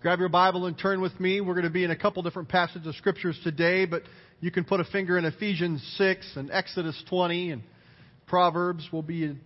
Grab 0.00 0.18
your 0.18 0.30
Bible 0.30 0.64
and 0.64 0.78
turn 0.78 1.02
with 1.02 1.20
me. 1.20 1.42
We're 1.42 1.52
going 1.52 1.64
to 1.64 1.70
be 1.70 1.84
in 1.84 1.90
a 1.90 1.96
couple 1.96 2.22
different 2.22 2.48
passages 2.48 2.86
of 2.86 2.94
scriptures 2.94 3.38
today, 3.44 3.84
but 3.84 4.02
you 4.40 4.50
can 4.50 4.64
put 4.64 4.80
a 4.80 4.84
finger 4.84 5.18
in 5.18 5.26
Ephesians 5.26 5.86
6 5.98 6.36
and 6.36 6.50
Exodus 6.50 7.04
20 7.10 7.50
and 7.50 7.62
Proverbs. 8.26 8.88
We'll 8.90 9.02
be 9.02 9.24
in 9.24 9.40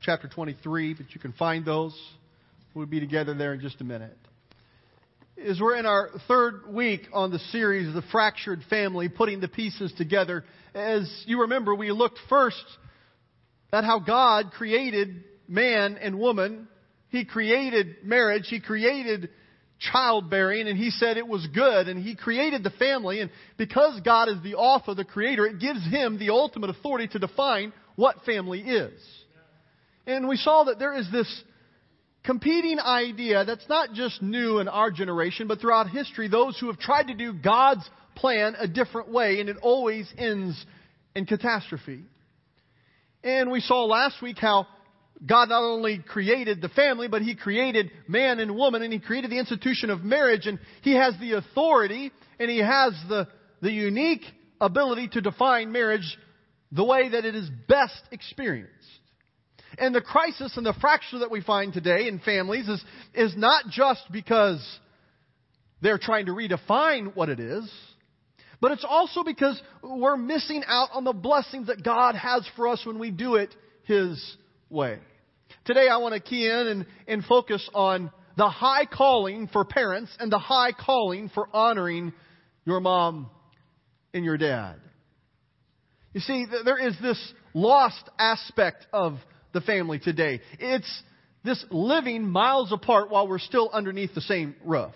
chapter 0.00 0.28
23, 0.28 0.94
but 0.94 1.06
you 1.12 1.20
can 1.20 1.32
find 1.32 1.64
those. 1.64 2.00
We'll 2.72 2.86
be 2.86 3.00
together 3.00 3.34
there 3.34 3.52
in 3.52 3.60
just 3.60 3.80
a 3.80 3.84
minute. 3.84 4.16
As 5.44 5.58
we're 5.60 5.74
in 5.74 5.86
our 5.86 6.10
third 6.28 6.72
week 6.72 7.08
on 7.12 7.32
the 7.32 7.40
series, 7.50 7.92
The 7.92 8.02
Fractured 8.12 8.60
Family, 8.70 9.08
putting 9.08 9.40
the 9.40 9.48
pieces 9.48 9.92
together, 9.98 10.44
as 10.72 11.10
you 11.26 11.40
remember, 11.40 11.74
we 11.74 11.90
looked 11.90 12.20
first 12.28 12.64
at 13.72 13.82
how 13.82 13.98
God 13.98 14.52
created 14.52 15.24
man 15.48 15.98
and 16.00 16.16
woman. 16.20 16.68
He 17.08 17.24
created 17.24 18.04
marriage. 18.04 18.46
He 18.46 18.60
created 18.60 19.30
childbearing 19.78 20.68
and 20.68 20.78
he 20.78 20.90
said 20.90 21.16
it 21.16 21.26
was 21.26 21.46
good 21.48 21.88
and 21.88 22.02
he 22.02 22.16
created 22.16 22.62
the 22.62 22.70
family 22.70 23.20
and 23.20 23.30
because 23.56 24.00
God 24.00 24.28
is 24.28 24.42
the 24.42 24.54
author, 24.54 24.94
the 24.94 25.04
creator, 25.04 25.46
it 25.46 25.58
gives 25.58 25.84
him 25.86 26.18
the 26.18 26.30
ultimate 26.30 26.70
authority 26.70 27.08
to 27.08 27.18
define 27.18 27.72
what 27.94 28.24
family 28.24 28.60
is. 28.60 29.00
And 30.06 30.28
we 30.28 30.36
saw 30.36 30.64
that 30.64 30.78
there 30.78 30.94
is 30.94 31.10
this 31.10 31.42
competing 32.24 32.78
idea 32.80 33.44
that's 33.44 33.68
not 33.68 33.92
just 33.92 34.22
new 34.22 34.58
in 34.58 34.68
our 34.68 34.90
generation, 34.90 35.46
but 35.46 35.60
throughout 35.60 35.90
history, 35.90 36.28
those 36.28 36.58
who 36.58 36.66
have 36.66 36.78
tried 36.78 37.08
to 37.08 37.14
do 37.14 37.32
God's 37.32 37.88
plan 38.14 38.56
a 38.58 38.66
different 38.66 39.10
way 39.10 39.40
and 39.40 39.48
it 39.48 39.56
always 39.62 40.12
ends 40.16 40.64
in 41.14 41.26
catastrophe. 41.26 42.04
And 43.22 43.50
we 43.50 43.60
saw 43.60 43.84
last 43.84 44.22
week 44.22 44.38
how 44.38 44.66
God 45.24 45.48
not 45.48 45.62
only 45.62 45.98
created 45.98 46.60
the 46.60 46.68
family, 46.68 47.08
but 47.08 47.22
He 47.22 47.34
created 47.34 47.90
man 48.06 48.38
and 48.38 48.54
woman, 48.54 48.82
and 48.82 48.92
He 48.92 48.98
created 48.98 49.30
the 49.30 49.38
institution 49.38 49.90
of 49.90 50.02
marriage, 50.02 50.46
and 50.46 50.58
He 50.82 50.94
has 50.94 51.14
the 51.18 51.32
authority, 51.32 52.12
and 52.38 52.50
He 52.50 52.58
has 52.58 52.92
the, 53.08 53.28
the 53.62 53.72
unique 53.72 54.24
ability 54.60 55.08
to 55.08 55.20
define 55.20 55.72
marriage 55.72 56.18
the 56.72 56.84
way 56.84 57.08
that 57.08 57.24
it 57.24 57.34
is 57.34 57.48
best 57.68 58.02
experienced. 58.10 58.72
And 59.78 59.94
the 59.94 60.00
crisis 60.00 60.56
and 60.56 60.64
the 60.64 60.74
fracture 60.80 61.20
that 61.20 61.30
we 61.30 61.42
find 61.42 61.72
today 61.72 62.08
in 62.08 62.18
families 62.18 62.68
is, 62.68 62.82
is 63.14 63.36
not 63.36 63.66
just 63.70 64.02
because 64.10 64.64
they're 65.82 65.98
trying 65.98 66.26
to 66.26 66.32
redefine 66.32 67.14
what 67.14 67.28
it 67.28 67.40
is, 67.40 67.70
but 68.60 68.72
it's 68.72 68.86
also 68.88 69.22
because 69.22 69.60
we're 69.82 70.16
missing 70.16 70.62
out 70.66 70.88
on 70.92 71.04
the 71.04 71.12
blessings 71.12 71.66
that 71.66 71.84
God 71.84 72.14
has 72.14 72.48
for 72.56 72.68
us 72.68 72.84
when 72.86 72.98
we 72.98 73.10
do 73.10 73.34
it 73.34 73.54
His 73.84 74.36
way. 74.70 74.98
Today 75.64 75.88
I 75.88 75.98
want 75.98 76.14
to 76.14 76.20
key 76.20 76.46
in 76.46 76.66
and, 76.66 76.86
and 77.06 77.24
focus 77.24 77.68
on 77.74 78.10
the 78.36 78.48
high 78.48 78.84
calling 78.84 79.48
for 79.48 79.64
parents 79.64 80.10
and 80.18 80.30
the 80.30 80.38
high 80.38 80.72
calling 80.72 81.30
for 81.30 81.48
honoring 81.52 82.12
your 82.64 82.80
mom 82.80 83.30
and 84.12 84.24
your 84.24 84.36
dad. 84.36 84.76
You 86.12 86.20
see, 86.20 86.46
there 86.64 86.78
is 86.78 86.94
this 87.00 87.20
lost 87.54 88.08
aspect 88.18 88.86
of 88.92 89.18
the 89.52 89.60
family 89.60 89.98
today. 89.98 90.40
It's 90.58 91.02
this 91.44 91.64
living 91.70 92.28
miles 92.28 92.72
apart 92.72 93.10
while 93.10 93.28
we're 93.28 93.38
still 93.38 93.70
underneath 93.72 94.14
the 94.14 94.20
same 94.20 94.56
roof. 94.64 94.92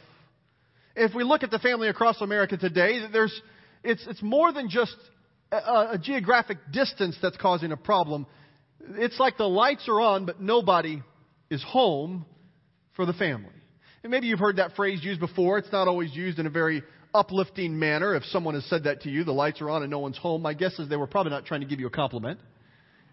If 0.97 1.15
we 1.15 1.23
look 1.23 1.43
at 1.43 1.51
the 1.51 1.59
family 1.59 1.89
across 1.89 2.21
America 2.21 2.57
today, 2.57 3.07
there's, 3.13 3.41
it's, 3.85 4.05
it's 4.07 4.23
more 4.23 4.53
than 4.53 4.69
just 4.69 4.97
a, 5.53 5.93
a 5.93 5.99
geographic 6.03 6.59
distance 6.73 7.17
that's 7.23 7.37
causing 7.37 7.73
a 7.73 7.77
problem 7.77 8.27
it's 8.97 9.19
like 9.19 9.37
the 9.37 9.49
lights 9.49 9.89
are 9.89 10.01
on, 10.01 10.27
but 10.27 10.41
nobody 10.41 11.03
is 11.51 11.63
home 11.63 12.25
for 12.95 13.07
the 13.07 13.13
family. 13.13 13.51
And 14.03 14.11
maybe 14.11 14.27
you've 14.27 14.39
heard 14.39 14.57
that 14.57 14.77
phrase 14.77 15.03
used 15.03 15.21
before. 15.21 15.59
It's 15.59 15.73
not 15.73 15.89
always 15.89 16.15
used 16.15 16.39
in 16.39 16.47
a 16.47 16.51
very 16.51 16.83
uplifting 17.15 17.79
manner. 17.79 18.15
If 18.15 18.25
someone 18.25 18.55
has 18.55 18.65
said 18.67 18.85
that 18.85 19.03
to 19.03 19.11
you, 19.11 19.25
the 19.25 19.33
lights 19.33 19.61
are 19.61 19.69
on 19.71 19.83
and 19.83 19.91
no 19.91 19.99
one's 19.99 20.17
home, 20.17 20.43
my 20.43 20.55
guess 20.55 20.79
is 20.79 20.89
they 20.89 20.97
were 20.97 21.07
probably 21.07 21.31
not 21.31 21.45
trying 21.45 21.61
to 21.61 21.67
give 21.67 21.81
you 21.81 21.87
a 21.87 21.91
compliment. 21.91 22.41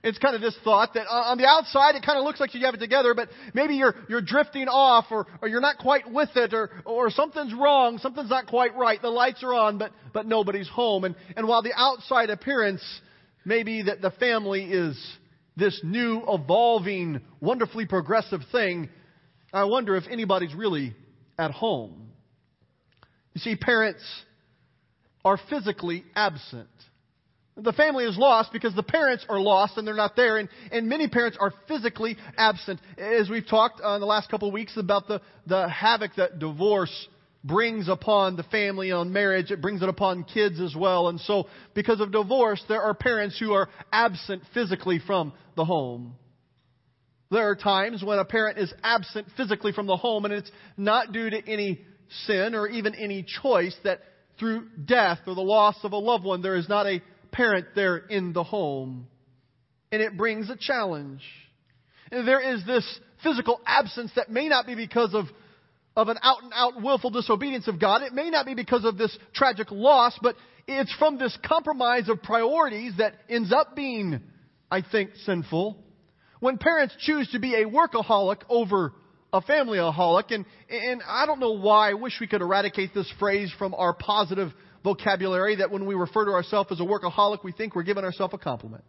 It's 0.04 0.20
kind 0.20 0.36
of 0.36 0.42
this 0.42 0.56
thought 0.64 0.94
that 0.94 1.08
uh, 1.08 1.32
on 1.32 1.38
the 1.38 1.46
outside 1.46 1.96
it 1.96 2.06
kind 2.06 2.20
of 2.20 2.24
looks 2.24 2.40
like 2.40 2.54
you 2.54 2.64
have 2.66 2.76
it 2.76 2.80
together, 2.80 3.14
but 3.16 3.30
maybe 3.54 3.76
you're, 3.76 3.96
you're 4.08 4.22
drifting 4.22 4.68
off 4.68 5.06
or, 5.10 5.26
or 5.42 5.48
you're 5.48 5.62
not 5.62 5.80
quite 5.80 6.10
with 6.10 6.30
it 6.36 6.54
or, 6.54 6.70
or 6.86 7.10
something's 7.10 7.54
wrong, 7.54 7.98
something's 7.98 8.30
not 8.30 8.48
quite 8.48 8.76
right. 8.76 9.02
The 9.02 9.10
lights 9.10 9.44
are 9.44 9.54
on, 9.54 9.80
but, 9.80 9.92
but 10.14 10.28
nobody's 10.28 10.70
home. 10.70 11.04
And, 11.04 11.16
and 11.36 11.48
while 11.48 11.64
the 11.64 11.74
outside 11.76 12.30
appearance 12.30 12.84
may 13.44 13.64
be 13.64 13.84
that 13.84 14.02
the 14.02 14.12
family 14.12 14.66
is 14.66 14.98
this 15.58 15.82
new, 15.84 16.24
evolving, 16.28 17.20
wonderfully 17.42 17.86
progressive 17.86 18.42
thing, 18.52 18.90
I 19.52 19.64
wonder 19.64 19.96
if 19.96 20.04
anybody's 20.10 20.54
really 20.54 20.96
at 21.38 21.52
home. 21.52 22.12
You 23.34 23.42
see, 23.42 23.56
parents 23.56 24.04
are 25.26 25.40
physically 25.50 26.06
absent. 26.16 26.70
The 27.56 27.74
family 27.74 28.06
is 28.06 28.18
lost 28.18 28.54
because 28.54 28.76
the 28.76 28.84
parents 28.84 29.26
are 29.30 29.40
lost 29.40 29.78
and 29.78 29.88
they're 29.88 29.96
not 29.96 30.16
there, 30.16 30.38
and, 30.38 30.48
and 30.72 30.88
many 30.88 31.08
parents 31.08 31.38
are 31.42 31.52
physically 31.68 32.18
absent. 32.38 32.80
As 33.00 33.30
we've 33.30 33.48
talked 33.48 33.82
uh, 33.84 33.96
in 33.96 34.00
the 34.00 34.06
last 34.06 34.30
couple 34.30 34.48
of 34.48 34.54
weeks 34.54 34.78
about 34.78 35.08
the, 35.08 35.22
the 35.48 35.68
havoc 35.68 36.12
that 36.18 36.38
divorce 36.38 37.08
brings 37.48 37.88
upon 37.88 38.36
the 38.36 38.44
family 38.44 38.92
on 38.92 39.14
marriage. 39.14 39.52
It 39.52 39.62
brings 39.62 39.82
it 39.82 39.90
upon 39.90 40.24
kids 40.24 40.60
as 40.60 40.76
well. 40.76 41.08
And 41.08 41.20
so, 41.22 41.48
because 41.74 42.02
of 42.02 42.12
divorce, 42.12 42.64
there 42.68 42.82
are 42.82 42.94
parents 42.94 43.40
who 43.40 43.54
are 43.54 43.70
absent 43.92 44.44
physically 44.54 45.00
from 45.06 45.34
the 45.56 45.66
home. 45.66 46.16
There 47.30 47.50
are 47.50 47.56
times 47.56 48.04
when 48.04 48.20
a 48.20 48.26
parent 48.26 48.58
is 48.58 48.74
absent 48.84 49.28
physically 49.36 49.74
from 49.74 49.88
the 49.88 49.98
home, 49.98 50.26
and 50.26 50.34
it's 50.34 50.52
not 50.78 51.12
due 51.12 51.30
to 51.30 51.50
any 51.50 51.82
sin 52.26 52.56
or 52.56 52.68
even 52.68 52.96
any 52.96 53.26
choice 53.42 53.76
that 53.84 54.00
through 54.40 54.68
death 54.86 55.20
or 55.28 55.36
the 55.36 55.42
loss 55.42 55.76
of 55.84 55.92
a 55.92 55.98
loved 55.98 56.24
one, 56.24 56.42
there 56.42 56.56
is 56.56 56.70
not 56.70 56.86
a 56.86 57.02
parent 57.32 57.68
there 57.76 57.98
in 57.98 58.34
the 58.34 58.44
home. 58.44 59.08
And 59.92 60.02
it 60.02 60.16
brings 60.16 60.50
a 60.50 60.56
challenge. 60.56 61.22
And 62.12 62.28
there 62.28 62.56
is 62.56 62.66
this 62.66 63.00
physical 63.24 63.60
absence 63.66 64.12
that 64.16 64.30
may 64.30 64.48
not 64.48 64.66
be 64.66 64.76
because 64.76 65.14
of 65.14 65.26
of 65.98 66.10
an 66.10 66.18
out 66.22 66.44
and 66.44 66.54
out 66.54 66.82
willful 66.82 67.10
disobedience 67.10 67.68
of 67.68 67.82
God. 67.82 68.04
It 68.04 68.14
may 68.14 68.30
not 68.30 68.46
be 68.46 68.54
because 68.54 68.86
of 68.86 69.00
this 69.00 69.18
tragic 69.34 69.72
loss, 69.72 70.18
but 70.22 70.36
it's 70.68 70.94
from 70.94 71.18
this 71.18 71.36
compromise 71.44 72.08
of 72.08 72.22
priorities 72.22 72.94
that 73.00 73.16
ends 73.28 73.52
up 73.52 73.76
being, 73.76 74.22
I 74.70 74.84
think, 74.84 75.10
sinful. 75.26 75.84
When 76.40 76.60
parents 76.60 76.96
choose 77.00 77.28
to 77.32 77.40
be 77.40 77.56
a 77.56 77.66
workaholic 77.66 78.42
over 78.48 78.94
a 79.34 79.42
familyaholic, 79.42 80.32
and, 80.32 80.46
and 80.70 81.02
I 81.06 81.26
don't 81.26 81.40
know 81.40 81.54
why, 81.54 81.90
I 81.90 81.94
wish 81.96 82.14
we 82.22 82.28
could 82.28 82.42
eradicate 82.42 82.94
this 82.94 83.12
phrase 83.18 83.52
from 83.58 83.74
our 83.74 83.96
positive 83.96 84.52
vocabulary 84.84 85.56
that 85.56 85.72
when 85.72 85.88
we 85.88 85.96
refer 85.96 86.26
to 86.26 86.32
ourselves 86.32 86.72
as 86.72 86.80
a 86.80 86.84
workaholic, 86.84 87.44
we 87.44 87.52
think 87.52 87.76
we're 87.76 87.82
giving 87.82 88.04
ourselves 88.04 88.36
a 88.36 88.38
compliment. 88.38 88.84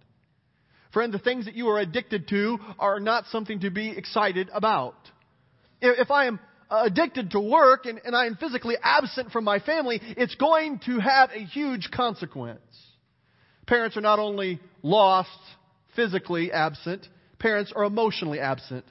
Friend, 0.92 1.12
the 1.12 1.19
things 1.19 1.46
that 1.46 1.54
you 1.54 1.69
are 1.69 1.78
addicted 1.78 2.28
to 2.28 2.58
are 2.78 3.00
not 3.00 3.25
something 3.30 3.60
to 3.60 3.70
be 3.70 3.90
excited 3.90 4.50
about. 4.52 4.94
If 5.80 6.10
I 6.10 6.26
am 6.26 6.40
addicted 6.71 7.33
to 7.33 7.41
work 7.41 7.87
and, 7.87 8.01
and 8.05 8.15
I 8.15 8.27
am 8.27 8.37
physically 8.37 8.77
absent 8.83 9.33
from 9.33 9.45
my 9.45 9.59
family, 9.59 10.01
it's 10.03 10.34
going 10.34 10.81
to 10.87 10.99
have 10.99 11.31
a 11.31 11.41
huge 11.41 11.91
consequence. 11.91 12.61
Parents 13.67 13.97
are 13.97 14.03
not 14.03 14.19
only 14.19 14.61
lost, 14.83 15.31
physically 15.95 16.53
absent, 16.53 17.06
parents 17.39 17.73
are 17.75 17.84
emotionally 17.84 18.41
absent. 18.41 18.84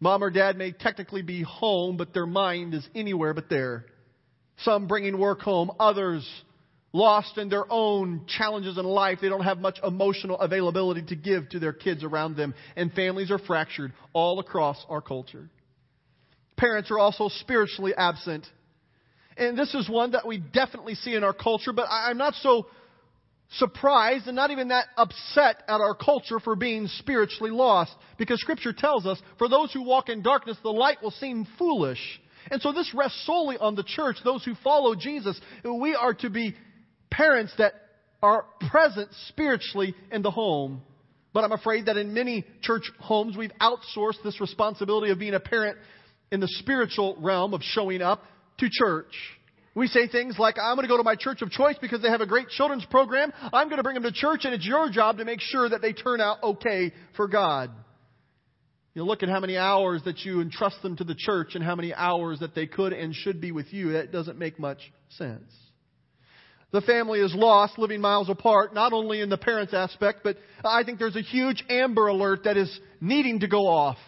Mom 0.00 0.22
or 0.22 0.30
dad 0.30 0.58
may 0.58 0.72
technically 0.72 1.22
be 1.22 1.42
home, 1.42 1.96
but 1.96 2.12
their 2.12 2.26
mind 2.26 2.74
is 2.74 2.86
anywhere 2.94 3.32
but 3.32 3.48
there. 3.48 3.86
Some 4.58 4.86
bringing 4.86 5.18
work 5.18 5.40
home, 5.40 5.70
others 5.80 6.28
lost 6.92 7.38
in 7.38 7.48
their 7.48 7.64
own 7.70 8.24
challenges 8.26 8.78
in 8.78 8.84
life. 8.84 9.18
They 9.20 9.28
don't 9.28 9.42
have 9.42 9.58
much 9.58 9.78
emotional 9.82 10.38
availability 10.38 11.02
to 11.02 11.16
give 11.16 11.48
to 11.50 11.58
their 11.58 11.72
kids 11.72 12.04
around 12.04 12.36
them, 12.36 12.54
and 12.76 12.92
families 12.92 13.30
are 13.30 13.38
fractured 13.38 13.92
all 14.12 14.38
across 14.38 14.84
our 14.88 15.00
culture. 15.00 15.48
Parents 16.56 16.90
are 16.90 16.98
also 16.98 17.28
spiritually 17.28 17.92
absent. 17.96 18.46
And 19.36 19.58
this 19.58 19.74
is 19.74 19.88
one 19.88 20.12
that 20.12 20.26
we 20.26 20.38
definitely 20.38 20.94
see 20.94 21.14
in 21.14 21.24
our 21.24 21.32
culture, 21.32 21.72
but 21.72 21.86
I'm 21.90 22.18
not 22.18 22.34
so 22.34 22.66
surprised 23.58 24.26
and 24.26 24.36
not 24.36 24.50
even 24.50 24.68
that 24.68 24.86
upset 24.96 25.62
at 25.68 25.80
our 25.80 25.94
culture 25.94 26.38
for 26.40 26.56
being 26.56 26.86
spiritually 26.86 27.50
lost. 27.50 27.92
Because 28.16 28.40
Scripture 28.40 28.72
tells 28.72 29.06
us, 29.06 29.20
for 29.38 29.48
those 29.48 29.72
who 29.72 29.82
walk 29.82 30.08
in 30.08 30.22
darkness, 30.22 30.56
the 30.62 30.70
light 30.70 31.02
will 31.02 31.10
seem 31.10 31.46
foolish. 31.58 32.20
And 32.50 32.62
so 32.62 32.72
this 32.72 32.92
rests 32.94 33.24
solely 33.26 33.56
on 33.58 33.74
the 33.74 33.82
church, 33.82 34.16
those 34.24 34.44
who 34.44 34.54
follow 34.62 34.94
Jesus. 34.94 35.40
We 35.64 35.94
are 35.94 36.14
to 36.14 36.30
be 36.30 36.54
parents 37.10 37.52
that 37.58 37.74
are 38.22 38.44
present 38.70 39.08
spiritually 39.28 39.94
in 40.10 40.22
the 40.22 40.30
home. 40.30 40.82
But 41.32 41.44
I'm 41.44 41.52
afraid 41.52 41.86
that 41.86 41.96
in 41.96 42.14
many 42.14 42.44
church 42.62 42.90
homes, 43.00 43.36
we've 43.36 43.52
outsourced 43.60 44.22
this 44.22 44.40
responsibility 44.40 45.10
of 45.10 45.18
being 45.18 45.34
a 45.34 45.40
parent 45.40 45.78
in 46.30 46.40
the 46.40 46.48
spiritual 46.48 47.16
realm 47.20 47.54
of 47.54 47.62
showing 47.62 48.02
up 48.02 48.22
to 48.58 48.68
church. 48.70 49.12
We 49.74 49.88
say 49.88 50.06
things 50.06 50.38
like, 50.38 50.56
I'm 50.62 50.76
going 50.76 50.84
to 50.84 50.88
go 50.88 50.96
to 50.96 51.02
my 51.02 51.16
church 51.16 51.42
of 51.42 51.50
choice 51.50 51.76
because 51.80 52.00
they 52.00 52.08
have 52.08 52.20
a 52.20 52.26
great 52.26 52.48
children's 52.48 52.84
program. 52.86 53.32
I'm 53.52 53.68
going 53.68 53.78
to 53.78 53.82
bring 53.82 53.94
them 53.94 54.04
to 54.04 54.12
church 54.12 54.44
and 54.44 54.54
it's 54.54 54.64
your 54.64 54.88
job 54.88 55.18
to 55.18 55.24
make 55.24 55.40
sure 55.40 55.68
that 55.68 55.82
they 55.82 55.92
turn 55.92 56.20
out 56.20 56.42
okay 56.42 56.92
for 57.16 57.26
God. 57.26 57.70
You 58.94 59.02
look 59.02 59.24
at 59.24 59.28
how 59.28 59.40
many 59.40 59.56
hours 59.56 60.02
that 60.04 60.20
you 60.20 60.40
entrust 60.40 60.80
them 60.82 60.96
to 60.96 61.04
the 61.04 61.16
church 61.16 61.56
and 61.56 61.64
how 61.64 61.74
many 61.74 61.92
hours 61.92 62.38
that 62.38 62.54
they 62.54 62.68
could 62.68 62.92
and 62.92 63.12
should 63.12 63.40
be 63.40 63.50
with 63.50 63.72
you. 63.72 63.92
That 63.92 64.12
doesn't 64.12 64.38
make 64.38 64.60
much 64.60 64.78
sense. 65.08 65.52
The 66.70 66.80
family 66.80 67.20
is 67.20 67.34
lost, 67.34 67.78
living 67.78 68.00
miles 68.00 68.28
apart, 68.28 68.74
not 68.74 68.92
only 68.92 69.20
in 69.20 69.28
the 69.28 69.38
parents 69.38 69.74
aspect, 69.74 70.20
but 70.22 70.36
I 70.64 70.84
think 70.84 71.00
there's 71.00 71.16
a 71.16 71.22
huge 71.22 71.64
amber 71.68 72.06
alert 72.06 72.44
that 72.44 72.56
is 72.56 72.80
needing 73.00 73.40
to 73.40 73.48
go 73.48 73.66
off. 73.66 73.98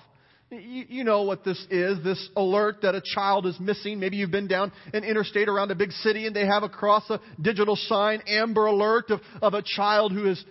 You, 0.50 0.84
you 0.88 1.04
know 1.04 1.22
what 1.22 1.44
this 1.44 1.58
is, 1.70 2.02
this 2.04 2.28
alert 2.36 2.82
that 2.82 2.94
a 2.94 3.02
child 3.02 3.46
is 3.46 3.58
missing. 3.58 3.98
Maybe 3.98 4.16
you've 4.16 4.30
been 4.30 4.46
down 4.46 4.70
an 4.94 5.02
interstate 5.02 5.48
around 5.48 5.72
a 5.72 5.74
big 5.74 5.90
city 5.90 6.26
and 6.26 6.36
they 6.36 6.46
have 6.46 6.62
across 6.62 7.08
a 7.10 7.20
digital 7.40 7.74
sign, 7.74 8.22
amber 8.28 8.66
alert 8.66 9.10
of, 9.10 9.20
of 9.42 9.54
a 9.54 9.62
child 9.62 10.12
who 10.12 10.26
has 10.26 10.42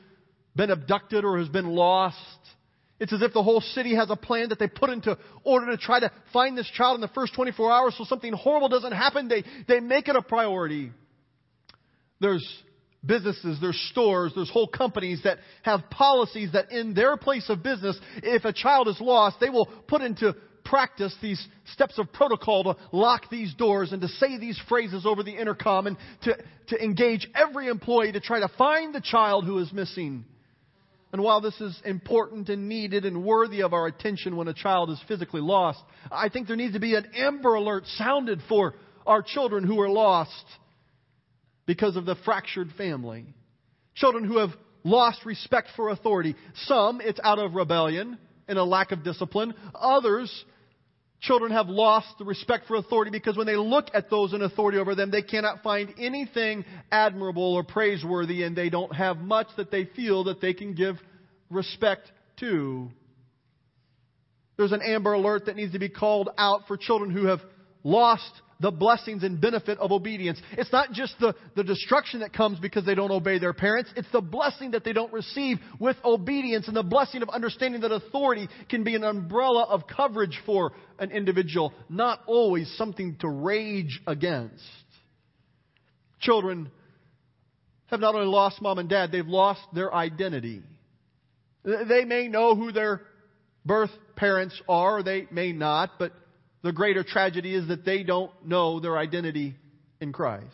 been 0.56 0.70
abducted 0.70 1.24
or 1.24 1.38
has 1.38 1.48
been 1.48 1.68
lost. 1.68 2.18
It's 3.00 3.14
as 3.14 3.22
if 3.22 3.34
the 3.34 3.44
whole 3.44 3.62
city 3.62 3.96
has 3.96 4.10
a 4.10 4.16
plan 4.18 4.50
that 4.50 4.60
they 4.60 4.68
put 4.68 4.90
into 4.90 5.18
order 5.44 5.68
to 5.68 5.78
try 5.78 6.02
to 6.02 6.12
find 6.34 6.58
this 6.58 6.70
child 6.72 6.96
in 6.96 7.02
the 7.02 7.10
first 7.10 7.34
24 7.34 7.72
hours 7.72 7.96
so 7.98 8.04
something 8.04 8.34
horrible 8.34 8.70
doesn't 8.70 8.94
happen. 8.94 9.30
They, 9.30 9.44
they 9.68 9.80
make 9.80 10.10
it 10.10 10.16
a 10.18 10.22
priority. 10.22 10.92
There's 12.20 12.46
businesses, 13.06 13.60
there's 13.62 13.80
stores, 13.92 14.32
there's 14.36 14.50
whole 14.50 14.68
companies 14.68 15.22
that 15.24 15.38
have 15.64 15.90
policies 15.90 16.52
that 16.54 16.72
in 16.72 16.94
their 16.94 17.18
place 17.18 17.50
of 17.50 17.64
business, 17.64 18.00
if 18.24 18.46
a 18.46 18.54
child 18.54 18.88
is 18.88 19.00
lost, 19.00 19.38
they 19.40 19.50
will 19.50 19.68
put 19.88 20.02
into 20.02 20.36
practice 20.64 21.16
these 21.22 21.48
steps 21.74 21.98
of 22.00 22.12
protocol 22.12 22.64
to 22.64 22.76
lock 22.92 23.30
these 23.30 23.54
doors 23.54 23.92
and 23.92 24.02
to 24.02 24.08
say 24.08 24.38
these 24.38 24.60
phrases 24.68 25.06
over 25.06 25.24
the 25.24 25.32
intercom 25.32 25.88
and 25.88 25.98
to, 26.24 26.36
to 26.68 26.84
engage 26.84 27.30
every 27.36 27.68
employee 27.68 28.12
to 28.12 28.20
try 28.20 28.40
to 28.40 28.50
find 28.58 28.94
the 28.94 29.02
child 29.02 29.46
who 29.46 29.60
is 29.60 29.72
missing. 29.72 30.26
And 31.14 31.24
while 31.24 31.40
this 31.40 31.60
is 31.62 31.80
important 31.86 32.50
and 32.50 32.68
needed 32.68 33.06
and 33.06 33.24
worthy 33.24 33.62
of 33.62 33.74
our 33.74 33.88
attention 33.88 34.36
when 34.36 34.48
a 34.50 34.54
child 34.54 34.90
is 34.90 35.00
physically 35.08 35.40
lost, 35.40 35.80
I 36.12 36.30
think 36.30 36.48
there 36.48 36.58
needs 36.58 36.74
to 36.74 36.80
be 36.80 36.96
an 36.96 37.06
amber 37.16 37.54
alert 37.54 37.86
sounded 37.96 38.42
for 38.50 38.74
our 39.06 39.22
children 39.22 39.64
who 39.64 39.80
are 39.80 39.90
lost 39.90 40.44
because 41.66 41.96
of 41.96 42.06
the 42.06 42.16
fractured 42.26 42.70
family. 42.78 43.26
Children 43.96 44.26
who 44.26 44.38
have 44.38 44.52
lost 44.84 45.26
respect 45.26 45.70
for 45.76 45.90
authority. 45.90 46.36
Some, 46.66 47.02
it's 47.02 47.20
out 47.24 47.40
of 47.40 47.56
rebellion 47.56 48.18
and 48.48 48.58
a 48.58 48.64
lack 48.64 48.92
of 48.92 49.04
discipline. 49.04 49.54
Others, 49.74 50.46
children 51.22 51.52
have 51.52 51.68
lost 51.68 52.08
the 52.20 52.26
respect 52.26 52.68
for 52.68 52.76
authority 52.76 53.12
because 53.12 53.36
when 53.36 53.48
they 53.48 53.56
look 53.56 53.88
at 53.94 54.10
those 54.10 54.34
in 54.34 54.42
authority 54.42 54.78
over 54.78 54.96
them, 54.96 55.12
they 55.12 55.24
cannot 55.24 55.64
find 55.64 55.94
anything 55.98 56.64
admirable 56.92 57.56
or 57.56 57.64
praiseworthy 57.64 58.44
and 58.44 58.56
they 58.56 58.70
don't 58.70 58.96
have 58.96 59.18
much 59.18 59.48
that 59.58 59.72
they 59.72 59.86
feel 59.96 60.26
that 60.26 60.40
they 60.40 60.54
can 60.54 60.76
give 60.76 60.98
respect 61.50 62.12
to. 62.40 62.90
There's 64.58 64.72
an 64.72 64.82
amber 64.82 65.14
alert 65.14 65.48
that 65.48 65.56
needs 65.56 65.74
to 65.74 65.80
be 65.80 65.90
called 65.90 66.30
out 66.38 66.68
for 66.68 66.78
children 66.78 67.12
who 67.12 67.26
have 67.26 67.42
lost 67.86 68.32
the 68.60 68.72
blessings 68.72 69.24
and 69.24 69.40
benefit 69.40 69.78
of 69.80 69.92
obedience. 69.92 70.42
It's 70.54 70.72
not 70.72 70.92
just 70.92 71.16
the, 71.20 71.36
the 71.56 71.64
destruction 71.64 72.22
that 72.22 72.34
comes 72.34 72.60
because 72.60 72.86
they 72.86 72.96
don't 72.96 73.12
obey 73.12 73.38
their 73.38 73.54
parents. 73.54 73.92
It's 73.96 74.12
the 74.12 74.22
blessing 74.22 74.72
that 74.72 74.84
they 74.84 74.94
don't 74.94 75.12
receive 75.14 75.60
with 75.80 75.98
obedience 76.04 76.68
and 76.68 76.76
the 76.76 76.84
blessing 76.84 77.22
of 77.22 77.30
understanding 77.30 77.82
that 77.82 77.92
authority 77.92 78.48
can 78.70 78.84
be 78.84 78.96
an 78.96 79.04
umbrella 79.04 79.66
of 79.70 79.88
coverage 79.88 80.42
for 80.46 80.72
an 81.00 81.12
individual, 81.12 81.74
not 81.90 82.22
always 82.28 82.74
something 82.78 83.18
to 83.20 83.30
rage 83.30 84.02
against. 84.08 84.64
Children 86.22 86.72
have 87.88 88.00
not 88.00 88.16
only 88.16 88.28
lost 88.28 88.62
mom 88.62 88.80
and 88.80 88.90
dad, 88.90 89.12
they've 89.12 89.28
lost 89.28 89.62
their 89.74 89.94
identity. 89.94 90.64
They 91.64 92.06
may 92.06 92.30
know 92.30 92.56
who 92.56 92.72
their 92.72 93.02
birth 93.66 93.92
parents 94.16 94.60
are, 94.70 95.00
or 95.00 95.04
they 95.04 95.28
may 95.30 95.52
not, 95.52 95.92
but 96.00 96.14
the 96.66 96.74
greater 96.74 97.04
tragedy 97.04 97.54
is 97.54 97.68
that 97.68 97.86
they 97.86 98.02
don't 98.02 98.32
know 98.44 98.80
their 98.80 98.98
identity 98.98 99.56
in 100.02 100.12
Christ. 100.12 100.48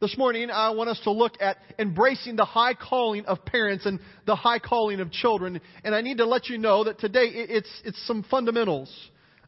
This 0.00 0.18
morning, 0.18 0.50
I 0.50 0.70
want 0.70 0.90
us 0.90 0.98
to 1.04 1.12
look 1.12 1.40
at 1.40 1.56
embracing 1.78 2.34
the 2.34 2.44
high 2.44 2.74
calling 2.74 3.24
of 3.26 3.44
parents 3.44 3.86
and 3.86 4.00
the 4.26 4.34
high 4.34 4.58
calling 4.58 4.98
of 4.98 5.12
children. 5.12 5.60
And 5.84 5.94
I 5.94 6.00
need 6.00 6.18
to 6.18 6.26
let 6.26 6.48
you 6.48 6.58
know 6.58 6.82
that 6.82 6.98
today 6.98 7.26
it's, 7.26 7.70
it's 7.84 8.06
some 8.08 8.24
fundamentals. 8.28 8.92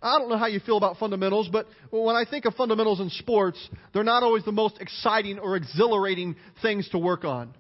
I 0.01 0.21
don't 0.21 0.29
know 0.29 0.39
how 0.39 0.47
you 0.47 0.61
feel 0.61 0.77
about 0.77 0.99
fundamentals, 0.99 1.49
but 1.49 1.67
when 1.91 2.15
I 2.15 2.25
think 2.31 2.45
of 2.45 2.55
fundamentals 2.55 3.01
in 3.01 3.11
sports, 3.11 3.59
they're 3.93 4.05
not 4.05 4.23
always 4.23 4.45
the 4.45 4.53
most 4.53 4.81
exciting 4.81 5.41
or 5.41 5.57
exhilarating 5.57 6.37
things 6.63 6.89
to 6.91 6.99
work 6.99 7.25
on. 7.25 7.53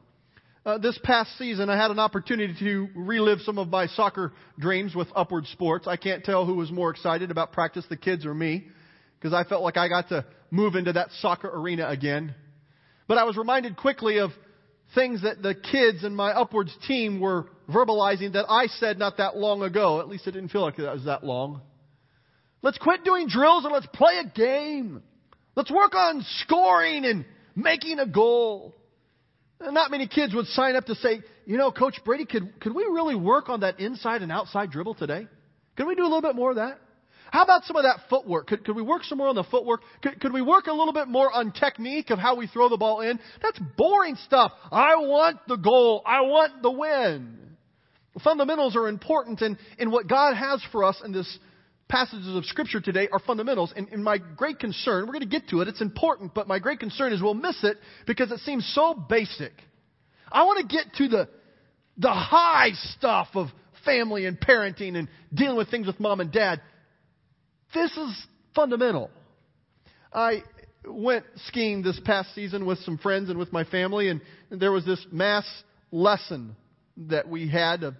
Uh, 0.66 0.78
this 0.78 0.98
past 1.04 1.36
season, 1.36 1.68
I 1.68 1.76
had 1.76 1.90
an 1.90 1.98
opportunity 1.98 2.54
to 2.60 2.88
relive 2.94 3.40
some 3.42 3.58
of 3.58 3.68
my 3.68 3.86
soccer 3.86 4.32
dreams 4.58 4.94
with 4.94 5.08
Upward 5.14 5.44
Sports. 5.48 5.86
I 5.86 5.96
can't 5.96 6.24
tell 6.24 6.46
who 6.46 6.54
was 6.54 6.70
more 6.70 6.90
excited 6.90 7.30
about 7.30 7.52
practice, 7.52 7.84
the 7.90 7.98
kids 7.98 8.24
or 8.24 8.32
me, 8.32 8.66
because 9.20 9.34
I 9.34 9.44
felt 9.44 9.62
like 9.62 9.76
I 9.76 9.88
got 9.88 10.08
to 10.08 10.24
move 10.50 10.74
into 10.74 10.94
that 10.94 11.10
soccer 11.20 11.50
arena 11.52 11.86
again. 11.90 12.34
But 13.06 13.18
I 13.18 13.24
was 13.24 13.36
reminded 13.36 13.76
quickly 13.76 14.20
of 14.20 14.30
things 14.94 15.22
that 15.22 15.42
the 15.42 15.54
kids 15.54 16.02
in 16.02 16.16
my 16.16 16.30
Upwards 16.30 16.74
team 16.88 17.20
were 17.20 17.44
verbalizing 17.68 18.32
that 18.32 18.46
I 18.48 18.68
said 18.68 18.98
not 18.98 19.18
that 19.18 19.36
long 19.36 19.62
ago. 19.62 20.00
At 20.00 20.08
least 20.08 20.26
it 20.26 20.30
didn't 20.30 20.48
feel 20.48 20.62
like 20.62 20.78
it 20.78 20.90
was 20.90 21.04
that 21.04 21.24
long. 21.24 21.60
Let's 22.62 22.78
quit 22.78 23.04
doing 23.04 23.28
drills 23.28 23.64
and 23.64 23.72
let's 23.74 23.88
play 23.92 24.14
a 24.18 24.24
game. 24.24 25.02
Let's 25.56 25.70
work 25.70 25.94
on 25.94 26.24
scoring 26.38 27.04
and 27.04 27.26
making 27.54 27.98
a 27.98 28.06
goal. 28.06 28.74
Not 29.70 29.90
many 29.90 30.06
kids 30.06 30.34
would 30.34 30.46
sign 30.46 30.76
up 30.76 30.86
to 30.86 30.94
say, 30.96 31.20
you 31.46 31.56
know, 31.56 31.70
Coach 31.70 31.96
Brady, 32.04 32.26
could, 32.26 32.60
could 32.60 32.74
we 32.74 32.84
really 32.84 33.14
work 33.14 33.48
on 33.48 33.60
that 33.60 33.80
inside 33.80 34.22
and 34.22 34.30
outside 34.30 34.70
dribble 34.70 34.94
today? 34.94 35.26
Could 35.76 35.86
we 35.86 35.94
do 35.94 36.02
a 36.02 36.04
little 36.04 36.22
bit 36.22 36.34
more 36.34 36.50
of 36.50 36.56
that? 36.56 36.78
How 37.30 37.42
about 37.42 37.64
some 37.64 37.76
of 37.76 37.82
that 37.82 37.98
footwork? 38.08 38.46
Could, 38.46 38.64
could 38.64 38.76
we 38.76 38.82
work 38.82 39.02
some 39.04 39.18
more 39.18 39.28
on 39.28 39.34
the 39.34 39.44
footwork? 39.44 39.80
Could, 40.02 40.20
could 40.20 40.32
we 40.32 40.42
work 40.42 40.66
a 40.66 40.72
little 40.72 40.92
bit 40.92 41.08
more 41.08 41.32
on 41.32 41.52
technique 41.52 42.10
of 42.10 42.18
how 42.18 42.36
we 42.36 42.46
throw 42.46 42.68
the 42.68 42.76
ball 42.76 43.00
in? 43.00 43.18
That's 43.42 43.58
boring 43.76 44.16
stuff. 44.24 44.52
I 44.70 44.96
want 44.96 45.38
the 45.48 45.56
goal. 45.56 46.02
I 46.06 46.20
want 46.20 46.62
the 46.62 46.70
win. 46.70 47.38
Fundamentals 48.22 48.76
are 48.76 48.86
important, 48.86 49.40
and, 49.40 49.58
in 49.78 49.90
what 49.90 50.06
God 50.06 50.36
has 50.36 50.62
for 50.70 50.84
us 50.84 51.02
in 51.04 51.10
this 51.10 51.38
passages 51.88 52.34
of 52.34 52.44
Scripture 52.46 52.80
today 52.80 53.08
are 53.12 53.18
fundamentals. 53.18 53.72
And, 53.76 53.88
and, 53.88 54.02
my 54.02 54.18
great 54.18 54.58
concern, 54.58 55.06
we're 55.06 55.12
going 55.12 55.20
to 55.20 55.26
get 55.26 55.48
to 55.50 55.60
it, 55.60 55.68
it's 55.68 55.80
important, 55.80 56.34
but 56.34 56.48
my 56.48 56.58
great 56.58 56.80
concern 56.80 57.12
is 57.12 57.22
we'll 57.22 57.34
miss 57.34 57.62
it 57.62 57.76
because 58.06 58.30
it 58.30 58.40
seems 58.40 58.70
so 58.74 58.94
basic. 58.94 59.52
I 60.30 60.44
want 60.44 60.68
to 60.68 60.76
get 60.76 60.94
to 60.96 61.08
the, 61.08 61.28
the 61.98 62.12
high 62.12 62.70
stuff 62.72 63.28
of 63.34 63.48
family 63.84 64.26
and 64.26 64.40
parenting 64.40 64.96
and 64.96 65.08
dealing 65.32 65.56
with 65.56 65.70
things 65.70 65.86
with 65.86 66.00
mom 66.00 66.20
and 66.20 66.32
dad. 66.32 66.60
This 67.72 67.90
is 67.96 68.26
fundamental. 68.54 69.10
I 70.12 70.42
went 70.86 71.24
skiing 71.46 71.82
this 71.82 72.00
past 72.04 72.34
season 72.34 72.66
with 72.66 72.78
some 72.80 72.98
friends 72.98 73.30
and 73.30 73.38
with 73.38 73.52
my 73.52 73.64
family, 73.64 74.08
and 74.08 74.20
there 74.50 74.72
was 74.72 74.84
this 74.84 75.04
mass 75.10 75.44
lesson 75.90 76.56
that 76.96 77.28
we 77.28 77.48
had 77.48 77.82
of 77.82 77.94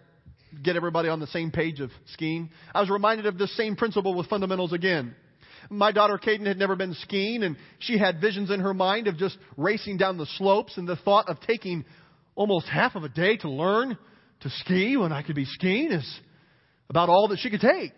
get 0.62 0.76
everybody 0.76 1.08
on 1.08 1.20
the 1.20 1.26
same 1.28 1.50
page 1.50 1.80
of 1.80 1.90
skiing. 2.06 2.50
I 2.75 2.80
was 2.80 2.90
reminded 2.90 3.26
of 3.26 3.38
this 3.38 3.54
same 3.56 3.76
principle 3.76 4.14
with 4.14 4.28
fundamentals 4.28 4.73
again. 4.73 5.14
My 5.70 5.92
daughter 5.92 6.18
Caden 6.18 6.46
had 6.46 6.58
never 6.58 6.76
been 6.76 6.94
skiing, 6.94 7.42
and 7.42 7.56
she 7.78 7.99
had 7.99 8.20
visions 8.20 8.50
in 8.50 8.61
her 8.61 8.75
mind 8.75 9.08
of 9.08 9.16
just 9.16 9.38
racing 9.56 9.96
down 9.96 10.18
the 10.18 10.26
slopes, 10.37 10.76
and 10.76 10.87
the 10.87 10.96
thought 10.96 11.28
of 11.28 11.40
taking 11.40 11.84
almost 12.34 12.66
half 12.66 12.94
of 12.94 13.04
a 13.04 13.08
day 13.08 13.37
to 13.38 13.49
learn 13.49 13.96
to 14.40 14.50
ski 14.50 14.96
when 14.96 15.12
I 15.12 15.23
could 15.23 15.37
be 15.37 15.46
skiing 15.46 15.90
is 15.90 16.20
about 16.90 17.08
all 17.08 17.28
that 17.28 17.38
she 17.38 17.50
could 17.50 17.61
take. 17.61 17.94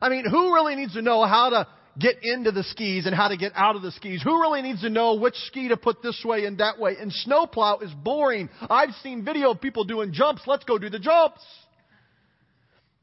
I 0.00 0.08
mean, 0.08 0.24
who 0.28 0.54
really 0.54 0.74
needs 0.74 0.94
to 0.94 1.02
know 1.02 1.24
how 1.26 1.50
to 1.50 1.66
get 1.98 2.16
into 2.22 2.52
the 2.52 2.62
skis 2.62 3.06
and 3.06 3.14
how 3.14 3.28
to 3.28 3.36
get 3.36 3.52
out 3.54 3.76
of 3.76 3.82
the 3.82 3.90
skis. 3.92 4.22
Who 4.22 4.40
really 4.40 4.62
needs 4.62 4.82
to 4.82 4.90
know 4.90 5.14
which 5.14 5.34
ski 5.46 5.68
to 5.68 5.76
put 5.76 6.02
this 6.02 6.22
way 6.24 6.44
and 6.44 6.58
that 6.58 6.78
way? 6.78 6.96
And 7.00 7.12
snowplow 7.12 7.78
is 7.78 7.90
boring. 7.92 8.48
I've 8.68 8.92
seen 9.02 9.24
video 9.24 9.52
of 9.52 9.60
people 9.60 9.84
doing 9.84 10.12
jumps. 10.12 10.42
Let's 10.46 10.64
go 10.64 10.78
do 10.78 10.90
the 10.90 10.98
jumps. 10.98 11.40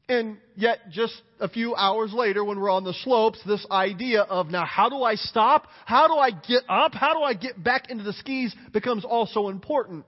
And 0.08 0.36
yet, 0.54 0.90
just 0.90 1.14
a 1.40 1.48
few 1.48 1.74
hours 1.74 2.12
later, 2.12 2.44
when 2.44 2.60
we're 2.60 2.70
on 2.70 2.84
the 2.84 2.92
slopes, 2.92 3.38
this 3.46 3.66
idea 3.70 4.20
of 4.20 4.48
now, 4.48 4.66
how 4.66 4.90
do 4.90 5.02
I 5.02 5.14
stop? 5.14 5.66
How 5.86 6.08
do 6.08 6.14
I 6.14 6.30
get 6.30 6.62
up? 6.68 6.92
How 6.92 7.14
do 7.14 7.22
I 7.22 7.32
get 7.32 7.62
back 7.62 7.90
into 7.90 8.04
the 8.04 8.12
skis 8.12 8.54
becomes 8.72 9.04
also 9.04 9.48
important. 9.48 10.04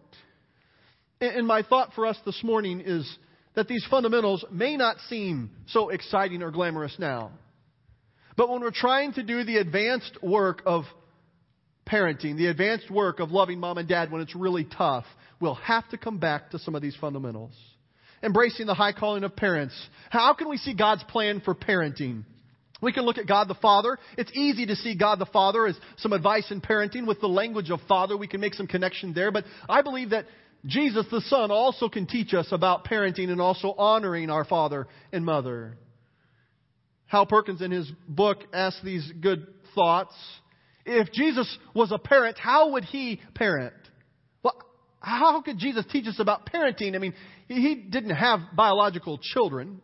And 1.18 1.46
my 1.46 1.62
thought 1.62 1.94
for 1.94 2.04
us 2.04 2.18
this 2.26 2.44
morning 2.44 2.82
is 2.84 3.10
that 3.54 3.68
these 3.68 3.86
fundamentals 3.90 4.44
may 4.50 4.76
not 4.76 4.98
seem 5.08 5.50
so 5.68 5.88
exciting 5.88 6.42
or 6.42 6.50
glamorous 6.50 6.94
now. 6.98 7.30
But 8.36 8.50
when 8.50 8.60
we're 8.60 8.70
trying 8.70 9.14
to 9.14 9.22
do 9.22 9.44
the 9.44 9.56
advanced 9.56 10.22
work 10.22 10.60
of 10.66 10.84
parenting, 11.90 12.36
the 12.36 12.48
advanced 12.48 12.90
work 12.90 13.18
of 13.18 13.30
loving 13.30 13.60
mom 13.60 13.78
and 13.78 13.88
dad 13.88 14.12
when 14.12 14.20
it's 14.20 14.36
really 14.36 14.64
tough, 14.64 15.06
we'll 15.40 15.54
have 15.54 15.88
to 15.88 15.96
come 15.96 16.18
back 16.18 16.50
to 16.50 16.58
some 16.58 16.74
of 16.74 16.82
these 16.82 16.96
fundamentals 17.00 17.54
embracing 18.22 18.66
the 18.66 18.74
high 18.74 18.92
calling 18.92 19.24
of 19.24 19.36
parents. 19.36 19.74
How 20.10 20.34
can 20.34 20.48
we 20.48 20.56
see 20.56 20.74
God's 20.74 21.04
plan 21.04 21.40
for 21.44 21.54
parenting? 21.54 22.24
We 22.82 22.92
can 22.92 23.04
look 23.04 23.18
at 23.18 23.26
God 23.26 23.48
the 23.48 23.54
Father. 23.54 23.98
It's 24.18 24.30
easy 24.34 24.66
to 24.66 24.76
see 24.76 24.96
God 24.96 25.18
the 25.18 25.26
Father 25.26 25.66
as 25.66 25.76
some 25.98 26.12
advice 26.12 26.50
in 26.50 26.60
parenting 26.60 27.06
with 27.06 27.20
the 27.20 27.26
language 27.26 27.70
of 27.70 27.80
Father. 27.88 28.16
We 28.16 28.28
can 28.28 28.40
make 28.40 28.54
some 28.54 28.66
connection 28.66 29.14
there. 29.14 29.30
But 29.30 29.44
I 29.68 29.82
believe 29.82 30.10
that 30.10 30.26
Jesus 30.66 31.06
the 31.10 31.22
Son 31.22 31.50
also 31.50 31.88
can 31.88 32.06
teach 32.06 32.34
us 32.34 32.48
about 32.50 32.84
parenting 32.84 33.30
and 33.30 33.40
also 33.40 33.72
honoring 33.78 34.30
our 34.30 34.44
father 34.44 34.88
and 35.12 35.24
mother. 35.24 35.78
Hal 37.06 37.24
Perkins 37.26 37.62
in 37.62 37.70
his 37.70 37.90
book 38.08 38.38
asks 38.52 38.82
these 38.82 39.10
good 39.20 39.46
thoughts. 39.74 40.14
If 40.84 41.12
Jesus 41.12 41.56
was 41.74 41.92
a 41.92 41.98
parent, 41.98 42.36
how 42.38 42.72
would 42.72 42.84
he 42.84 43.20
parent? 43.34 43.74
How 45.06 45.40
could 45.40 45.56
Jesus 45.56 45.84
teach 45.92 46.08
us 46.08 46.18
about 46.18 46.46
parenting? 46.52 46.96
I 46.96 46.98
mean, 46.98 47.14
he 47.46 47.76
didn't 47.76 48.16
have 48.16 48.40
biological 48.56 49.18
children, 49.22 49.80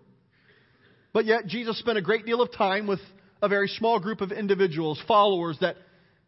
but 1.12 1.26
yet 1.26 1.46
Jesus 1.46 1.78
spent 1.78 1.96
a 1.96 2.02
great 2.02 2.26
deal 2.26 2.42
of 2.42 2.52
time 2.52 2.88
with 2.88 2.98
a 3.40 3.48
very 3.48 3.68
small 3.68 4.00
group 4.00 4.20
of 4.20 4.32
individuals, 4.32 5.00
followers 5.06 5.56
that 5.60 5.76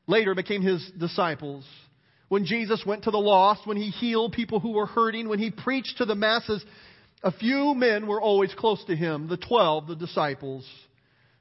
later 0.06 0.36
became 0.36 0.62
his 0.62 0.92
disciples. 0.96 1.66
When 2.28 2.44
Jesus 2.44 2.84
went 2.86 3.02
to 3.04 3.10
the 3.10 3.18
lost, 3.18 3.66
when 3.66 3.76
he 3.76 3.90
healed 3.90 4.32
people 4.32 4.60
who 4.60 4.70
were 4.70 4.86
hurting, 4.86 5.28
when 5.28 5.40
he 5.40 5.50
preached 5.50 5.98
to 5.98 6.04
the 6.04 6.14
masses, 6.14 6.64
a 7.24 7.32
few 7.32 7.74
men 7.74 8.06
were 8.06 8.20
always 8.20 8.54
close 8.54 8.84
to 8.84 8.94
him, 8.94 9.26
the 9.26 9.36
twelve, 9.36 9.88
the 9.88 9.96
disciples. 9.96 10.64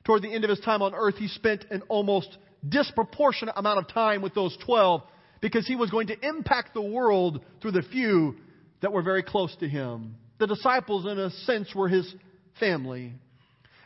Toward 0.06 0.24
the 0.24 0.34
end 0.34 0.44
of 0.44 0.50
his 0.50 0.60
time 0.62 0.82
on 0.82 0.96
earth, 0.96 1.18
he 1.18 1.28
spent 1.28 1.66
an 1.70 1.84
almost 1.88 2.36
disproportionate 2.68 3.54
amount 3.58 3.78
of 3.78 3.94
time 3.94 4.24
with 4.24 4.34
those 4.34 4.58
twelve 4.66 5.04
because 5.44 5.68
he 5.68 5.76
was 5.76 5.92
going 5.92 6.08
to 6.08 6.16
impact 6.26 6.74
the 6.74 6.82
world 6.82 7.44
through 7.62 7.74
the 7.74 7.82
few 7.82 8.34
that 8.82 8.94
were 8.94 9.02
very 9.02 9.22
close 9.22 9.54
to 9.58 9.68
him. 9.68 10.16
The 10.40 10.48
disciples, 10.48 11.06
in 11.06 11.20
a 11.20 11.30
sense, 11.32 11.76
were 11.76 11.90
his 11.90 12.12
family. 12.62 13.12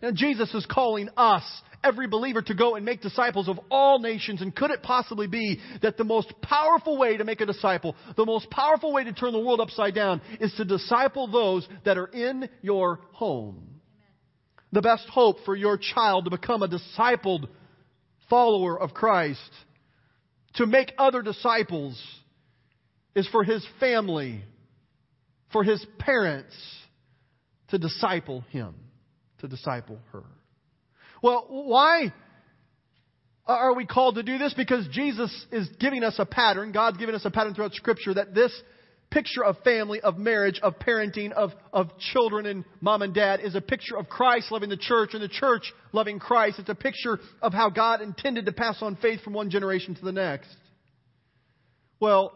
And 0.04 0.16
Jesus 0.16 0.54
is 0.54 0.68
calling 0.70 1.10
us, 1.18 1.44
every 1.84 2.06
believer, 2.06 2.44
to 2.44 2.54
go 2.54 2.76
and 2.76 2.86
make 2.86 3.02
disciples 3.02 3.50
of 3.50 3.60
all 3.72 3.98
nations. 3.98 4.44
And 4.44 4.56
could 4.56 4.70
it 4.70 4.84
possibly 4.84 5.26
be 5.26 5.60
that 5.82 5.98
the 5.98 6.04
most 6.04 6.32
powerful 6.44 6.96
way 6.96 7.18
to 7.18 7.24
make 7.24 7.42
a 7.42 7.48
disciple, 7.48 7.96
the 8.16 8.26
most 8.26 8.52
powerful 8.52 8.94
way 8.94 9.04
to 9.06 9.12
turn 9.12 9.34
the 9.34 9.40
world 9.40 9.60
upside 9.60 9.96
down, 9.96 10.22
is 10.40 10.54
to 10.58 10.64
disciple 10.64 11.28
those 11.28 11.68
that 11.86 11.98
are 11.98 12.06
in 12.06 12.48
your 12.62 13.00
home? 13.14 13.82
The 14.74 14.84
best 14.84 15.10
hope 15.10 15.38
for 15.44 15.56
your 15.56 15.80
child 15.80 16.26
to 16.26 16.30
become 16.30 16.62
a 16.62 16.68
discipled 16.68 17.48
follower 18.30 18.80
of 18.80 18.94
Christ, 18.94 19.52
to 20.58 20.68
make 20.68 20.94
other 20.98 21.22
disciples, 21.22 22.02
is 23.16 23.28
for 23.30 23.44
his 23.44 23.66
family, 23.80 24.44
for 25.52 25.64
his 25.64 25.84
parents, 25.98 26.56
to 27.70 27.78
disciple 27.78 28.42
him 28.52 28.76
to 29.40 29.48
disciple 29.48 30.00
her. 30.12 30.24
Well, 31.22 31.46
why 31.50 32.14
are 33.46 33.74
we 33.74 33.86
called 33.86 34.16
to 34.16 34.24
do 34.24 34.38
this? 34.38 34.54
Because 34.54 34.88
Jesus 34.92 35.32
is 35.52 35.68
giving 35.80 36.04
us 36.04 36.16
a 36.20 36.26
pattern. 36.26 36.72
God's 36.72 36.98
giving 36.98 37.16
us 37.16 37.26
a 37.26 37.32
pattern 37.32 37.54
throughout 37.54 37.74
Scripture 37.74 38.14
that 38.14 38.34
this 38.34 38.52
picture 39.10 39.44
of 39.44 39.58
family, 39.64 40.02
of 40.02 40.18
marriage, 40.18 40.60
of 40.62 40.78
parenting, 40.80 41.32
of, 41.32 41.52
of 41.74 41.88
children 42.12 42.46
and 42.46 42.66
mom 42.82 43.02
and 43.02 43.14
dad 43.14 43.40
is 43.42 43.56
a 43.56 43.62
picture 43.62 43.98
of 43.98 44.10
Christ 44.10 44.52
loving 44.52 44.70
the 44.70 44.78
church 44.78 45.12
and 45.14 45.22
the 45.22 45.30
church 45.30 45.72
loving 45.94 46.20
Christ. 46.20 46.60
It's 46.60 46.70
a 46.70 46.76
picture 46.76 47.20
of 47.42 47.54
how 47.54 47.70
God 47.70 48.02
intended 48.02 48.46
to 48.46 48.52
pass 48.52 48.78
on 48.82 48.96
faith 48.98 49.22
from 49.22 49.34
one 49.34 49.50
generation 49.50 49.96
to 49.96 50.06
the 50.06 50.12
next. 50.12 50.56
Well, 52.00 52.32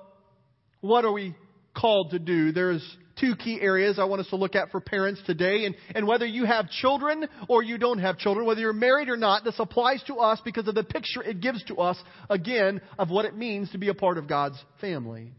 what 0.80 1.06
are 1.06 1.12
we 1.12 1.36
called 1.75 2.12
to 2.12 2.20
do? 2.20 2.51
There's 2.51 2.84
two 3.20 3.36
key 3.36 3.60
areas 3.62 4.00
I 4.00 4.06
want 4.06 4.22
us 4.22 4.28
to 4.30 4.36
look 4.36 4.56
at 4.56 4.72
for 4.72 4.82
parents 4.82 5.22
today. 5.25 5.66
And, 5.66 5.75
and 5.94 6.08
whether 6.08 6.25
you 6.25 6.46
have 6.46 6.70
children 6.70 7.28
or 7.48 7.63
you 7.63 7.78
don't 7.78 8.00
have 8.00 8.18
children, 8.18 8.46
whether 8.46 8.62
you're 8.62 8.74
married 8.74 9.10
or 9.10 9.18
not, 9.18 9.44
this 9.44 9.60
applies 9.60 10.01
to 10.04 10.16
us 10.16 10.42
because 10.44 10.68
of 10.68 10.75
the 10.75 10.84
picture 10.84 11.22
it 11.22 11.42
gives 11.42 11.63
to 11.66 11.75
us, 11.75 11.98
again, 12.30 12.82
of 12.98 13.10
what 13.10 13.25
it 13.25 13.38
means 13.38 13.70
to 13.72 13.78
be 13.78 13.90
a 13.90 13.94
part 13.94 14.18
of 14.18 14.28
God's 14.28 14.58
family. 14.80 15.34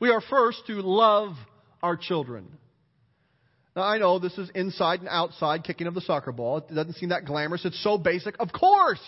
We 0.00 0.10
are 0.10 0.22
first 0.22 0.66
to 0.66 0.80
love 0.80 1.36
our 1.82 1.96
children. 1.96 2.46
Now, 3.76 3.82
I 3.82 3.98
know 3.98 4.18
this 4.18 4.36
is 4.38 4.50
inside 4.54 5.00
and 5.00 5.08
outside 5.08 5.62
kicking 5.62 5.86
of 5.86 5.94
the 5.94 6.00
soccer 6.00 6.32
ball. 6.32 6.58
It 6.58 6.74
doesn't 6.74 6.94
seem 6.94 7.10
that 7.10 7.26
glamorous. 7.26 7.64
It's 7.64 7.82
so 7.82 7.98
basic. 7.98 8.34
Of 8.40 8.50
course! 8.52 9.00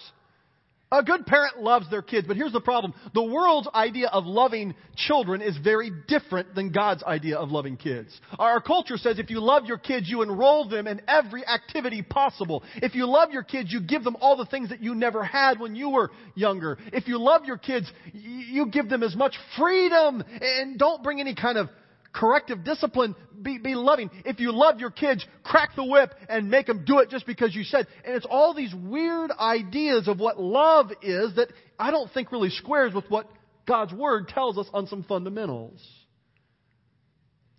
A 0.93 1.03
good 1.03 1.25
parent 1.25 1.59
loves 1.59 1.89
their 1.89 2.03
kids, 2.03 2.29
but 2.29 2.37
here's 2.37 2.53
the 2.53 2.61
problem. 2.61 2.93
The 3.15 3.23
world's 3.23 3.69
idea 3.75 4.09
of 4.09 4.27
loving 4.27 4.75
children 4.95 5.41
is 5.41 5.57
very 5.57 5.91
different 6.07 6.55
than 6.55 6.71
God's 6.71 7.03
idea 7.03 7.39
of 7.39 7.51
loving 7.51 7.79
kids. 7.79 8.21
Our 8.39 8.61
culture 8.61 8.99
says 8.99 9.19
if 9.19 9.31
you 9.31 9.41
love 9.41 9.65
your 9.65 9.79
kids, 9.79 10.11
you 10.11 10.21
enroll 10.21 10.69
them 10.69 10.87
in 10.87 11.01
every 11.09 11.47
activity 11.47 12.03
possible. 12.03 12.63
If 12.77 12.95
you 12.95 13.07
love 13.07 13.31
your 13.33 13.43
kids, 13.43 13.73
you 13.73 13.81
give 13.81 14.05
them 14.05 14.17
all 14.21 14.37
the 14.37 14.45
things 14.45 14.69
that 14.69 14.83
you 14.83 14.95
never 14.95 15.25
had 15.25 15.59
when 15.59 15.75
you 15.75 15.89
were 15.89 16.11
younger. 16.35 16.77
If 16.93 17.09
you 17.09 17.19
love 17.19 17.47
your 17.47 17.57
kids, 17.57 17.91
you 18.13 18.67
give 18.67 18.91
them 18.91 19.03
as 19.03 19.17
much 19.17 19.35
freedom 19.57 20.23
and 20.43 20.79
don't 20.79 21.03
bring 21.03 21.21
any 21.21 21.35
kind 21.35 21.57
of 21.57 21.71
corrective 22.12 22.64
discipline, 22.64 23.14
be, 23.40 23.59
be 23.59 23.75
loving. 23.75 24.11
If 24.25 24.40
you 24.40 24.52
love 24.52 24.78
your 24.78 24.90
kids, 24.90 25.26
crack 25.42 25.75
the 25.75 25.85
whip 25.85 26.14
and 26.28 26.50
make 26.50 26.66
them 26.66 26.85
do 26.85 26.99
it 26.99 27.09
just 27.09 27.26
because 27.26 27.54
you 27.54 27.64
said. 27.64 27.87
And 28.04 28.14
it's 28.14 28.26
all 28.28 28.54
these 28.54 28.75
weird 28.75 29.31
ideas 29.33 30.09
of 30.09 30.21
what 30.21 30.40
love 30.40 30.90
is 31.02 31.37
that 31.37 31.49
I 31.78 31.90
don't 31.90 32.12
think 32.12 32.31
really 32.33 32.50
squares 32.50 32.95
with 32.95 33.07
what 33.09 33.28
God's 33.66 33.92
Word 33.92 34.28
tells 34.28 34.59
us 34.59 34.66
on 34.73 34.87
some 34.87 35.04
fundamentals. 35.04 35.81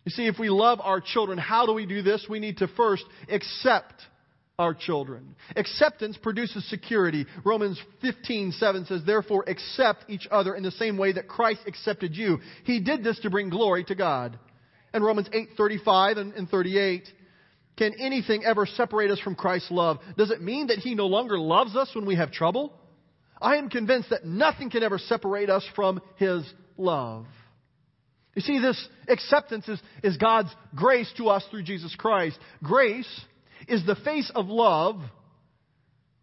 You 0.05 0.11
see, 0.11 0.27
if 0.27 0.37
we 0.37 0.49
love 0.49 0.79
our 0.81 0.99
children, 0.99 1.37
how 1.37 1.65
do 1.65 1.73
we 1.73 1.85
do 1.85 2.01
this? 2.01 2.25
We 2.29 2.39
need 2.39 2.57
to 2.57 2.67
first 2.67 3.05
accept 3.29 3.93
our 4.59 4.75
children. 4.75 5.35
Acceptance 5.55 6.15
produces 6.21 6.63
security. 6.69 7.25
Romans 7.43 7.81
15:7 8.01 8.85
says, 8.85 9.03
"Therefore 9.03 9.43
accept 9.47 10.05
each 10.09 10.27
other 10.29 10.53
in 10.53 10.61
the 10.61 10.71
same 10.71 10.95
way 10.95 11.11
that 11.13 11.27
Christ 11.27 11.61
accepted 11.65 12.15
you." 12.15 12.39
He 12.63 12.79
did 12.79 13.03
this 13.03 13.17
to 13.19 13.31
bring 13.31 13.49
glory 13.49 13.83
to 13.85 13.95
God. 13.95 14.37
And 14.93 15.03
Romans 15.03 15.27
8:35 15.33 16.17
and, 16.17 16.33
and 16.33 16.47
38, 16.47 17.11
"Can 17.77 17.95
anything 17.95 18.45
ever 18.45 18.67
separate 18.67 19.09
us 19.09 19.19
from 19.19 19.33
Christ's 19.33 19.71
love? 19.71 19.99
Does 20.17 20.29
it 20.29 20.41
mean 20.41 20.67
that 20.67 20.77
he 20.77 20.93
no 20.93 21.07
longer 21.07 21.39
loves 21.39 21.75
us 21.75 21.95
when 21.95 22.05
we 22.05 22.15
have 22.15 22.31
trouble? 22.31 22.79
I 23.41 23.55
am 23.57 23.69
convinced 23.69 24.11
that 24.11 24.23
nothing 24.23 24.69
can 24.69 24.83
ever 24.83 24.99
separate 24.99 25.49
us 25.49 25.65
from 25.73 25.99
his 26.17 26.47
love." 26.77 27.25
You 28.35 28.43
see, 28.43 28.59
this 28.59 28.87
acceptance 29.07 29.67
is, 29.67 29.81
is 30.03 30.17
God's 30.17 30.55
grace 30.75 31.11
to 31.13 31.29
us 31.29 31.43
through 31.47 31.63
Jesus 31.63 31.95
Christ. 31.95 32.37
Grace 32.61 33.25
is 33.67 33.85
the 33.85 33.95
face 33.95 34.31
of 34.33 34.47
love 34.47 34.99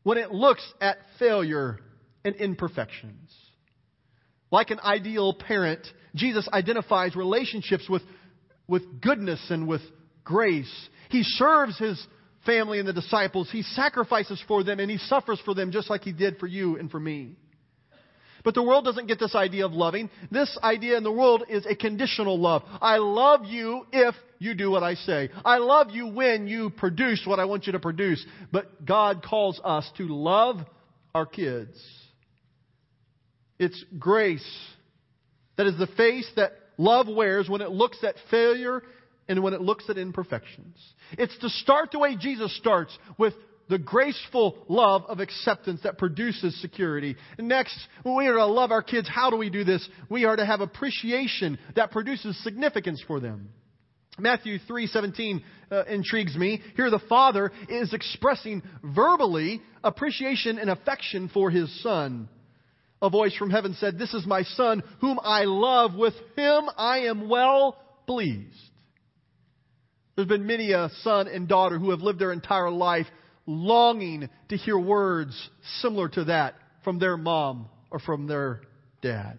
when 0.02 0.18
it 0.18 0.30
looks 0.30 0.66
at 0.80 0.98
failure 1.18 1.78
and 2.24 2.34
imperfections. 2.36 3.34
Like 4.50 4.70
an 4.70 4.80
ideal 4.80 5.34
parent, 5.34 5.86
Jesus 6.14 6.48
identifies 6.52 7.14
relationships 7.14 7.88
with, 7.88 8.02
with 8.66 9.00
goodness 9.00 9.44
and 9.50 9.68
with 9.68 9.82
grace. 10.24 10.88
He 11.10 11.22
serves 11.22 11.78
his 11.78 12.04
family 12.46 12.78
and 12.78 12.88
the 12.88 12.92
disciples. 12.92 13.50
He 13.50 13.62
sacrifices 13.62 14.42
for 14.48 14.64
them 14.64 14.80
and 14.80 14.90
he 14.90 14.98
suffers 14.98 15.40
for 15.44 15.54
them 15.54 15.70
just 15.70 15.90
like 15.90 16.02
he 16.02 16.12
did 16.12 16.38
for 16.38 16.46
you 16.46 16.78
and 16.78 16.90
for 16.90 17.00
me. 17.00 17.36
But 18.44 18.54
the 18.54 18.62
world 18.62 18.84
doesn't 18.84 19.06
get 19.06 19.18
this 19.18 19.34
idea 19.34 19.66
of 19.66 19.72
loving. 19.72 20.10
This 20.30 20.56
idea 20.62 20.96
in 20.96 21.04
the 21.04 21.12
world 21.12 21.44
is 21.48 21.66
a 21.66 21.74
conditional 21.74 22.38
love. 22.38 22.62
I 22.80 22.96
love 22.98 23.44
you 23.44 23.86
if 23.92 24.14
you 24.38 24.54
do 24.54 24.70
what 24.70 24.82
I 24.82 24.94
say. 24.94 25.30
I 25.44 25.58
love 25.58 25.90
you 25.90 26.08
when 26.08 26.46
you 26.46 26.70
produce 26.70 27.22
what 27.26 27.38
I 27.38 27.44
want 27.44 27.66
you 27.66 27.72
to 27.72 27.80
produce. 27.80 28.24
But 28.50 28.84
God 28.84 29.22
calls 29.22 29.60
us 29.62 29.90
to 29.98 30.04
love 30.04 30.56
our 31.14 31.26
kids. 31.26 31.82
It's 33.58 33.84
grace 33.98 34.46
that 35.56 35.66
is 35.66 35.76
the 35.78 35.86
face 35.88 36.30
that 36.36 36.52
love 36.78 37.06
wears 37.06 37.48
when 37.48 37.60
it 37.60 37.70
looks 37.70 38.02
at 38.02 38.14
failure 38.30 38.82
and 39.28 39.42
when 39.42 39.52
it 39.52 39.60
looks 39.60 39.88
at 39.90 39.98
imperfections. 39.98 40.76
It's 41.12 41.36
to 41.38 41.50
start 41.50 41.92
the 41.92 41.98
way 41.98 42.16
Jesus 42.16 42.56
starts 42.56 42.96
with 43.18 43.34
the 43.70 43.78
graceful 43.78 44.58
love 44.68 45.04
of 45.08 45.20
acceptance 45.20 45.80
that 45.84 45.96
produces 45.96 46.60
security. 46.60 47.16
Next, 47.38 47.78
we 48.04 48.26
are 48.26 48.34
to 48.34 48.46
love 48.46 48.72
our 48.72 48.82
kids, 48.82 49.08
how 49.08 49.30
do 49.30 49.36
we 49.36 49.48
do 49.48 49.64
this? 49.64 49.88
We 50.10 50.24
are 50.24 50.36
to 50.36 50.44
have 50.44 50.60
appreciation 50.60 51.56
that 51.76 51.92
produces 51.92 52.42
significance 52.42 53.02
for 53.06 53.20
them. 53.20 53.48
Matthew 54.18 54.58
3:17 54.68 55.42
uh, 55.70 55.84
intrigues 55.84 56.36
me. 56.36 56.60
Here 56.74 56.90
the 56.90 56.98
father 56.98 57.52
is 57.68 57.94
expressing 57.94 58.62
verbally 58.82 59.62
appreciation 59.84 60.58
and 60.58 60.68
affection 60.68 61.30
for 61.32 61.48
his 61.48 61.82
son. 61.82 62.28
A 63.00 63.08
voice 63.08 63.34
from 63.36 63.50
heaven 63.50 63.74
said, 63.74 63.98
"This 63.98 64.12
is 64.12 64.26
my 64.26 64.42
son 64.42 64.82
whom 65.00 65.18
I 65.22 65.44
love; 65.44 65.94
with 65.94 66.14
him 66.36 66.64
I 66.76 67.02
am 67.06 67.28
well 67.28 67.78
pleased." 68.06 68.70
There's 70.16 70.28
been 70.28 70.46
many 70.46 70.72
a 70.72 70.90
son 71.02 71.28
and 71.28 71.48
daughter 71.48 71.78
who 71.78 71.92
have 71.92 72.02
lived 72.02 72.18
their 72.18 72.32
entire 72.32 72.68
life 72.68 73.06
longing 73.50 74.28
to 74.48 74.56
hear 74.56 74.78
words 74.78 75.50
similar 75.80 76.08
to 76.10 76.24
that 76.24 76.54
from 76.84 76.98
their 76.98 77.16
mom 77.16 77.68
or 77.90 77.98
from 77.98 78.26
their 78.26 78.60
dad. 79.02 79.38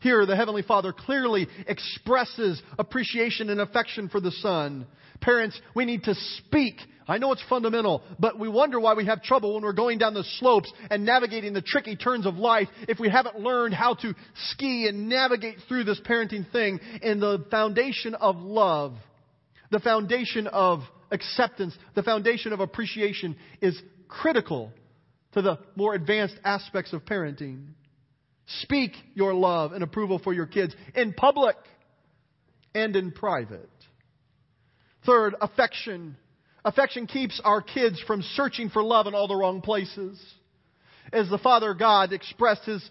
Here, 0.00 0.26
the 0.26 0.36
Heavenly 0.36 0.62
Father 0.62 0.92
clearly 0.92 1.48
expresses 1.66 2.62
appreciation 2.78 3.48
and 3.50 3.60
affection 3.60 4.08
for 4.08 4.20
the 4.20 4.30
Son. 4.30 4.86
Parents, 5.20 5.58
we 5.74 5.86
need 5.86 6.04
to 6.04 6.14
speak 6.14 6.76
I 7.06 7.18
know 7.18 7.32
it's 7.32 7.44
fundamental, 7.48 8.02
but 8.18 8.38
we 8.38 8.48
wonder 8.48 8.80
why 8.80 8.94
we 8.94 9.06
have 9.06 9.22
trouble 9.22 9.54
when 9.54 9.62
we're 9.62 9.72
going 9.72 9.98
down 9.98 10.14
the 10.14 10.24
slopes 10.38 10.72
and 10.90 11.04
navigating 11.04 11.52
the 11.52 11.60
tricky 11.60 11.96
turns 11.96 12.24
of 12.24 12.36
life 12.36 12.68
if 12.88 12.98
we 12.98 13.10
haven't 13.10 13.38
learned 13.38 13.74
how 13.74 13.94
to 13.94 14.14
ski 14.50 14.88
and 14.88 15.08
navigate 15.08 15.58
through 15.68 15.84
this 15.84 16.00
parenting 16.00 16.50
thing. 16.50 16.80
in 17.02 17.20
the 17.20 17.44
foundation 17.50 18.14
of 18.14 18.36
love, 18.36 18.94
the 19.70 19.80
foundation 19.80 20.46
of 20.46 20.80
acceptance, 21.10 21.76
the 21.94 22.02
foundation 22.02 22.52
of 22.52 22.60
appreciation 22.60 23.36
is 23.60 23.80
critical 24.08 24.72
to 25.32 25.42
the 25.42 25.58
more 25.76 25.94
advanced 25.94 26.36
aspects 26.44 26.92
of 26.92 27.04
parenting. 27.04 27.66
Speak 28.46 28.92
your 29.14 29.34
love 29.34 29.72
and 29.72 29.82
approval 29.82 30.18
for 30.18 30.32
your 30.32 30.46
kids 30.46 30.74
in 30.94 31.12
public 31.12 31.56
and 32.74 32.94
in 32.94 33.10
private. 33.12 33.70
Third, 35.06 35.34
affection. 35.40 36.16
Affection 36.64 37.06
keeps 37.06 37.40
our 37.44 37.60
kids 37.60 38.02
from 38.06 38.22
searching 38.34 38.70
for 38.70 38.82
love 38.82 39.06
in 39.06 39.14
all 39.14 39.28
the 39.28 39.36
wrong 39.36 39.60
places. 39.60 40.22
As 41.12 41.28
the 41.28 41.38
Father 41.38 41.74
God 41.74 42.12
expressed 42.12 42.64
his, 42.64 42.88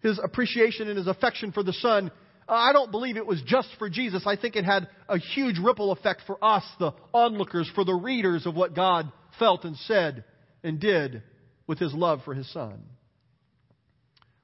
his 0.00 0.20
appreciation 0.22 0.88
and 0.88 0.96
his 0.96 1.08
affection 1.08 1.52
for 1.52 1.62
the 1.62 1.72
Son, 1.72 2.10
I 2.50 2.72
don't 2.72 2.90
believe 2.90 3.16
it 3.16 3.26
was 3.26 3.40
just 3.42 3.68
for 3.78 3.88
Jesus. 3.88 4.24
I 4.26 4.36
think 4.36 4.56
it 4.56 4.64
had 4.64 4.88
a 5.08 5.18
huge 5.18 5.58
ripple 5.58 5.92
effect 5.92 6.22
for 6.26 6.42
us, 6.42 6.64
the 6.78 6.92
onlookers, 7.14 7.70
for 7.74 7.84
the 7.84 7.94
readers 7.94 8.44
of 8.46 8.54
what 8.54 8.74
God 8.74 9.10
felt 9.38 9.64
and 9.64 9.76
said 9.76 10.24
and 10.64 10.80
did 10.80 11.22
with 11.66 11.78
his 11.78 11.94
love 11.94 12.20
for 12.24 12.34
his 12.34 12.50
Son. 12.52 12.82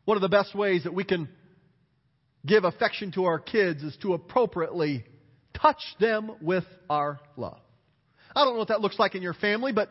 One 0.04 0.16
of 0.16 0.20
the 0.20 0.28
best 0.28 0.54
ways 0.54 0.84
that 0.84 0.94
we 0.94 1.02
can 1.02 1.28
give 2.46 2.64
affection 2.64 3.10
to 3.12 3.24
our 3.24 3.40
kids 3.40 3.82
is 3.82 3.96
to 4.02 4.14
appropriately 4.14 5.04
touch 5.52 5.82
them 5.98 6.30
with 6.40 6.64
our 6.88 7.18
love. 7.36 7.58
I 8.34 8.44
don't 8.44 8.54
know 8.54 8.58
what 8.60 8.68
that 8.68 8.80
looks 8.80 8.98
like 8.98 9.16
in 9.16 9.22
your 9.22 9.34
family, 9.34 9.72
but 9.72 9.88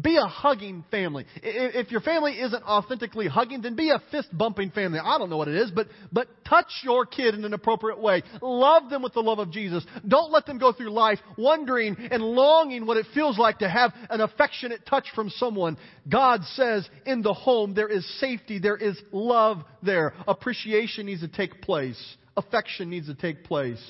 be 0.00 0.16
a 0.16 0.26
hugging 0.26 0.84
family. 0.90 1.24
If 1.42 1.90
your 1.90 2.02
family 2.02 2.32
isn't 2.32 2.62
authentically 2.62 3.28
hugging, 3.28 3.62
then 3.62 3.76
be 3.76 3.90
a 3.90 4.02
fist 4.10 4.28
bumping 4.36 4.70
family. 4.70 4.98
I 5.02 5.16
don't 5.16 5.30
know 5.30 5.38
what 5.38 5.48
it 5.48 5.56
is, 5.56 5.70
but, 5.70 5.88
but 6.12 6.28
touch 6.46 6.66
your 6.84 7.06
kid 7.06 7.34
in 7.34 7.44
an 7.44 7.54
appropriate 7.54 8.00
way. 8.00 8.22
Love 8.42 8.90
them 8.90 9.02
with 9.02 9.14
the 9.14 9.20
love 9.20 9.38
of 9.38 9.50
Jesus. 9.50 9.86
Don't 10.06 10.30
let 10.30 10.44
them 10.44 10.58
go 10.58 10.72
through 10.72 10.90
life 10.90 11.18
wondering 11.38 11.96
and 12.10 12.22
longing 12.22 12.84
what 12.84 12.98
it 12.98 13.06
feels 13.14 13.38
like 13.38 13.60
to 13.60 13.68
have 13.68 13.92
an 14.10 14.20
affectionate 14.20 14.84
touch 14.86 15.06
from 15.14 15.30
someone. 15.30 15.78
God 16.08 16.42
says 16.54 16.88
in 17.06 17.22
the 17.22 17.34
home 17.34 17.74
there 17.74 17.88
is 17.88 18.06
safety, 18.20 18.58
there 18.58 18.76
is 18.76 19.00
love 19.12 19.62
there. 19.82 20.12
Appreciation 20.28 21.06
needs 21.06 21.22
to 21.22 21.28
take 21.28 21.62
place. 21.62 22.16
Affection 22.36 22.90
needs 22.90 23.06
to 23.06 23.14
take 23.14 23.44
place. 23.44 23.82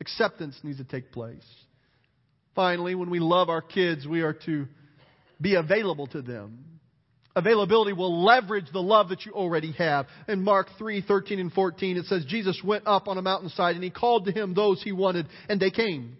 Acceptance 0.00 0.58
needs 0.62 0.78
to 0.78 0.84
take 0.84 1.12
place. 1.12 1.44
Finally, 2.54 2.94
when 2.94 3.10
we 3.10 3.20
love 3.20 3.48
our 3.50 3.62
kids, 3.62 4.06
we 4.06 4.22
are 4.22 4.32
to 4.32 4.66
be 5.40 5.54
available 5.54 6.06
to 6.08 6.22
them. 6.22 6.64
Availability 7.36 7.92
will 7.92 8.24
leverage 8.24 8.66
the 8.72 8.82
love 8.82 9.10
that 9.10 9.24
you 9.24 9.32
already 9.32 9.72
have. 9.72 10.06
In 10.26 10.42
Mark 10.42 10.66
3, 10.78 11.02
13 11.06 11.38
and 11.38 11.52
14, 11.52 11.96
it 11.96 12.06
says, 12.06 12.24
Jesus 12.26 12.60
went 12.64 12.86
up 12.86 13.06
on 13.06 13.18
a 13.18 13.22
mountainside 13.22 13.76
and 13.76 13.84
he 13.84 13.90
called 13.90 14.24
to 14.26 14.32
him 14.32 14.52
those 14.52 14.82
he 14.82 14.90
wanted, 14.90 15.26
and 15.48 15.60
they 15.60 15.70
came. 15.70 16.16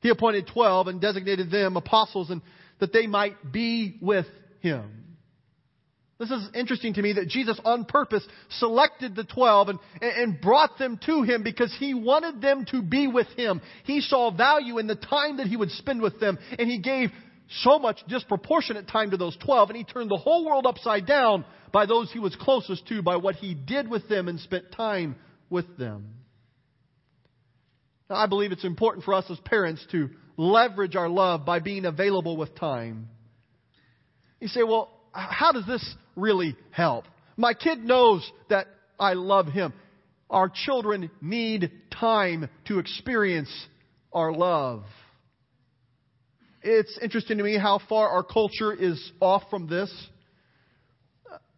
He 0.00 0.10
appointed 0.10 0.46
twelve 0.52 0.88
and 0.88 1.00
designated 1.00 1.50
them 1.50 1.76
apostles 1.76 2.30
and 2.30 2.42
that 2.80 2.92
they 2.92 3.06
might 3.06 3.50
be 3.50 3.98
with 4.00 4.26
him. 4.60 5.06
This 6.18 6.30
is 6.30 6.48
interesting 6.54 6.94
to 6.94 7.02
me 7.02 7.14
that 7.14 7.28
Jesus 7.28 7.60
on 7.64 7.84
purpose 7.84 8.26
selected 8.48 9.14
the 9.14 9.24
twelve 9.24 9.68
and, 9.68 9.78
and 10.00 10.40
brought 10.40 10.78
them 10.78 10.98
to 11.04 11.22
him 11.22 11.42
because 11.42 11.74
he 11.78 11.92
wanted 11.92 12.40
them 12.40 12.64
to 12.70 12.82
be 12.82 13.06
with 13.06 13.26
him. 13.36 13.60
He 13.84 14.00
saw 14.00 14.30
value 14.30 14.78
in 14.78 14.86
the 14.86 14.94
time 14.94 15.38
that 15.38 15.46
he 15.46 15.56
would 15.56 15.70
spend 15.72 16.00
with 16.00 16.18
them 16.20 16.38
and 16.58 16.70
he 16.70 16.78
gave 16.78 17.10
so 17.48 17.78
much 17.78 18.00
disproportionate 18.08 18.88
time 18.88 19.10
to 19.10 19.16
those 19.16 19.36
12, 19.36 19.70
and 19.70 19.76
he 19.76 19.84
turned 19.84 20.10
the 20.10 20.16
whole 20.16 20.44
world 20.44 20.66
upside 20.66 21.06
down 21.06 21.44
by 21.72 21.86
those 21.86 22.10
he 22.12 22.18
was 22.18 22.34
closest 22.36 22.86
to, 22.88 23.02
by 23.02 23.16
what 23.16 23.36
he 23.36 23.54
did 23.54 23.88
with 23.88 24.08
them 24.08 24.28
and 24.28 24.40
spent 24.40 24.72
time 24.72 25.16
with 25.48 25.76
them. 25.78 26.08
Now, 28.10 28.16
I 28.16 28.26
believe 28.26 28.52
it's 28.52 28.64
important 28.64 29.04
for 29.04 29.14
us 29.14 29.24
as 29.30 29.38
parents 29.40 29.84
to 29.92 30.10
leverage 30.36 30.96
our 30.96 31.08
love 31.08 31.44
by 31.44 31.60
being 31.60 31.84
available 31.84 32.36
with 32.36 32.54
time. 32.54 33.08
You 34.40 34.48
say, 34.48 34.62
well, 34.62 34.90
how 35.12 35.52
does 35.52 35.66
this 35.66 35.94
really 36.14 36.56
help? 36.70 37.04
My 37.36 37.54
kid 37.54 37.78
knows 37.78 38.28
that 38.48 38.66
I 38.98 39.14
love 39.14 39.46
him. 39.46 39.72
Our 40.28 40.50
children 40.52 41.10
need 41.20 41.70
time 41.90 42.48
to 42.66 42.78
experience 42.78 43.50
our 44.12 44.32
love 44.32 44.84
it's 46.66 46.98
interesting 47.00 47.38
to 47.38 47.44
me 47.44 47.56
how 47.56 47.80
far 47.88 48.08
our 48.08 48.24
culture 48.24 48.72
is 48.72 49.12
off 49.20 49.44
from 49.50 49.68
this. 49.68 49.92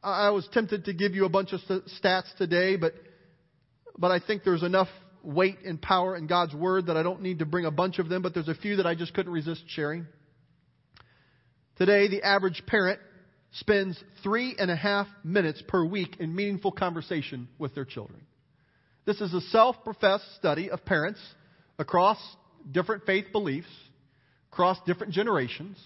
I 0.03 0.31
was 0.31 0.47
tempted 0.53 0.85
to 0.85 0.93
give 0.93 1.15
you 1.15 1.25
a 1.25 1.31
bunch 1.31 1.53
of 1.53 1.61
stats 2.03 2.35
today, 2.37 2.77
but, 2.77 2.93
but 3.97 4.11
I 4.11 4.21
think 4.21 4.45
there's 4.45 4.63
enough 4.63 4.89
weight 5.23 5.61
and 5.65 5.81
power 5.81 6.15
in 6.15 6.27
God's 6.27 6.55
Word 6.55 6.87
that 6.87 6.97
I 6.99 7.03
don't 7.03 7.23
need 7.23 7.39
to 7.39 7.47
bring 7.47 7.65
a 7.65 7.71
bunch 7.71 7.99
of 7.99 8.11
them, 8.11 8.21
but 8.21 8.35
there's 8.35 8.49
a 8.49 8.55
few 8.55 8.77
that 8.77 8.87
I 8.87 8.95
just 8.95 9.15
couldn't 9.15 9.33
resist 9.33 9.65
sharing. 9.69 10.07
Today, 11.77 12.09
the 12.09 12.23
average 12.23 12.63
parent 12.67 13.01
spends 13.53 13.99
three 14.23 14.57
and 14.59 14.71
a 14.71 14.77
half 14.77 15.07
minutes 15.25 15.63
per 15.67 15.85
week 15.87 16.17
in 16.21 16.35
meaningful 16.35 16.71
conversation 16.71 17.49
with 17.59 17.75
their 17.75 17.87
children. 17.87 18.21
This 19.07 19.23
is 19.23 19.33
a 19.33 19.41
self 19.41 19.77
professed 19.85 20.37
study 20.37 20.71
of 20.71 20.85
parents 20.85 21.21
across 21.79 22.19
different 22.71 23.05
faith 23.07 23.27
beliefs 23.33 23.69
across 24.51 24.79
different 24.87 25.13
generations. 25.13 25.77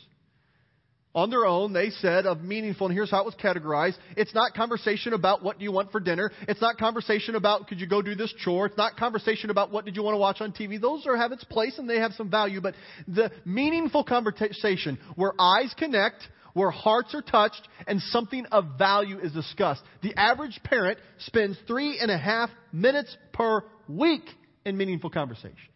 On 1.14 1.28
their 1.28 1.44
own, 1.44 1.74
they 1.74 1.90
said 1.90 2.24
of 2.24 2.40
meaningful, 2.40 2.86
and 2.86 2.96
here's 2.96 3.10
how 3.10 3.20
it 3.20 3.26
was 3.26 3.34
categorized. 3.34 3.96
It's 4.16 4.34
not 4.34 4.54
conversation 4.54 5.12
about 5.12 5.42
what 5.42 5.58
do 5.58 5.64
you 5.64 5.70
want 5.70 5.92
for 5.92 6.00
dinner. 6.00 6.30
It's 6.48 6.60
not 6.60 6.78
conversation 6.78 7.34
about 7.34 7.68
could 7.68 7.80
you 7.80 7.86
go 7.86 8.00
do 8.00 8.14
this 8.14 8.32
chore. 8.38 8.64
It's 8.66 8.78
not 8.78 8.96
conversation 8.96 9.50
about 9.50 9.70
what 9.70 9.84
did 9.84 9.94
you 9.94 10.02
want 10.02 10.14
to 10.14 10.18
watch 10.18 10.40
on 10.40 10.52
TV. 10.52 10.80
Those 10.80 11.06
are 11.06 11.16
have 11.16 11.32
its 11.32 11.44
place 11.44 11.78
and 11.78 11.88
they 11.88 11.98
have 11.98 12.12
some 12.12 12.30
value, 12.30 12.62
but 12.62 12.74
the 13.06 13.30
meaningful 13.44 14.04
conversation 14.04 14.98
where 15.14 15.34
eyes 15.38 15.74
connect, 15.76 16.22
where 16.54 16.70
hearts 16.70 17.14
are 17.14 17.20
touched, 17.20 17.68
and 17.86 18.00
something 18.00 18.46
of 18.46 18.78
value 18.78 19.18
is 19.18 19.32
discussed. 19.32 19.82
The 20.02 20.18
average 20.18 20.60
parent 20.64 20.98
spends 21.18 21.58
three 21.66 21.98
and 21.98 22.10
a 22.10 22.18
half 22.18 22.48
minutes 22.72 23.14
per 23.34 23.64
week 23.86 24.24
in 24.64 24.78
meaningful 24.78 25.10
conversation. 25.10 25.71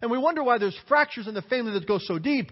And 0.00 0.10
we 0.10 0.18
wonder 0.18 0.42
why 0.42 0.58
there's 0.58 0.78
fractures 0.88 1.26
in 1.26 1.34
the 1.34 1.42
family 1.42 1.72
that 1.72 1.86
go 1.86 1.98
so 1.98 2.18
deep. 2.18 2.50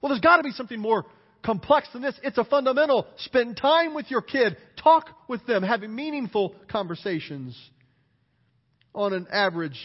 Well, 0.00 0.10
there's 0.10 0.20
got 0.20 0.38
to 0.38 0.42
be 0.42 0.50
something 0.52 0.80
more 0.80 1.04
complex 1.44 1.88
than 1.92 2.02
this. 2.02 2.18
It's 2.22 2.38
a 2.38 2.44
fundamental. 2.44 3.06
Spend 3.18 3.56
time 3.56 3.94
with 3.94 4.10
your 4.10 4.22
kid. 4.22 4.56
Talk 4.82 5.08
with 5.28 5.44
them. 5.46 5.62
Having 5.62 5.94
meaningful 5.94 6.54
conversations. 6.70 7.56
On 8.94 9.12
an 9.12 9.26
average, 9.32 9.78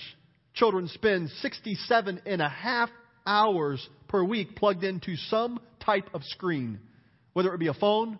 children 0.53 0.87
spend 0.87 1.29
67 1.41 2.21
and 2.25 2.41
a 2.41 2.49
half 2.49 2.89
hours 3.25 3.87
per 4.07 4.23
week 4.23 4.55
plugged 4.55 4.83
into 4.83 5.15
some 5.29 5.59
type 5.79 6.09
of 6.13 6.23
screen, 6.23 6.79
whether 7.33 7.53
it 7.53 7.59
be 7.59 7.67
a 7.67 7.73
phone 7.73 8.17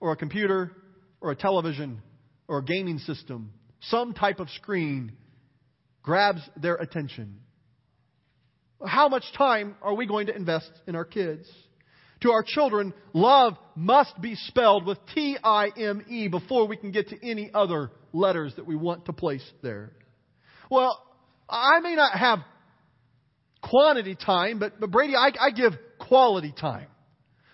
or 0.00 0.12
a 0.12 0.16
computer 0.16 0.70
or 1.20 1.30
a 1.32 1.36
television 1.36 2.00
or 2.48 2.58
a 2.58 2.64
gaming 2.64 2.98
system. 2.98 3.52
Some 3.80 4.14
type 4.14 4.40
of 4.40 4.48
screen 4.50 5.12
grabs 6.02 6.40
their 6.56 6.76
attention. 6.76 7.40
How 8.86 9.08
much 9.08 9.24
time 9.36 9.76
are 9.82 9.94
we 9.94 10.06
going 10.06 10.26
to 10.26 10.36
invest 10.36 10.70
in 10.86 10.96
our 10.96 11.04
kids? 11.04 11.48
To 12.22 12.30
our 12.30 12.44
children, 12.46 12.94
love 13.12 13.54
must 13.74 14.20
be 14.20 14.34
spelled 14.36 14.86
with 14.86 14.98
T 15.14 15.36
I 15.42 15.70
M 15.76 16.04
E 16.08 16.28
before 16.28 16.68
we 16.68 16.76
can 16.76 16.92
get 16.92 17.08
to 17.08 17.28
any 17.28 17.50
other 17.52 17.90
letters 18.12 18.54
that 18.56 18.66
we 18.66 18.76
want 18.76 19.06
to 19.06 19.12
place 19.12 19.44
there. 19.62 19.92
Well, 20.70 21.02
I 21.48 21.80
may 21.80 21.96
not 21.96 22.16
have 22.16 22.38
quantity 23.60 24.14
time, 24.14 24.58
but, 24.58 24.78
but 24.78 24.90
Brady, 24.90 25.14
I, 25.16 25.32
I 25.40 25.50
give 25.50 25.72
quality 25.98 26.54
time. 26.58 26.86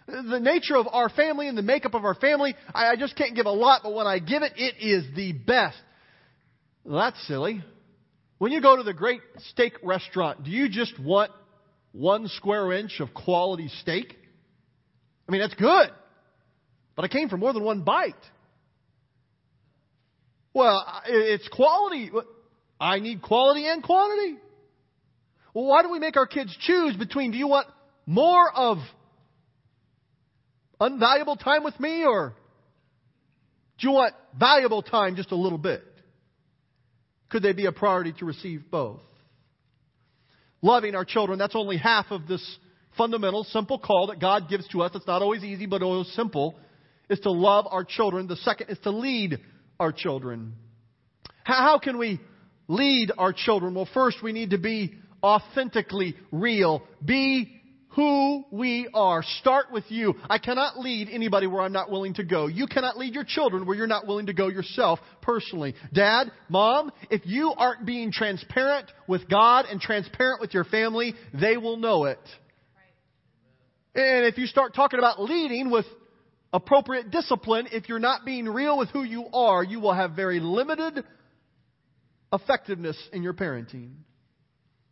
The 0.06 0.40
nature 0.40 0.76
of 0.76 0.86
our 0.90 1.08
family 1.08 1.48
and 1.48 1.58
the 1.58 1.62
makeup 1.62 1.94
of 1.94 2.04
our 2.04 2.14
family, 2.14 2.54
I, 2.74 2.88
I 2.92 2.96
just 2.96 3.16
can't 3.16 3.34
give 3.34 3.46
a 3.46 3.50
lot, 3.50 3.82
but 3.82 3.94
when 3.94 4.06
I 4.06 4.18
give 4.18 4.42
it, 4.42 4.52
it 4.56 4.76
is 4.80 5.04
the 5.14 5.32
best. 5.32 5.76
Well, 6.84 7.00
that's 7.00 7.26
silly. 7.26 7.62
When 8.38 8.52
you 8.52 8.62
go 8.62 8.76
to 8.76 8.82
the 8.82 8.94
great 8.94 9.20
steak 9.50 9.74
restaurant, 9.82 10.44
do 10.44 10.50
you 10.50 10.68
just 10.68 10.98
want 10.98 11.32
one 11.92 12.28
square 12.28 12.72
inch 12.72 13.00
of 13.00 13.12
quality 13.12 13.68
steak? 13.80 14.16
I 15.28 15.32
mean, 15.32 15.40
that's 15.40 15.54
good. 15.54 15.90
But 16.94 17.04
I 17.04 17.08
came 17.08 17.28
for 17.28 17.36
more 17.36 17.52
than 17.52 17.64
one 17.64 17.82
bite. 17.82 18.14
Well, 20.54 20.84
it's 21.06 21.48
quality. 21.48 22.10
I 22.80 23.00
need 23.00 23.22
quality 23.22 23.68
and 23.68 23.82
quantity. 23.82 24.38
Well, 25.52 25.66
why 25.66 25.82
do 25.82 25.90
we 25.90 25.98
make 25.98 26.16
our 26.16 26.26
kids 26.26 26.56
choose 26.60 26.96
between 26.96 27.32
do 27.32 27.38
you 27.38 27.48
want 27.48 27.66
more 28.06 28.50
of 28.52 28.78
unvaluable 30.80 31.38
time 31.38 31.64
with 31.64 31.78
me 31.80 32.04
or 32.04 32.34
do 33.78 33.88
you 33.88 33.94
want 33.94 34.14
valuable 34.38 34.82
time 34.82 35.16
just 35.16 35.32
a 35.32 35.36
little 35.36 35.58
bit? 35.58 35.82
Could 37.30 37.42
they 37.42 37.52
be 37.52 37.66
a 37.66 37.72
priority 37.72 38.12
to 38.18 38.24
receive 38.24 38.70
both? 38.70 39.00
Loving 40.62 40.94
our 40.94 41.04
children, 41.04 41.38
that's 41.38 41.54
only 41.54 41.76
half 41.76 42.06
of 42.10 42.26
this 42.26 42.58
fundamental, 42.96 43.44
simple 43.44 43.78
call 43.78 44.08
that 44.08 44.20
God 44.20 44.48
gives 44.48 44.66
to 44.68 44.82
us. 44.82 44.90
It's 44.94 45.06
not 45.06 45.22
always 45.22 45.44
easy, 45.44 45.66
but 45.66 45.82
oh, 45.82 45.90
always 45.90 46.12
simple, 46.14 46.56
is 47.08 47.20
to 47.20 47.30
love 47.30 47.66
our 47.70 47.84
children. 47.84 48.26
The 48.26 48.36
second 48.36 48.70
is 48.70 48.78
to 48.80 48.90
lead 48.90 49.38
our 49.78 49.92
children. 49.92 50.54
How 51.44 51.78
can 51.78 51.96
we 51.96 52.20
lead 52.66 53.12
our 53.16 53.32
children? 53.32 53.74
Well, 53.74 53.88
first 53.94 54.22
we 54.22 54.32
need 54.32 54.50
to 54.50 54.58
be 54.58 54.94
authentically 55.22 56.16
real. 56.32 56.82
Be 57.04 57.57
who 57.98 58.44
we 58.52 58.88
are. 58.94 59.24
Start 59.40 59.72
with 59.72 59.82
you. 59.88 60.14
I 60.30 60.38
cannot 60.38 60.78
lead 60.78 61.08
anybody 61.10 61.48
where 61.48 61.62
I'm 61.62 61.72
not 61.72 61.90
willing 61.90 62.14
to 62.14 62.22
go. 62.22 62.46
You 62.46 62.68
cannot 62.68 62.96
lead 62.96 63.12
your 63.12 63.24
children 63.24 63.66
where 63.66 63.76
you're 63.76 63.88
not 63.88 64.06
willing 64.06 64.26
to 64.26 64.32
go 64.32 64.46
yourself 64.46 65.00
personally. 65.20 65.74
Dad, 65.92 66.30
mom, 66.48 66.92
if 67.10 67.22
you 67.24 67.52
aren't 67.56 67.84
being 67.84 68.12
transparent 68.12 68.88
with 69.08 69.28
God 69.28 69.64
and 69.64 69.80
transparent 69.80 70.40
with 70.40 70.54
your 70.54 70.62
family, 70.62 71.12
they 71.34 71.56
will 71.56 71.76
know 71.76 72.04
it. 72.04 72.20
And 73.96 74.26
if 74.26 74.38
you 74.38 74.46
start 74.46 74.76
talking 74.76 75.00
about 75.00 75.20
leading 75.20 75.68
with 75.68 75.86
appropriate 76.52 77.10
discipline, 77.10 77.66
if 77.72 77.88
you're 77.88 77.98
not 77.98 78.24
being 78.24 78.44
real 78.44 78.78
with 78.78 78.90
who 78.90 79.02
you 79.02 79.26
are, 79.32 79.64
you 79.64 79.80
will 79.80 79.94
have 79.94 80.12
very 80.12 80.38
limited 80.38 81.02
effectiveness 82.32 82.96
in 83.12 83.24
your 83.24 83.34
parenting. 83.34 83.94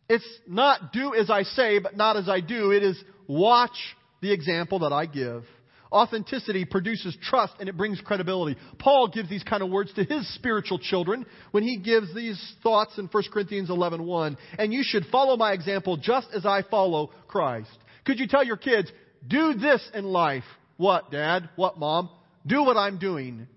It's 0.09 0.27
not 0.47 0.93
do 0.93 1.13
as 1.13 1.29
I 1.29 1.43
say, 1.43 1.79
but 1.79 1.97
not 1.97 2.17
as 2.17 2.29
I 2.29 2.39
do. 2.39 2.71
It 2.71 2.83
is 2.83 3.01
watch 3.27 3.77
the 4.21 4.31
example 4.31 4.79
that 4.79 4.93
I 4.93 5.05
give. 5.05 5.43
Authenticity 5.91 6.65
produces 6.65 7.17
trust 7.21 7.53
and 7.59 7.69
it 7.69 7.77
brings 7.77 8.01
credibility. 8.01 8.59
Paul 8.79 9.07
gives 9.07 9.29
these 9.29 9.43
kind 9.43 9.63
of 9.63 9.69
words 9.69 9.93
to 9.93 10.03
his 10.03 10.33
spiritual 10.35 10.79
children 10.79 11.25
when 11.51 11.63
he 11.63 11.77
gives 11.77 12.13
these 12.13 12.41
thoughts 12.61 12.97
in 12.97 13.07
1 13.07 13.23
Corinthians 13.31 13.69
11:1. 13.69 14.05
1, 14.05 14.37
and 14.59 14.73
you 14.73 14.83
should 14.83 15.05
follow 15.05 15.37
my 15.37 15.53
example 15.53 15.97
just 15.97 16.27
as 16.33 16.45
I 16.45 16.61
follow 16.63 17.11
Christ. 17.27 17.69
Could 18.05 18.19
you 18.19 18.27
tell 18.27 18.43
your 18.43 18.57
kids, 18.57 18.91
do 19.25 19.53
this 19.53 19.81
in 19.93 20.05
life? 20.05 20.43
What, 20.77 21.11
dad? 21.11 21.49
What, 21.55 21.79
mom? 21.79 22.09
Do 22.45 22.63
what 22.63 22.77
I'm 22.77 22.97
doing. 22.97 23.47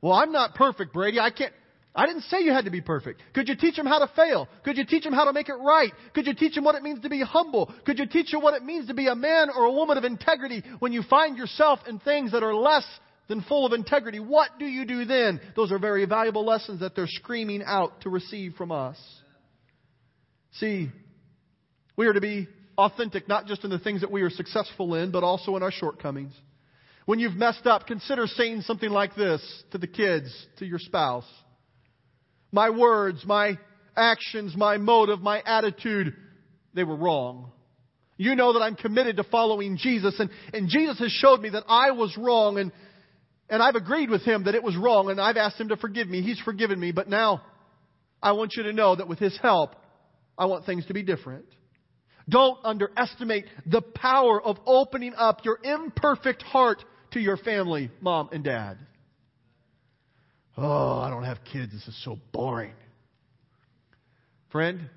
Well, 0.00 0.12
I'm 0.12 0.32
not 0.32 0.54
perfect, 0.54 0.92
Brady. 0.92 1.18
I 1.20 1.30
can't. 1.30 1.52
I 1.96 2.06
didn't 2.06 2.22
say 2.22 2.40
you 2.40 2.52
had 2.52 2.64
to 2.64 2.72
be 2.72 2.80
perfect. 2.80 3.22
Could 3.34 3.48
you 3.48 3.54
teach 3.54 3.76
them 3.76 3.86
how 3.86 4.00
to 4.00 4.10
fail? 4.16 4.48
Could 4.64 4.76
you 4.76 4.84
teach 4.84 5.04
them 5.04 5.12
how 5.12 5.26
to 5.26 5.32
make 5.32 5.48
it 5.48 5.54
right? 5.54 5.92
Could 6.12 6.26
you 6.26 6.34
teach 6.34 6.56
them 6.56 6.64
what 6.64 6.74
it 6.74 6.82
means 6.82 7.00
to 7.02 7.08
be 7.08 7.22
humble? 7.22 7.72
Could 7.86 8.00
you 8.00 8.06
teach 8.06 8.32
them 8.32 8.42
what 8.42 8.54
it 8.54 8.64
means 8.64 8.88
to 8.88 8.94
be 8.94 9.06
a 9.06 9.14
man 9.14 9.48
or 9.48 9.66
a 9.66 9.72
woman 9.72 9.96
of 9.96 10.02
integrity 10.02 10.64
when 10.80 10.92
you 10.92 11.02
find 11.08 11.38
yourself 11.38 11.78
in 11.86 12.00
things 12.00 12.32
that 12.32 12.42
are 12.42 12.54
less 12.54 12.84
than 13.28 13.42
full 13.42 13.64
of 13.64 13.72
integrity? 13.72 14.18
What 14.18 14.58
do 14.58 14.64
you 14.64 14.84
do 14.84 15.04
then? 15.04 15.40
Those 15.54 15.70
are 15.70 15.78
very 15.78 16.04
valuable 16.04 16.44
lessons 16.44 16.80
that 16.80 16.96
they're 16.96 17.06
screaming 17.06 17.62
out 17.64 18.00
to 18.00 18.10
receive 18.10 18.54
from 18.54 18.72
us. 18.72 18.98
See, 20.54 20.90
we 21.96 22.08
are 22.08 22.12
to 22.12 22.20
be 22.20 22.48
authentic 22.76 23.28
not 23.28 23.46
just 23.46 23.62
in 23.62 23.70
the 23.70 23.78
things 23.78 24.00
that 24.00 24.10
we 24.10 24.22
are 24.22 24.30
successful 24.30 24.96
in, 24.96 25.12
but 25.12 25.22
also 25.22 25.54
in 25.54 25.62
our 25.62 25.70
shortcomings. 25.70 26.32
When 27.06 27.20
you've 27.20 27.36
messed 27.36 27.66
up, 27.66 27.86
consider 27.86 28.26
saying 28.26 28.62
something 28.62 28.90
like 28.90 29.14
this 29.14 29.40
to 29.70 29.78
the 29.78 29.86
kids, 29.86 30.34
to 30.58 30.66
your 30.66 30.80
spouse 30.80 31.26
my 32.54 32.70
words, 32.70 33.24
my 33.26 33.58
actions, 33.96 34.54
my 34.56 34.76
motive, 34.76 35.20
my 35.20 35.42
attitude, 35.44 36.14
they 36.72 36.84
were 36.84 36.94
wrong. 36.94 37.50
You 38.16 38.36
know 38.36 38.52
that 38.52 38.60
I'm 38.60 38.76
committed 38.76 39.16
to 39.16 39.24
following 39.24 39.76
Jesus, 39.76 40.14
and, 40.20 40.30
and 40.52 40.68
Jesus 40.68 41.00
has 41.00 41.10
showed 41.10 41.40
me 41.40 41.50
that 41.50 41.64
I 41.66 41.90
was 41.90 42.16
wrong, 42.16 42.58
and, 42.58 42.70
and 43.50 43.60
I've 43.60 43.74
agreed 43.74 44.08
with 44.08 44.22
him 44.22 44.44
that 44.44 44.54
it 44.54 44.62
was 44.62 44.76
wrong, 44.76 45.10
and 45.10 45.20
I've 45.20 45.36
asked 45.36 45.60
him 45.60 45.70
to 45.70 45.76
forgive 45.76 46.08
me. 46.08 46.22
He's 46.22 46.38
forgiven 46.38 46.78
me, 46.78 46.92
but 46.92 47.08
now 47.08 47.42
I 48.22 48.32
want 48.32 48.52
you 48.56 48.62
to 48.62 48.72
know 48.72 48.94
that 48.94 49.08
with 49.08 49.18
his 49.18 49.36
help, 49.42 49.74
I 50.38 50.46
want 50.46 50.64
things 50.64 50.86
to 50.86 50.94
be 50.94 51.02
different. 51.02 51.46
Don't 52.28 52.58
underestimate 52.62 53.46
the 53.66 53.82
power 53.82 54.40
of 54.40 54.58
opening 54.64 55.12
up 55.16 55.44
your 55.44 55.58
imperfect 55.64 56.42
heart 56.42 56.84
to 57.14 57.20
your 57.20 57.36
family, 57.36 57.90
mom 58.00 58.28
and 58.30 58.44
dad. 58.44 58.78
Oh, 60.56 60.98
I 60.98 61.10
don't 61.10 61.24
have 61.24 61.38
kids. 61.52 61.72
This 61.72 61.86
is 61.88 62.04
so 62.04 62.18
boring. 62.32 62.74
Friend, 64.50 64.88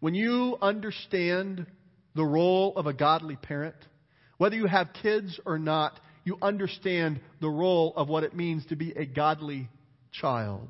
when 0.00 0.14
you 0.14 0.56
understand 0.62 1.66
the 2.14 2.24
role 2.24 2.72
of 2.76 2.86
a 2.86 2.92
godly 2.92 3.36
parent, 3.36 3.74
whether 4.36 4.54
you 4.54 4.66
have 4.66 4.90
kids 5.02 5.40
or 5.44 5.58
not, 5.58 5.98
you 6.24 6.38
understand 6.40 7.20
the 7.40 7.48
role 7.48 7.92
of 7.96 8.08
what 8.08 8.22
it 8.22 8.34
means 8.34 8.64
to 8.66 8.76
be 8.76 8.92
a 8.92 9.04
godly 9.04 9.68
child. 10.12 10.68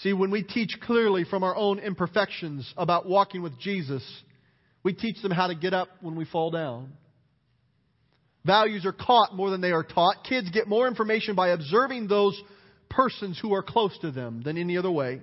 See, 0.00 0.12
when 0.12 0.30
we 0.30 0.42
teach 0.42 0.76
clearly 0.82 1.24
from 1.24 1.42
our 1.42 1.54
own 1.54 1.78
imperfections 1.78 2.70
about 2.76 3.06
walking 3.06 3.42
with 3.42 3.58
Jesus, 3.58 4.02
we 4.82 4.92
teach 4.92 5.22
them 5.22 5.30
how 5.30 5.46
to 5.46 5.54
get 5.54 5.72
up 5.72 5.88
when 6.00 6.16
we 6.16 6.24
fall 6.24 6.50
down. 6.50 6.92
Values 8.46 8.86
are 8.86 8.92
caught 8.92 9.34
more 9.34 9.50
than 9.50 9.60
they 9.60 9.72
are 9.72 9.82
taught. 9.82 10.24
Kids 10.28 10.48
get 10.50 10.68
more 10.68 10.86
information 10.86 11.34
by 11.34 11.48
observing 11.48 12.06
those 12.06 12.40
persons 12.88 13.38
who 13.42 13.52
are 13.52 13.62
close 13.62 13.96
to 13.98 14.12
them 14.12 14.42
than 14.42 14.56
any 14.56 14.78
other 14.78 14.90
way. 14.90 15.20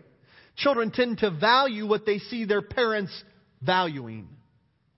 Children 0.58 0.92
tend 0.92 1.20
to 1.20 1.32
value 1.32 1.88
what 1.88 2.06
they 2.06 2.20
see 2.20 2.44
their 2.44 2.62
parents 2.62 3.24
valuing. 3.62 4.28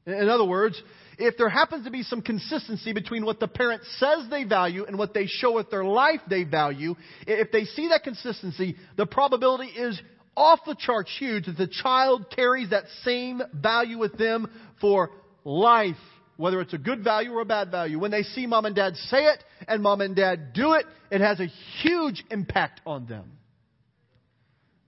In 0.07 0.27
other 0.27 0.45
words, 0.45 0.81
if 1.17 1.37
there 1.37 1.49
happens 1.49 1.85
to 1.85 1.91
be 1.91 2.03
some 2.03 2.21
consistency 2.21 2.93
between 2.93 3.25
what 3.25 3.39
the 3.39 3.47
parent 3.47 3.83
says 3.97 4.25
they 4.29 4.43
value 4.43 4.85
and 4.85 4.97
what 4.97 5.13
they 5.13 5.27
show 5.27 5.53
with 5.53 5.69
their 5.69 5.85
life 5.85 6.19
they 6.27 6.43
value, 6.43 6.95
if 7.27 7.51
they 7.51 7.65
see 7.65 7.89
that 7.89 8.03
consistency, 8.03 8.75
the 8.97 9.05
probability 9.05 9.67
is 9.69 10.01
off 10.35 10.59
the 10.65 10.75
charts 10.77 11.11
huge 11.17 11.45
that 11.45 11.57
the 11.57 11.67
child 11.67 12.25
carries 12.35 12.71
that 12.71 12.85
same 13.03 13.41
value 13.53 13.97
with 13.97 14.17
them 14.17 14.51
for 14.81 15.11
life 15.43 15.95
whether 16.37 16.61
it's 16.61 16.73
a 16.73 16.77
good 16.77 17.03
value 17.03 17.31
or 17.31 17.41
a 17.41 17.45
bad 17.45 17.71
value, 17.71 17.99
when 17.99 18.11
they 18.11 18.23
see 18.23 18.45
mom 18.47 18.65
and 18.65 18.75
dad 18.75 18.95
say 18.95 19.25
it 19.25 19.43
and 19.67 19.81
mom 19.81 20.01
and 20.01 20.15
dad 20.15 20.53
do 20.53 20.73
it, 20.73 20.85
it 21.11 21.21
has 21.21 21.39
a 21.39 21.47
huge 21.81 22.23
impact 22.29 22.81
on 22.85 23.05
them. 23.05 23.31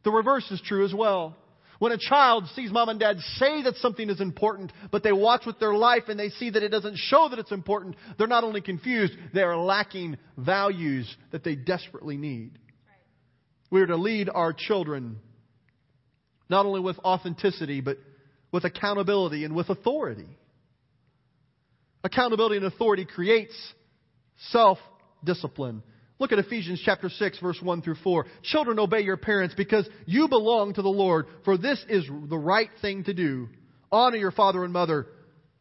The 0.04 0.12
reverse 0.12 0.50
is 0.52 0.62
true 0.62 0.86
as 0.86 0.94
well. 0.94 1.36
When 1.80 1.92
a 1.92 1.98
child 1.98 2.46
sees 2.56 2.72
mom 2.72 2.90
and 2.90 3.00
dad 3.00 3.20
say 3.36 3.64
that 3.64 3.76
something 3.76 4.10
is 4.10 4.20
important, 4.20 4.74
but 4.92 5.04
they 5.04 5.12
watch 5.12 5.46
with 5.46 5.60
their 5.60 5.74
life 5.74 6.04
and 6.08 6.20
they 6.20 6.30
see 6.30 6.50
that 6.50 6.64
it 6.64 6.70
doesn't 6.70 6.98
show 6.98 7.28
that 7.30 7.40
it's 7.40 7.52
important, 7.52 7.96
they're 8.18 8.28
not 8.28 8.44
only 8.44 8.62
confused, 8.62 9.14
they 9.34 9.44
are 9.44 9.58
lacking 9.58 10.18
values 10.38 11.14
that 11.32 11.44
they 11.44 11.56
desperately 11.56 12.18
need. 12.18 12.58
We 13.70 13.82
are 13.82 13.88
to 13.88 13.98
lead 13.98 14.30
our 14.34 14.54
children 14.54 15.20
not 16.50 16.66
only 16.66 16.80
with 16.80 16.98
authenticity, 17.00 17.82
but 17.82 17.98
with 18.52 18.64
accountability 18.64 19.44
and 19.44 19.56
with 19.56 19.70
authority. 19.70 20.28
Accountability 22.08 22.56
and 22.56 22.66
authority 22.66 23.04
creates 23.04 23.54
self 24.52 24.78
discipline. 25.26 25.84
Look 26.20 26.32
at 26.32 26.40
Ephesians 26.40 26.82
chapter 26.84 27.10
6 27.10 27.40
verse 27.42 27.60
1 27.62 27.82
through 27.82 27.98
4. 28.02 28.26
Children 28.44 28.80
obey 28.80 29.02
your 29.02 29.18
parents 29.18 29.54
because 29.56 29.88
you 30.06 30.30
belong 30.30 30.74
to 30.76 30.82
the 30.82 30.88
Lord, 30.88 31.26
for 31.44 31.58
this 31.58 31.84
is 31.90 32.06
the 32.30 32.38
right 32.38 32.70
thing 32.82 33.04
to 33.04 33.14
do. 33.14 33.50
Honor 33.92 34.16
your 34.16 34.32
father 34.32 34.64
and 34.64 34.72
mother. 34.72 35.08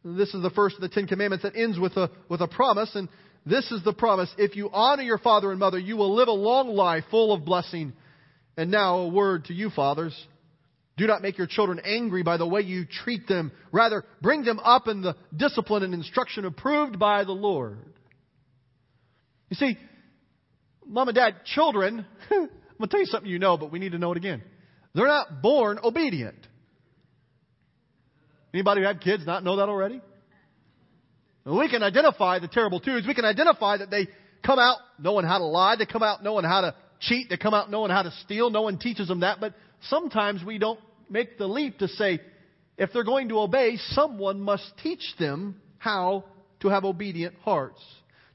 This 0.05 0.33
is 0.33 0.41
the 0.41 0.49
first 0.51 0.75
of 0.75 0.81
the 0.81 0.87
Ten 0.87 1.05
Commandments 1.05 1.43
that 1.43 1.57
ends 1.57 1.77
with 1.77 1.97
a, 1.97 2.09
with 2.29 2.39
a 2.39 2.47
promise, 2.47 2.95
and 2.95 3.09
this 3.45 3.69
is 3.69 3.83
the 3.83 3.91
promise. 3.91 4.33
If 4.37 4.55
you 4.55 4.69
honor 4.71 5.03
your 5.03 5.17
father 5.17 5.51
and 5.51 5.59
mother, 5.59 5.77
you 5.77 5.97
will 5.97 6.15
live 6.15 6.29
a 6.29 6.31
long 6.31 6.69
life 6.69 7.03
full 7.11 7.33
of 7.33 7.43
blessing. 7.43 7.91
And 8.55 8.71
now 8.71 8.99
a 8.99 9.09
word 9.09 9.45
to 9.45 9.53
you, 9.53 9.69
fathers. 9.69 10.15
Do 10.97 11.05
not 11.05 11.21
make 11.21 11.37
your 11.37 11.47
children 11.47 11.79
angry 11.83 12.23
by 12.23 12.37
the 12.37 12.47
way 12.47 12.61
you 12.61 12.85
treat 12.85 13.27
them. 13.27 13.51
Rather, 13.71 14.03
bring 14.21 14.43
them 14.43 14.59
up 14.59 14.87
in 14.87 15.01
the 15.01 15.15
discipline 15.35 15.83
and 15.83 15.93
instruction 15.93 16.43
approved 16.43 16.97
by 16.97 17.23
the 17.23 17.33
Lord. 17.33 17.77
You 19.49 19.55
see, 19.55 19.77
mom 20.85 21.07
and 21.07 21.15
dad, 21.15 21.45
children, 21.45 22.03
I'm 22.31 22.37
going 22.39 22.49
to 22.81 22.87
tell 22.87 22.99
you 22.99 23.05
something 23.05 23.29
you 23.29 23.37
know, 23.37 23.57
but 23.57 23.71
we 23.71 23.77
need 23.77 23.91
to 23.91 23.99
know 23.99 24.11
it 24.11 24.17
again. 24.17 24.41
They're 24.95 25.07
not 25.07 25.43
born 25.43 25.79
obedient. 25.83 26.47
Anybody 28.51 28.81
who 28.81 28.87
had 28.87 28.99
kids 28.99 29.23
not 29.25 29.43
know 29.43 29.57
that 29.57 29.69
already? 29.69 30.01
We 31.45 31.69
can 31.69 31.83
identify 31.83 32.39
the 32.39 32.47
terrible 32.47 32.79
twos. 32.79 33.05
We 33.07 33.13
can 33.13 33.23
identify 33.23 33.77
that 33.77 33.91
they 33.91 34.07
come 34.43 34.57
out 34.57 34.79
knowing 34.97 35.25
how 35.25 35.37
to 35.37 35.45
lie. 35.45 35.75
They 35.75 35.85
come 35.85 36.03
out 36.03 36.23
knowing 36.23 36.43
how 36.43 36.61
to 36.61 36.75
cheat. 36.99 37.29
They 37.29 37.37
come 37.37 37.53
out 37.53 37.69
knowing 37.69 37.91
how 37.91 38.01
to 38.01 38.11
steal. 38.23 38.49
No 38.49 38.63
one 38.63 38.79
teaches 38.79 39.07
them 39.07 39.19
that. 39.19 39.39
But 39.39 39.53
sometimes 39.89 40.43
we 40.43 40.57
don't 40.57 40.79
make 41.09 41.37
the 41.37 41.47
leap 41.47 41.79
to 41.79 41.87
say, 41.87 42.19
if 42.77 42.91
they're 42.93 43.03
going 43.03 43.29
to 43.29 43.39
obey, 43.39 43.77
someone 43.91 44.39
must 44.39 44.71
teach 44.83 45.15
them 45.19 45.59
how 45.77 46.25
to 46.61 46.69
have 46.69 46.85
obedient 46.85 47.35
hearts. 47.41 47.81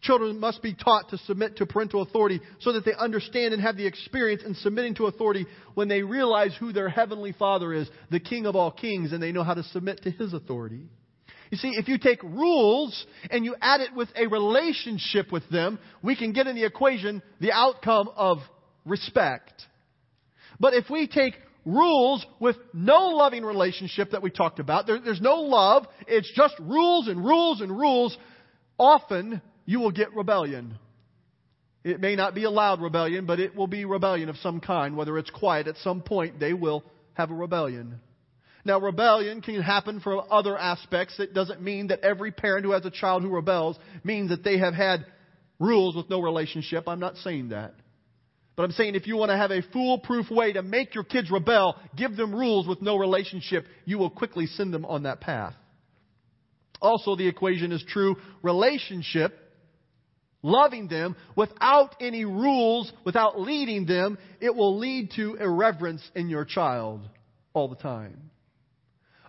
Children 0.00 0.40
must 0.40 0.62
be 0.62 0.74
taught 0.74 1.10
to 1.10 1.18
submit 1.18 1.56
to 1.58 1.66
parental 1.66 2.02
authority 2.02 2.40
so 2.58 2.72
that 2.72 2.84
they 2.84 2.92
understand 2.98 3.54
and 3.54 3.62
have 3.62 3.76
the 3.76 3.86
experience 3.86 4.42
in 4.44 4.54
submitting 4.56 4.96
to 4.96 5.06
authority 5.06 5.46
when 5.74 5.86
they 5.86 6.02
realize 6.02 6.52
who 6.58 6.72
their 6.72 6.88
heavenly 6.88 7.32
Father 7.32 7.72
is, 7.72 7.88
the 8.10 8.18
King 8.18 8.46
of 8.46 8.56
all 8.56 8.72
kings, 8.72 9.12
and 9.12 9.22
they 9.22 9.30
know 9.30 9.44
how 9.44 9.54
to 9.54 9.62
submit 9.62 10.02
to 10.02 10.10
His 10.10 10.32
authority. 10.32 10.82
You 11.52 11.58
see, 11.58 11.68
if 11.76 11.86
you 11.86 11.98
take 11.98 12.20
rules 12.22 13.06
and 13.30 13.44
you 13.44 13.54
add 13.60 13.80
it 13.80 13.94
with 13.94 14.08
a 14.16 14.26
relationship 14.26 15.30
with 15.30 15.48
them, 15.50 15.78
we 16.02 16.16
can 16.16 16.32
get 16.32 16.48
in 16.48 16.56
the 16.56 16.64
equation 16.64 17.22
the 17.40 17.52
outcome 17.52 18.08
of 18.16 18.38
respect. 18.84 19.52
But 20.58 20.74
if 20.74 20.90
we 20.90 21.06
take 21.06 21.34
rules 21.64 22.24
with 22.40 22.56
no 22.72 23.08
loving 23.08 23.44
relationship 23.44 24.10
that 24.12 24.22
we 24.22 24.30
talked 24.30 24.58
about, 24.58 24.86
there, 24.86 24.98
there's 25.00 25.20
no 25.20 25.36
love, 25.36 25.86
it's 26.06 26.30
just 26.34 26.54
rules 26.60 27.08
and 27.08 27.24
rules 27.24 27.60
and 27.60 27.70
rules, 27.70 28.16
often 28.78 29.40
you 29.64 29.80
will 29.80 29.92
get 29.92 30.14
rebellion. 30.14 30.78
It 31.84 32.00
may 32.00 32.14
not 32.14 32.34
be 32.34 32.44
a 32.44 32.50
loud 32.50 32.80
rebellion, 32.80 33.26
but 33.26 33.40
it 33.40 33.56
will 33.56 33.66
be 33.66 33.84
rebellion 33.84 34.28
of 34.28 34.36
some 34.36 34.60
kind. 34.60 34.96
Whether 34.96 35.18
it's 35.18 35.30
quiet, 35.30 35.66
at 35.66 35.76
some 35.78 36.00
point 36.00 36.38
they 36.38 36.52
will 36.52 36.84
have 37.14 37.30
a 37.30 37.34
rebellion. 37.34 38.00
Now, 38.64 38.78
rebellion 38.78 39.40
can 39.40 39.60
happen 39.60 39.98
for 39.98 40.32
other 40.32 40.56
aspects. 40.56 41.18
It 41.18 41.34
doesn't 41.34 41.60
mean 41.60 41.88
that 41.88 42.00
every 42.04 42.30
parent 42.30 42.64
who 42.64 42.70
has 42.72 42.84
a 42.84 42.90
child 42.90 43.22
who 43.22 43.28
rebels 43.28 43.76
means 44.04 44.30
that 44.30 44.44
they 44.44 44.58
have 44.58 44.74
had 44.74 45.04
rules 45.58 45.96
with 45.96 46.08
no 46.08 46.20
relationship. 46.20 46.86
I'm 46.86 47.00
not 47.00 47.16
saying 47.16 47.48
that. 47.48 47.74
But 48.54 48.64
I'm 48.64 48.72
saying 48.72 48.94
if 48.94 49.06
you 49.06 49.16
want 49.16 49.30
to 49.30 49.36
have 49.36 49.50
a 49.50 49.62
foolproof 49.72 50.30
way 50.30 50.52
to 50.52 50.62
make 50.62 50.94
your 50.94 51.04
kids 51.04 51.30
rebel, 51.30 51.76
give 51.96 52.16
them 52.16 52.34
rules 52.34 52.66
with 52.66 52.82
no 52.82 52.96
relationship, 52.96 53.66
you 53.84 53.98
will 53.98 54.10
quickly 54.10 54.46
send 54.46 54.74
them 54.74 54.84
on 54.84 55.04
that 55.04 55.20
path. 55.20 55.54
Also, 56.80 57.16
the 57.16 57.28
equation 57.28 57.72
is 57.72 57.82
true 57.88 58.16
relationship 58.42 59.38
loving 60.42 60.88
them 60.88 61.16
without 61.36 61.96
any 62.00 62.24
rules, 62.24 62.92
without 63.04 63.40
leading 63.40 63.86
them, 63.86 64.18
it 64.40 64.54
will 64.54 64.78
lead 64.78 65.12
to 65.16 65.36
irreverence 65.36 66.02
in 66.14 66.28
your 66.28 66.44
child 66.44 67.00
all 67.54 67.68
the 67.68 67.76
time. 67.76 68.30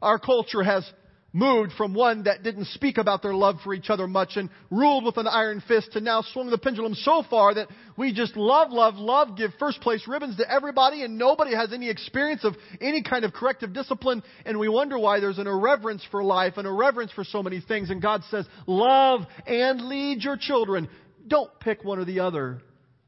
Our 0.01 0.19
culture 0.19 0.63
has 0.63 0.89
moved 1.33 1.71
from 1.73 1.95
one 1.95 2.23
that 2.23 2.43
didn't 2.43 2.67
speak 2.67 2.99
about 2.99 3.23
their 3.23 3.33
love 3.33 3.57
for 3.63 3.73
each 3.73 3.89
other 3.89 4.07
much 4.07 4.33
and 4.35 4.49
ruled 4.69 5.03
with 5.03 5.17
an 5.17 5.27
iron 5.27 5.61
fist 5.67 5.91
to 5.93 5.99
now 5.99 6.21
swung 6.21 6.49
the 6.49 6.57
pendulum 6.57 6.93
so 6.93 7.23
far 7.27 7.55
that 7.55 7.67
we 7.97 8.13
just 8.13 8.37
love, 8.37 8.71
love, 8.71 8.95
love, 8.95 9.35
give 9.35 9.51
first 9.59 9.81
place 9.81 10.07
ribbons 10.07 10.37
to 10.37 10.49
everybody 10.49 11.03
and 11.03 11.17
nobody 11.17 11.55
has 11.55 11.73
any 11.73 11.89
experience 11.89 12.43
of 12.43 12.55
any 12.79 13.01
kind 13.01 13.25
of 13.25 13.33
corrective 13.33 13.73
discipline 13.73 14.21
and 14.45 14.59
we 14.59 14.69
wonder 14.69 14.97
why 14.97 15.19
there's 15.19 15.39
an 15.39 15.47
irreverence 15.47 16.05
for 16.11 16.23
life, 16.23 16.57
an 16.57 16.67
irreverence 16.67 17.11
for 17.11 17.23
so 17.23 17.41
many 17.41 17.59
things 17.59 17.89
and 17.89 18.01
God 18.01 18.21
says, 18.29 18.45
love 18.67 19.21
and 19.47 19.81
lead 19.81 20.21
your 20.21 20.37
children. 20.37 20.87
Don't 21.27 21.49
pick 21.59 21.83
one 21.83 21.97
or 21.97 22.05
the 22.05 22.19
other. 22.19 22.61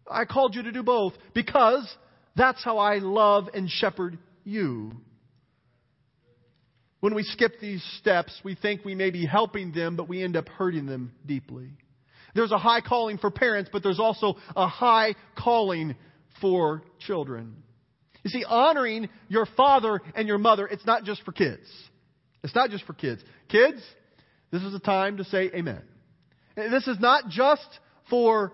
I 0.09 0.25
called 0.25 0.55
you 0.55 0.63
to 0.63 0.71
do 0.71 0.81
both 0.83 1.13
because 1.33 1.87
that's 2.35 2.63
how 2.63 2.79
I 2.79 2.97
love 2.97 3.49
and 3.53 3.69
shepherd 3.69 4.17
you. 4.43 4.93
When 7.05 7.13
we 7.13 7.21
skip 7.21 7.59
these 7.59 7.83
steps, 7.99 8.33
we 8.43 8.55
think 8.55 8.83
we 8.83 8.95
may 8.95 9.11
be 9.11 9.27
helping 9.27 9.71
them, 9.71 9.95
but 9.95 10.09
we 10.09 10.23
end 10.23 10.35
up 10.35 10.49
hurting 10.49 10.87
them 10.87 11.13
deeply. 11.23 11.69
There's 12.33 12.51
a 12.51 12.57
high 12.57 12.81
calling 12.81 13.19
for 13.19 13.29
parents, 13.29 13.69
but 13.71 13.83
there's 13.83 13.99
also 13.99 14.37
a 14.55 14.67
high 14.67 15.13
calling 15.37 15.95
for 16.41 16.81
children. 16.97 17.57
You 18.23 18.31
see, 18.31 18.43
honoring 18.43 19.09
your 19.27 19.45
father 19.45 20.01
and 20.15 20.27
your 20.27 20.39
mother, 20.39 20.65
it's 20.65 20.83
not 20.87 21.03
just 21.03 21.21
for 21.21 21.31
kids. 21.31 21.67
It's 22.43 22.55
not 22.55 22.71
just 22.71 22.85
for 22.85 22.93
kids. 22.93 23.23
Kids, 23.49 23.83
this 24.49 24.63
is 24.63 24.73
a 24.73 24.79
time 24.79 25.17
to 25.17 25.25
say 25.25 25.51
amen. 25.53 25.83
This 26.55 26.87
is 26.87 26.99
not 26.99 27.29
just 27.29 27.67
for 28.09 28.51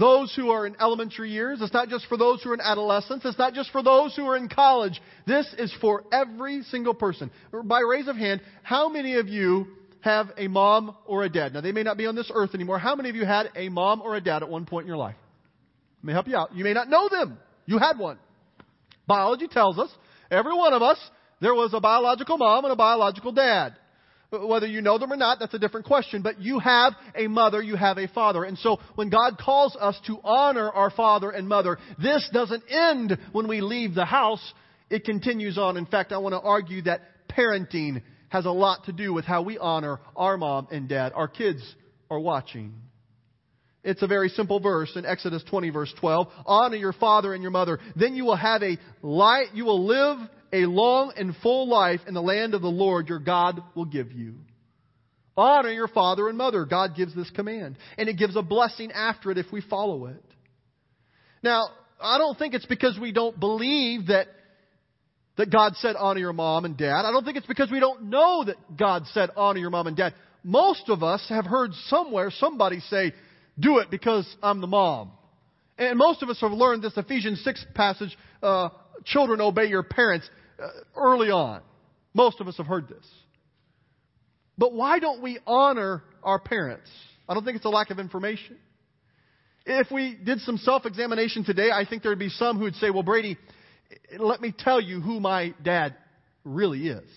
those 0.00 0.34
who 0.34 0.50
are 0.50 0.66
in 0.66 0.74
elementary 0.80 1.30
years. 1.30 1.60
It's 1.60 1.74
not 1.74 1.88
just 1.88 2.06
for 2.06 2.16
those 2.16 2.42
who 2.42 2.50
are 2.50 2.54
in 2.54 2.60
adolescence. 2.60 3.22
It's 3.24 3.38
not 3.38 3.52
just 3.52 3.70
for 3.70 3.82
those 3.82 4.16
who 4.16 4.24
are 4.24 4.36
in 4.36 4.48
college. 4.48 5.00
This 5.26 5.46
is 5.58 5.72
for 5.80 6.04
every 6.10 6.62
single 6.62 6.94
person. 6.94 7.30
By 7.52 7.80
raise 7.80 8.08
of 8.08 8.16
hand, 8.16 8.40
how 8.62 8.88
many 8.88 9.16
of 9.16 9.28
you 9.28 9.66
have 10.00 10.28
a 10.38 10.48
mom 10.48 10.96
or 11.06 11.22
a 11.22 11.28
dad? 11.28 11.52
Now, 11.52 11.60
they 11.60 11.72
may 11.72 11.82
not 11.82 11.98
be 11.98 12.06
on 12.06 12.16
this 12.16 12.30
earth 12.34 12.54
anymore. 12.54 12.78
How 12.78 12.96
many 12.96 13.10
of 13.10 13.14
you 13.14 13.26
had 13.26 13.50
a 13.54 13.68
mom 13.68 14.00
or 14.00 14.16
a 14.16 14.20
dad 14.22 14.42
at 14.42 14.48
one 14.48 14.64
point 14.64 14.84
in 14.84 14.88
your 14.88 14.96
life? 14.96 15.16
Let 16.02 16.06
me 16.06 16.12
help 16.14 16.28
you 16.28 16.36
out. 16.36 16.54
You 16.54 16.64
may 16.64 16.72
not 16.72 16.88
know 16.88 17.10
them. 17.10 17.38
You 17.66 17.76
had 17.76 17.98
one. 17.98 18.18
Biology 19.06 19.48
tells 19.48 19.78
us, 19.78 19.90
every 20.30 20.56
one 20.56 20.72
of 20.72 20.80
us, 20.80 20.98
there 21.42 21.54
was 21.54 21.74
a 21.74 21.80
biological 21.80 22.38
mom 22.38 22.64
and 22.64 22.72
a 22.72 22.76
biological 22.76 23.32
dad. 23.32 23.74
Whether 24.30 24.68
you 24.68 24.80
know 24.80 24.96
them 24.96 25.12
or 25.12 25.16
not, 25.16 25.40
that's 25.40 25.54
a 25.54 25.58
different 25.58 25.86
question. 25.86 26.22
But 26.22 26.40
you 26.40 26.60
have 26.60 26.94
a 27.16 27.26
mother, 27.26 27.60
you 27.60 27.74
have 27.74 27.98
a 27.98 28.06
father. 28.08 28.44
And 28.44 28.56
so 28.58 28.78
when 28.94 29.10
God 29.10 29.38
calls 29.38 29.76
us 29.76 29.98
to 30.06 30.18
honor 30.22 30.70
our 30.70 30.90
father 30.90 31.30
and 31.30 31.48
mother, 31.48 31.78
this 32.00 32.28
doesn't 32.32 32.62
end 32.70 33.18
when 33.32 33.48
we 33.48 33.60
leave 33.60 33.94
the 33.94 34.04
house. 34.04 34.52
It 34.88 35.04
continues 35.04 35.58
on. 35.58 35.76
In 35.76 35.86
fact, 35.86 36.12
I 36.12 36.18
want 36.18 36.34
to 36.34 36.40
argue 36.40 36.82
that 36.82 37.00
parenting 37.28 38.02
has 38.28 38.46
a 38.46 38.50
lot 38.50 38.84
to 38.84 38.92
do 38.92 39.12
with 39.12 39.24
how 39.24 39.42
we 39.42 39.58
honor 39.58 39.98
our 40.14 40.36
mom 40.36 40.68
and 40.70 40.88
dad. 40.88 41.12
Our 41.14 41.28
kids 41.28 41.62
are 42.08 42.20
watching. 42.20 42.74
It's 43.82 44.02
a 44.02 44.06
very 44.06 44.28
simple 44.28 44.60
verse 44.60 44.92
in 44.94 45.06
Exodus 45.06 45.42
20 45.48 45.70
verse 45.70 45.92
12. 45.98 46.28
Honor 46.46 46.76
your 46.76 46.92
father 46.92 47.32
and 47.34 47.42
your 47.42 47.50
mother. 47.50 47.78
Then 47.96 48.14
you 48.14 48.24
will 48.24 48.36
have 48.36 48.62
a 48.62 48.78
light, 49.02 49.54
you 49.54 49.64
will 49.64 49.86
live 49.86 50.18
a 50.52 50.66
long 50.66 51.12
and 51.16 51.34
full 51.42 51.68
life 51.68 52.00
in 52.06 52.14
the 52.14 52.22
land 52.22 52.54
of 52.54 52.62
the 52.62 52.68
Lord 52.68 53.08
your 53.08 53.18
God 53.18 53.62
will 53.74 53.84
give 53.84 54.12
you. 54.12 54.34
Honor 55.36 55.70
your 55.70 55.88
father 55.88 56.28
and 56.28 56.36
mother. 56.36 56.64
God 56.64 56.96
gives 56.96 57.14
this 57.14 57.30
command. 57.30 57.78
And 57.96 58.08
it 58.08 58.18
gives 58.18 58.36
a 58.36 58.42
blessing 58.42 58.92
after 58.92 59.30
it 59.30 59.38
if 59.38 59.46
we 59.52 59.60
follow 59.62 60.06
it. 60.06 60.24
Now, 61.42 61.68
I 62.00 62.18
don't 62.18 62.38
think 62.38 62.54
it's 62.54 62.66
because 62.66 62.98
we 63.00 63.12
don't 63.12 63.38
believe 63.38 64.08
that, 64.08 64.26
that 65.36 65.50
God 65.50 65.74
said 65.76 65.96
honor 65.96 66.20
your 66.20 66.32
mom 66.32 66.64
and 66.64 66.76
dad. 66.76 67.04
I 67.04 67.12
don't 67.12 67.24
think 67.24 67.36
it's 67.36 67.46
because 67.46 67.70
we 67.70 67.80
don't 67.80 68.04
know 68.04 68.44
that 68.44 68.56
God 68.76 69.04
said 69.12 69.30
honor 69.36 69.60
your 69.60 69.70
mom 69.70 69.86
and 69.86 69.96
dad. 69.96 70.14
Most 70.42 70.88
of 70.88 71.02
us 71.02 71.24
have 71.28 71.46
heard 71.46 71.72
somewhere 71.86 72.30
somebody 72.30 72.80
say, 72.80 73.12
do 73.58 73.78
it 73.78 73.90
because 73.90 74.26
I'm 74.42 74.60
the 74.60 74.66
mom. 74.66 75.12
And 75.78 75.96
most 75.96 76.22
of 76.22 76.28
us 76.28 76.38
have 76.40 76.52
learned 76.52 76.82
this 76.82 76.96
Ephesians 76.96 77.42
6 77.42 77.64
passage, 77.74 78.16
uh, 78.42 78.68
children 79.04 79.40
obey 79.40 79.66
your 79.66 79.82
parents. 79.82 80.28
Uh, 80.60 80.68
early 80.96 81.30
on. 81.30 81.62
Most 82.12 82.40
of 82.40 82.48
us 82.48 82.56
have 82.56 82.66
heard 82.66 82.88
this. 82.88 83.06
But 84.58 84.72
why 84.72 84.98
don't 84.98 85.22
we 85.22 85.38
honor 85.46 86.02
our 86.22 86.38
parents? 86.38 86.90
I 87.28 87.34
don't 87.34 87.44
think 87.44 87.56
it's 87.56 87.64
a 87.64 87.70
lack 87.70 87.90
of 87.90 87.98
information. 87.98 88.58
If 89.64 89.90
we 89.90 90.16
did 90.22 90.40
some 90.40 90.58
self 90.58 90.84
examination 90.86 91.44
today, 91.44 91.70
I 91.70 91.84
think 91.88 92.02
there 92.02 92.10
would 92.10 92.18
be 92.18 92.28
some 92.28 92.58
who 92.58 92.64
would 92.64 92.76
say, 92.76 92.90
Well, 92.90 93.02
Brady, 93.02 93.38
let 94.18 94.40
me 94.40 94.52
tell 94.56 94.80
you 94.80 95.00
who 95.00 95.20
my 95.20 95.54
dad 95.62 95.94
really 96.44 96.88
is. 96.88 97.08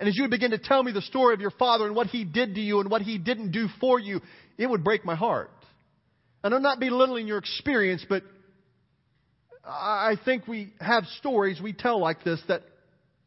And 0.00 0.08
as 0.08 0.16
you 0.16 0.24
would 0.24 0.30
begin 0.30 0.50
to 0.50 0.58
tell 0.58 0.82
me 0.82 0.92
the 0.92 1.02
story 1.02 1.34
of 1.34 1.40
your 1.40 1.52
father 1.52 1.86
and 1.86 1.94
what 1.94 2.08
he 2.08 2.24
did 2.24 2.56
to 2.56 2.60
you 2.60 2.80
and 2.80 2.90
what 2.90 3.02
he 3.02 3.18
didn't 3.18 3.52
do 3.52 3.68
for 3.80 4.00
you, 4.00 4.20
it 4.58 4.66
would 4.66 4.82
break 4.82 5.04
my 5.04 5.14
heart. 5.14 5.50
And 6.42 6.54
I'm 6.54 6.62
not 6.62 6.80
belittling 6.80 7.28
your 7.28 7.38
experience, 7.38 8.04
but 8.08 8.24
I 9.64 10.16
think 10.24 10.48
we 10.48 10.72
have 10.80 11.04
stories 11.18 11.60
we 11.60 11.72
tell 11.72 12.00
like 12.00 12.24
this 12.24 12.40
that 12.48 12.62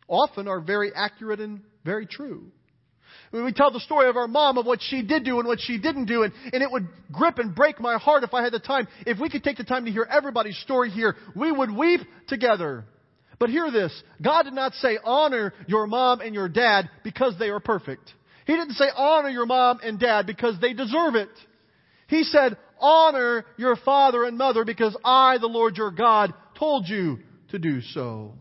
often 0.08 0.48
are 0.48 0.60
very 0.60 0.92
accurate 0.94 1.40
and 1.40 1.62
very 1.84 2.06
true. 2.06 2.52
We 3.32 3.52
tell 3.52 3.72
the 3.72 3.80
story 3.80 4.08
of 4.08 4.18
our 4.18 4.28
mom, 4.28 4.58
of 4.58 4.66
what 4.66 4.80
she 4.82 5.02
did 5.02 5.26
do 5.26 5.40
and 5.40 5.48
what 5.48 5.60
she 5.60 5.78
didn't 5.78 6.06
do, 6.06 6.24
and, 6.24 6.34
and 6.54 6.62
it 6.62 6.72
would 6.72 6.88
grip 7.12 7.38
and 7.38 7.56
break 7.56 7.80
my 7.80 7.98
heart 7.98 8.24
if 8.24 8.34
I 8.34 8.44
had 8.44 8.54
the 8.54 8.60
time. 8.60 8.88
If 9.06 9.20
we 9.20 9.30
could 9.30 9.44
take 9.44 9.58
the 9.58 9.64
time 9.64 9.86
to 9.86 9.92
hear 9.92 10.08
everybody's 10.10 10.58
story 10.60 10.90
here, 10.90 11.16
we 11.36 11.52
would 11.52 11.72
weep 11.72 12.02
together. 12.28 12.86
But 13.40 13.50
hear 13.50 13.72
this 13.72 14.04
God 14.22 14.44
did 14.44 14.54
not 14.54 14.74
say 14.76 14.98
honor 15.04 15.54
your 15.68 15.88
mom 15.88 16.22
and 16.22 16.34
your 16.34 16.48
dad 16.48 16.90
because 17.04 17.38
they 17.38 17.50
are 17.50 17.60
perfect. 17.60 18.14
He 18.46 18.54
didn't 18.54 18.74
say 18.74 18.86
honor 18.96 19.30
your 19.30 19.46
mom 19.46 19.80
and 19.84 20.00
dad 20.00 20.28
because 20.28 20.60
they 20.62 20.74
deserve 20.74 21.16
it. 21.16 21.30
He 22.08 22.24
said 22.24 22.58
honor 22.80 23.46
your 23.58 23.76
father 23.76 24.24
and 24.24 24.38
mother 24.38 24.66
because 24.66 24.96
I, 25.04 25.38
the 25.40 25.48
Lord 25.48 25.78
your 25.78 25.92
God, 25.92 26.34
told 26.58 26.88
you 26.88 27.20
to 27.50 27.60
do 27.60 27.82
so. 27.82 28.34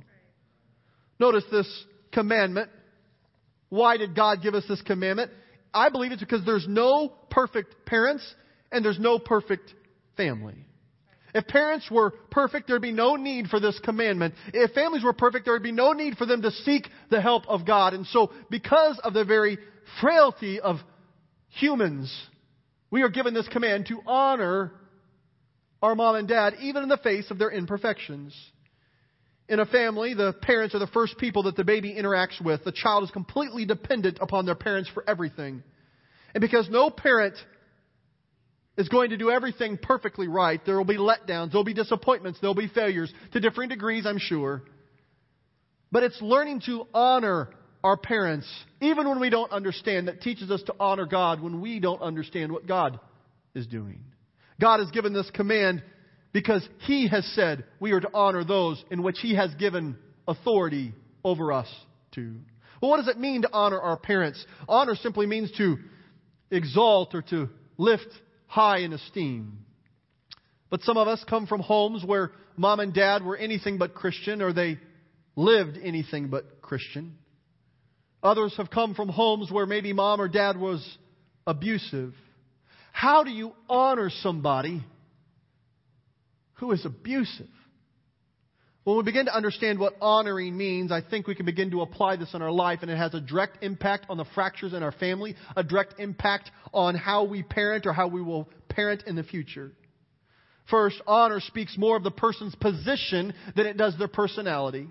Notice 1.18 1.44
this 1.50 1.84
commandment. 2.12 2.70
Why 3.68 3.96
did 3.96 4.14
God 4.14 4.42
give 4.42 4.54
us 4.54 4.64
this 4.68 4.82
commandment? 4.82 5.30
I 5.72 5.88
believe 5.88 6.12
it's 6.12 6.22
because 6.22 6.44
there's 6.44 6.66
no 6.68 7.12
perfect 7.30 7.86
parents 7.86 8.24
and 8.70 8.84
there's 8.84 8.98
no 8.98 9.18
perfect 9.18 9.72
family. 10.16 10.56
If 11.34 11.48
parents 11.48 11.90
were 11.90 12.12
perfect, 12.30 12.68
there'd 12.68 12.80
be 12.80 12.92
no 12.92 13.16
need 13.16 13.48
for 13.48 13.58
this 13.58 13.78
commandment. 13.80 14.34
If 14.52 14.70
families 14.72 15.02
were 15.02 15.12
perfect, 15.12 15.44
there 15.44 15.54
would 15.54 15.64
be 15.64 15.72
no 15.72 15.92
need 15.92 16.16
for 16.16 16.26
them 16.26 16.42
to 16.42 16.52
seek 16.52 16.88
the 17.10 17.20
help 17.20 17.48
of 17.48 17.66
God. 17.66 17.92
And 17.92 18.06
so, 18.06 18.30
because 18.50 19.00
of 19.02 19.14
the 19.14 19.24
very 19.24 19.58
frailty 20.00 20.60
of 20.60 20.76
humans, 21.48 22.14
we 22.94 23.02
are 23.02 23.08
given 23.08 23.34
this 23.34 23.48
command 23.48 23.86
to 23.86 24.00
honor 24.06 24.70
our 25.82 25.96
mom 25.96 26.14
and 26.14 26.28
dad, 26.28 26.54
even 26.60 26.84
in 26.84 26.88
the 26.88 26.96
face 26.96 27.28
of 27.28 27.40
their 27.40 27.50
imperfections. 27.50 28.32
In 29.48 29.58
a 29.58 29.66
family, 29.66 30.14
the 30.14 30.32
parents 30.32 30.76
are 30.76 30.78
the 30.78 30.86
first 30.86 31.18
people 31.18 31.42
that 31.42 31.56
the 31.56 31.64
baby 31.64 31.92
interacts 31.92 32.40
with. 32.40 32.62
The 32.62 32.70
child 32.70 33.02
is 33.02 33.10
completely 33.10 33.64
dependent 33.64 34.18
upon 34.20 34.46
their 34.46 34.54
parents 34.54 34.88
for 34.94 35.02
everything. 35.10 35.64
And 36.34 36.40
because 36.40 36.68
no 36.70 36.88
parent 36.88 37.34
is 38.78 38.88
going 38.88 39.10
to 39.10 39.16
do 39.16 39.28
everything 39.28 39.76
perfectly 39.76 40.28
right, 40.28 40.64
there 40.64 40.76
will 40.76 40.84
be 40.84 40.96
letdowns, 40.96 41.50
there 41.50 41.58
will 41.58 41.64
be 41.64 41.74
disappointments, 41.74 42.38
there 42.40 42.48
will 42.48 42.54
be 42.54 42.68
failures, 42.68 43.12
to 43.32 43.40
differing 43.40 43.70
degrees, 43.70 44.06
I'm 44.06 44.20
sure. 44.20 44.62
But 45.90 46.04
it's 46.04 46.22
learning 46.22 46.62
to 46.66 46.86
honor 46.94 47.48
our 47.84 47.98
parents, 47.98 48.48
even 48.80 49.06
when 49.06 49.20
we 49.20 49.28
don't 49.28 49.52
understand, 49.52 50.08
that 50.08 50.22
teaches 50.22 50.50
us 50.50 50.62
to 50.62 50.74
honor 50.80 51.04
God 51.04 51.42
when 51.42 51.60
we 51.60 51.80
don't 51.80 52.00
understand 52.00 52.50
what 52.50 52.66
God 52.66 52.98
is 53.54 53.66
doing. 53.66 54.00
God 54.58 54.80
has 54.80 54.90
given 54.90 55.12
this 55.12 55.30
command 55.34 55.82
because 56.32 56.66
He 56.86 57.06
has 57.08 57.26
said 57.34 57.64
we 57.78 57.92
are 57.92 58.00
to 58.00 58.08
honor 58.14 58.42
those 58.42 58.82
in 58.90 59.02
which 59.02 59.18
He 59.20 59.34
has 59.36 59.54
given 59.56 59.96
authority 60.26 60.94
over 61.22 61.52
us 61.52 61.68
to. 62.12 62.34
Well, 62.80 62.90
what 62.90 62.96
does 62.96 63.08
it 63.08 63.20
mean 63.20 63.42
to 63.42 63.52
honor 63.52 63.80
our 63.80 63.98
parents? 63.98 64.44
Honor 64.66 64.94
simply 64.94 65.26
means 65.26 65.52
to 65.58 65.76
exalt 66.50 67.14
or 67.14 67.20
to 67.22 67.50
lift 67.76 68.08
high 68.46 68.78
in 68.78 68.94
esteem. 68.94 69.58
But 70.70 70.80
some 70.82 70.96
of 70.96 71.06
us 71.06 71.22
come 71.28 71.46
from 71.46 71.60
homes 71.60 72.02
where 72.02 72.32
mom 72.56 72.80
and 72.80 72.94
dad 72.94 73.22
were 73.22 73.36
anything 73.36 73.76
but 73.76 73.94
Christian 73.94 74.40
or 74.40 74.54
they 74.54 74.78
lived 75.36 75.78
anything 75.82 76.28
but 76.28 76.62
Christian. 76.62 77.18
Others 78.24 78.56
have 78.56 78.70
come 78.70 78.94
from 78.94 79.10
homes 79.10 79.52
where 79.52 79.66
maybe 79.66 79.92
mom 79.92 80.18
or 80.20 80.28
dad 80.28 80.56
was 80.56 80.82
abusive. 81.46 82.14
How 82.90 83.22
do 83.22 83.30
you 83.30 83.52
honor 83.68 84.08
somebody 84.08 84.82
who 86.54 86.72
is 86.72 86.84
abusive? 86.86 87.48
When 88.84 88.96
we 88.96 89.02
begin 89.02 89.26
to 89.26 89.34
understand 89.34 89.78
what 89.78 89.94
honoring 90.00 90.56
means, 90.56 90.90
I 90.90 91.02
think 91.02 91.26
we 91.26 91.34
can 91.34 91.46
begin 91.46 91.70
to 91.72 91.82
apply 91.82 92.16
this 92.16 92.32
in 92.34 92.40
our 92.40 92.50
life, 92.50 92.80
and 92.82 92.90
it 92.90 92.96
has 92.96 93.14
a 93.14 93.20
direct 93.20 93.62
impact 93.62 94.06
on 94.08 94.16
the 94.16 94.26
fractures 94.34 94.72
in 94.72 94.82
our 94.82 94.92
family, 94.92 95.36
a 95.56 95.62
direct 95.62 95.98
impact 95.98 96.50
on 96.72 96.94
how 96.94 97.24
we 97.24 97.42
parent 97.42 97.86
or 97.86 97.92
how 97.92 98.08
we 98.08 98.22
will 98.22 98.48
parent 98.68 99.04
in 99.06 99.16
the 99.16 99.22
future. 99.22 99.72
First, 100.70 101.00
honor 101.06 101.40
speaks 101.40 101.76
more 101.76 101.96
of 101.96 102.04
the 102.04 102.10
person's 102.10 102.54
position 102.54 103.34
than 103.54 103.66
it 103.66 103.76
does 103.76 103.96
their 103.98 104.08
personality. 104.08 104.88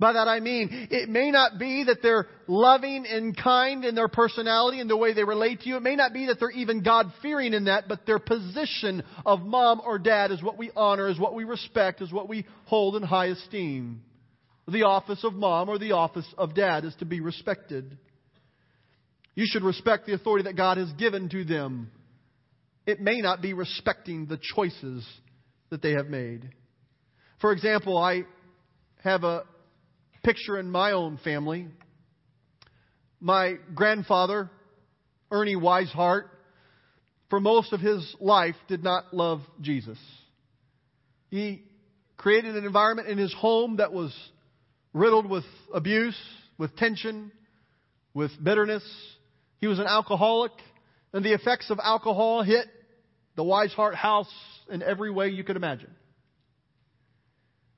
By 0.00 0.14
that 0.14 0.28
I 0.28 0.40
mean, 0.40 0.88
it 0.90 1.10
may 1.10 1.30
not 1.30 1.58
be 1.58 1.84
that 1.84 1.98
they're 2.02 2.26
loving 2.46 3.04
and 3.06 3.36
kind 3.36 3.84
in 3.84 3.94
their 3.94 4.08
personality 4.08 4.80
and 4.80 4.88
the 4.88 4.96
way 4.96 5.12
they 5.12 5.24
relate 5.24 5.60
to 5.60 5.68
you. 5.68 5.76
It 5.76 5.82
may 5.82 5.94
not 5.94 6.14
be 6.14 6.26
that 6.26 6.40
they're 6.40 6.50
even 6.50 6.82
God 6.82 7.12
fearing 7.20 7.52
in 7.52 7.66
that, 7.66 7.84
but 7.86 8.06
their 8.06 8.18
position 8.18 9.04
of 9.26 9.42
mom 9.42 9.82
or 9.84 9.98
dad 9.98 10.30
is 10.30 10.42
what 10.42 10.56
we 10.56 10.70
honor, 10.74 11.10
is 11.10 11.18
what 11.18 11.34
we 11.34 11.44
respect, 11.44 12.00
is 12.00 12.10
what 12.10 12.30
we 12.30 12.46
hold 12.64 12.96
in 12.96 13.02
high 13.02 13.26
esteem. 13.26 14.00
The 14.66 14.84
office 14.84 15.22
of 15.22 15.34
mom 15.34 15.68
or 15.68 15.78
the 15.78 15.92
office 15.92 16.26
of 16.38 16.54
dad 16.54 16.86
is 16.86 16.94
to 17.00 17.04
be 17.04 17.20
respected. 17.20 17.98
You 19.34 19.44
should 19.46 19.62
respect 19.62 20.06
the 20.06 20.14
authority 20.14 20.44
that 20.44 20.56
God 20.56 20.78
has 20.78 20.90
given 20.92 21.28
to 21.28 21.44
them. 21.44 21.90
It 22.86 23.00
may 23.00 23.20
not 23.20 23.42
be 23.42 23.52
respecting 23.52 24.24
the 24.24 24.40
choices 24.54 25.06
that 25.68 25.82
they 25.82 25.92
have 25.92 26.06
made. 26.06 26.48
For 27.42 27.52
example, 27.52 27.98
I 27.98 28.22
have 29.04 29.24
a 29.24 29.44
picture 30.22 30.58
in 30.58 30.70
my 30.70 30.92
own 30.92 31.18
family. 31.22 31.66
My 33.20 33.54
grandfather, 33.74 34.50
Ernie 35.30 35.56
Weishart, 35.56 36.24
for 37.28 37.40
most 37.40 37.72
of 37.72 37.80
his 37.80 38.16
life 38.20 38.56
did 38.68 38.82
not 38.82 39.14
love 39.14 39.40
Jesus. 39.60 39.98
He 41.30 41.62
created 42.16 42.56
an 42.56 42.64
environment 42.64 43.08
in 43.08 43.18
his 43.18 43.32
home 43.32 43.76
that 43.76 43.92
was 43.92 44.14
riddled 44.92 45.28
with 45.28 45.44
abuse, 45.72 46.18
with 46.58 46.74
tension, 46.76 47.30
with 48.14 48.32
bitterness. 48.42 48.82
He 49.58 49.66
was 49.66 49.78
an 49.78 49.86
alcoholic, 49.86 50.52
and 51.12 51.24
the 51.24 51.32
effects 51.32 51.70
of 51.70 51.78
alcohol 51.82 52.42
hit 52.42 52.66
the 53.36 53.44
Weishart 53.44 53.94
house 53.94 54.32
in 54.70 54.82
every 54.82 55.10
way 55.10 55.28
you 55.28 55.44
could 55.44 55.56
imagine. 55.56 55.90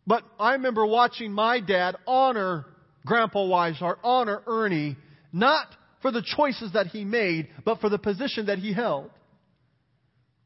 But 0.07 0.25
I 0.39 0.53
remember 0.53 0.85
watching 0.87 1.33
my 1.33 1.61
dad 1.61 1.97
honor 2.07 2.67
Grandpa 3.07 3.41
Weishart, 3.41 3.99
honor 4.03 4.43
Ernie, 4.47 4.97
not 5.33 5.67
for 6.01 6.11
the 6.11 6.23
choices 6.37 6.73
that 6.73 6.89
he 6.89 7.05
made, 7.05 7.49
but 7.65 7.81
for 7.81 7.89
the 7.89 7.99
position 7.99 8.47
that 8.47 8.59
he 8.59 8.73
held. 8.73 9.11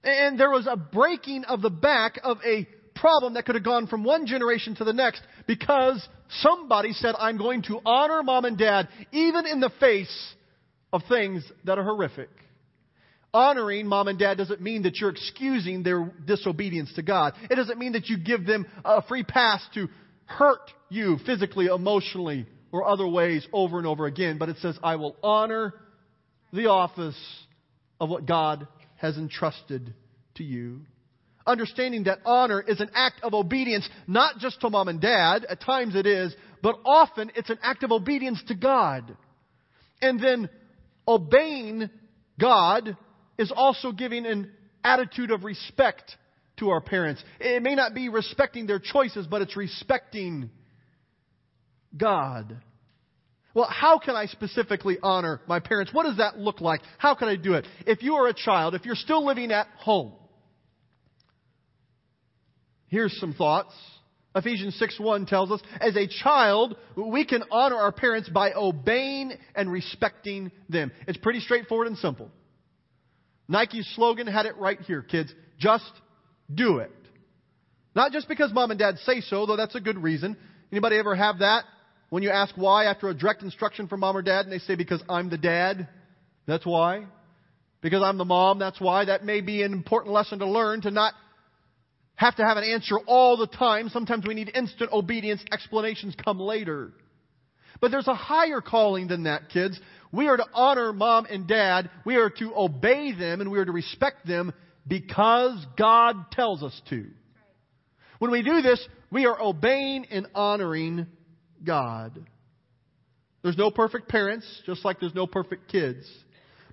And 0.05 0.39
there 0.39 0.51
was 0.51 0.69
a 0.71 0.77
breaking 0.77 1.45
of 1.45 1.63
the 1.63 1.71
back 1.71 2.19
of 2.23 2.39
a 2.45 2.67
problem 2.95 3.35
that 3.35 3.45
could 3.45 3.55
have 3.55 3.65
gone 3.65 3.87
from 3.87 4.05
one 4.05 4.27
generation 4.27 4.75
to 4.77 4.85
the 4.85 4.93
next 4.93 5.23
because 5.47 6.07
somebody 6.41 6.93
said, 6.93 7.15
I'm 7.19 7.39
going 7.39 7.63
to 7.63 7.81
honor 7.85 8.23
mom 8.23 8.45
and 8.45 8.57
dad 8.57 8.89
even 9.13 9.47
in 9.47 9.61
the 9.61 9.71
face 9.81 10.35
of 10.93 11.03
things 11.09 11.45
that 11.65 11.79
are 11.79 11.85
horrific. 11.85 12.31
Honoring 13.37 13.87
mom 13.87 14.09
and 14.09 14.19
dad 14.19 14.39
doesn't 14.39 14.63
mean 14.63 14.85
that 14.85 14.97
you're 14.99 15.11
excusing 15.11 15.83
their 15.83 16.11
disobedience 16.25 16.91
to 16.95 17.03
God. 17.03 17.35
It 17.51 17.57
doesn't 17.57 17.79
mean 17.79 17.93
that 17.93 18.09
you 18.09 18.17
give 18.17 18.47
them 18.47 18.65
a 18.83 19.03
free 19.03 19.25
pass 19.25 19.63
to 19.75 19.89
hurt 20.25 20.73
you 20.89 21.19
physically, 21.27 21.67
emotionally, 21.67 22.47
or 22.73 22.89
other 22.89 23.07
ways 23.07 23.47
over 23.53 23.77
and 23.77 23.87
over 23.87 24.07
again. 24.07 24.39
But 24.39 24.49
it 24.49 24.57
says, 24.63 24.79
I 24.83 24.97
will 24.97 25.17
honor 25.23 25.75
the 26.51 26.71
office 26.71 27.15
of 28.01 28.09
what 28.09 28.25
God 28.25 28.69
has 28.95 29.19
entrusted 29.19 29.93
to 30.37 30.43
you. 30.43 30.87
Understanding 31.47 32.05
that 32.05 32.21
honor 32.25 32.65
is 32.67 32.81
an 32.81 32.89
act 32.95 33.21
of 33.23 33.35
obedience, 33.35 33.87
not 34.07 34.39
just 34.39 34.63
to 34.63 34.71
mom 34.71 34.89
and 34.89 34.99
dad, 34.99 35.45
at 35.45 35.61
times 35.61 35.95
it 35.95 36.07
is, 36.07 36.35
but 36.63 36.77
often 36.87 37.31
it's 37.37 37.51
an 37.51 37.59
act 37.63 37.83
of 37.83 37.93
obedience 37.93 38.43
to 38.49 38.55
God. 38.55 39.15
And 40.01 40.19
then 40.19 40.49
obeying 41.07 41.91
God 42.41 42.97
is 43.39 43.53
also 43.55 43.93
giving 43.93 44.27
an 44.27 44.51
attitude 44.83 45.31
of 45.31 45.45
respect 45.45 46.17
to 46.59 46.71
our 46.71 46.81
parents. 46.81 47.23
It 47.41 47.63
may 47.63 47.75
not 47.75 47.95
be 47.95 48.09
respecting 48.09 48.67
their 48.67 48.79
choices, 48.79 49.27
but 49.27 49.43
it's 49.43 49.57
respecting 49.57 50.51
God. 51.97 52.57
Well, 53.55 53.69
how 53.71 53.99
can 53.99 54.15
I 54.17 54.27
specifically 54.27 54.99
honor 55.03 55.41
my 55.47 55.61
parents? 55.61 55.93
What 55.93 56.05
does 56.05 56.19
that 56.19 56.39
look 56.39 56.61
like? 56.61 56.83
How 56.99 57.15
can 57.15 57.29
I 57.29 57.37
do 57.37 57.55
it? 57.55 57.67
If 57.87 58.03
you 58.03 58.15
are 58.17 58.29
a 58.29 58.35
child, 58.35 58.75
if 58.75 58.85
you're 58.85 58.95
still 58.95 59.25
living 59.25 59.51
at 59.51 59.67
home, 59.79 60.13
here's 62.89 63.19
some 63.19 63.33
thoughts. 63.33 63.73
Ephesians 64.35 64.79
6 64.79 65.01
1 65.01 65.25
tells 65.25 65.51
us, 65.51 65.63
as 65.81 65.97
a 65.97 66.07
child, 66.23 66.77
we 66.97 67.25
can 67.25 67.45
honor 67.51 67.77
our 67.77 67.93
parents 67.93 68.29
by 68.29 68.53
obeying 68.53 69.33
and 69.55 69.73
respecting 69.73 70.53
them. 70.69 70.93
It's 71.09 71.17
pretty 71.17 71.41
straightforward 71.41 71.87
and 71.87 71.97
simple. 71.97 72.31
Nike's 73.49 73.93
slogan 73.95 74.27
had 74.27 74.47
it 74.47 74.57
right 74.57 74.81
here, 74.81 75.03
kids. 75.03 75.33
Just 75.59 75.91
do 76.53 76.79
it. 76.79 76.93
Not 77.95 78.13
just 78.13 78.29
because 78.29 78.53
mom 78.53 78.71
and 78.71 78.79
dad 78.79 78.99
say 78.99 79.21
so, 79.21 79.47
though 79.47 79.57
that's 79.57 79.75
a 79.75 79.81
good 79.81 79.99
reason. 79.99 80.37
Anybody 80.71 80.97
ever 80.99 81.15
have 81.15 81.39
that? 81.39 81.65
When 82.11 82.23
you 82.23 82.31
ask 82.31 82.55
why 82.57 82.85
after 82.85 83.09
a 83.09 83.15
direct 83.15 83.43
instruction 83.43 83.89
from 83.89 84.01
mom 84.01 84.17
or 84.17 84.23
dad 84.23 84.45
and 84.45 84.53
they 84.53 84.59
say 84.59 84.75
because 84.75 85.03
I'm 85.09 85.31
the 85.31 85.39
dad, 85.39 85.89
that's 86.47 86.67
why. 86.67 87.07
Because 87.81 88.03
I'm 88.03 88.19
the 88.19 88.25
mom, 88.25 88.59
that's 88.59 88.81
why. 88.81 89.07
That 89.07 89.25
may 89.25 89.41
be 89.41 89.63
an 89.63 89.73
important 89.73 90.13
lesson 90.13 90.41
to 90.41 90.47
learn 90.47 90.83
to 90.83 90.91
not 90.91 91.15
have 92.17 92.37
to 92.37 92.45
have 92.45 92.57
an 92.57 92.65
answer 92.65 92.99
all 93.07 93.37
the 93.37 93.47
time. 93.47 93.89
Sometimes 93.89 94.27
we 94.27 94.35
need 94.35 94.51
instant 94.55 94.93
obedience. 94.93 95.43
Explanations 95.53 96.15
come 96.23 96.41
later. 96.41 96.93
But 97.81 97.91
there's 97.91 98.09
a 98.09 98.15
higher 98.15 98.61
calling 98.61 99.09
than 99.09 99.25
that, 99.25 99.51
kids. 99.51 99.79
We 100.17 100.29
are 100.29 100.37
to 100.39 100.47
honor 100.55 100.95
mom 100.95 101.27
and 101.27 101.47
dad. 101.47 101.91
We 102.07 102.17
are 102.17 102.31
to 102.31 102.57
obey 102.57 103.13
them 103.13 103.43
and 103.43 103.51
we 103.51 103.59
are 103.59 103.67
to 103.67 103.73
respect 103.73 104.27
them 104.27 104.55
because 104.89 105.65
God 105.77 106.31
tells 106.33 106.63
us 106.63 106.81
to. 106.89 107.07
When 108.19 108.31
we 108.31 108.43
do 108.43 108.63
this, 108.63 108.83
we 109.11 109.27
are 109.27 109.39
obeying 109.39 110.07
and 110.11 110.27
honoring 110.35 111.07
God. 111.63 112.27
There's 113.43 113.59
no 113.59 113.71
perfect 113.71 114.09
parents, 114.09 114.47
just 114.65 114.87
like 114.87 115.01
there's 115.01 115.15
no 115.15 115.27
perfect 115.27 115.69
kids. 115.69 116.09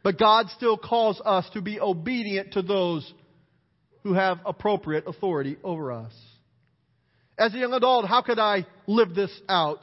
But 0.04 0.18
God 0.18 0.48
still 0.56 0.78
calls 0.78 1.22
us 1.24 1.46
to 1.54 1.62
be 1.62 1.82
obedient 1.82 2.54
to 2.54 2.62
those 2.62 3.14
who 4.04 4.14
have 4.14 4.40
appropriate 4.46 5.06
authority 5.06 5.58
over 5.66 5.92
us. 5.92 6.14
As 7.38 7.54
a 7.54 7.58
young 7.58 7.74
adult, 7.74 8.06
how 8.08 8.22
could 8.22 8.40
I 8.40 8.66
live 8.88 9.14
this 9.14 9.32
out? 9.50 9.80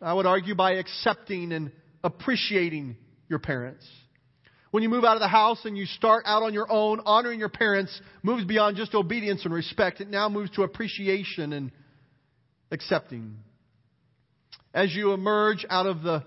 I 0.00 0.12
would 0.12 0.26
argue 0.26 0.56
by 0.56 0.72
accepting 0.72 1.52
and 1.52 1.70
appreciating 2.02 2.96
your 3.28 3.38
parents. 3.38 3.86
When 4.70 4.82
you 4.82 4.88
move 4.88 5.04
out 5.04 5.16
of 5.16 5.20
the 5.20 5.28
house 5.28 5.64
and 5.64 5.76
you 5.78 5.86
start 5.86 6.24
out 6.26 6.42
on 6.42 6.52
your 6.52 6.70
own, 6.70 7.00
honoring 7.06 7.38
your 7.38 7.48
parents 7.48 7.98
moves 8.22 8.44
beyond 8.44 8.76
just 8.76 8.94
obedience 8.94 9.44
and 9.44 9.54
respect. 9.54 10.00
It 10.00 10.08
now 10.08 10.28
moves 10.28 10.50
to 10.52 10.62
appreciation 10.62 11.52
and 11.52 11.72
accepting. 12.70 13.36
As 14.74 14.94
you 14.94 15.12
emerge 15.12 15.64
out 15.70 15.86
of 15.86 16.02
the 16.02 16.22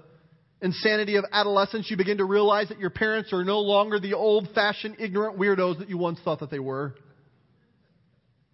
insanity 0.59 1.17
of 1.17 1.25
adolescence, 1.31 1.89
you 1.91 1.97
begin 1.97 2.17
to 2.17 2.25
realize 2.25 2.69
that 2.69 2.79
your 2.79 2.89
parents 2.89 3.31
are 3.31 3.43
no 3.43 3.59
longer 3.59 3.99
the 3.99 4.13
old 4.13 4.49
fashioned 4.55 4.95
ignorant 4.99 5.37
weirdos 5.37 5.77
that 5.79 5.89
you 5.89 5.97
once 5.97 6.19
thought 6.23 6.39
that 6.39 6.49
they 6.49 6.59
were. 6.59 6.95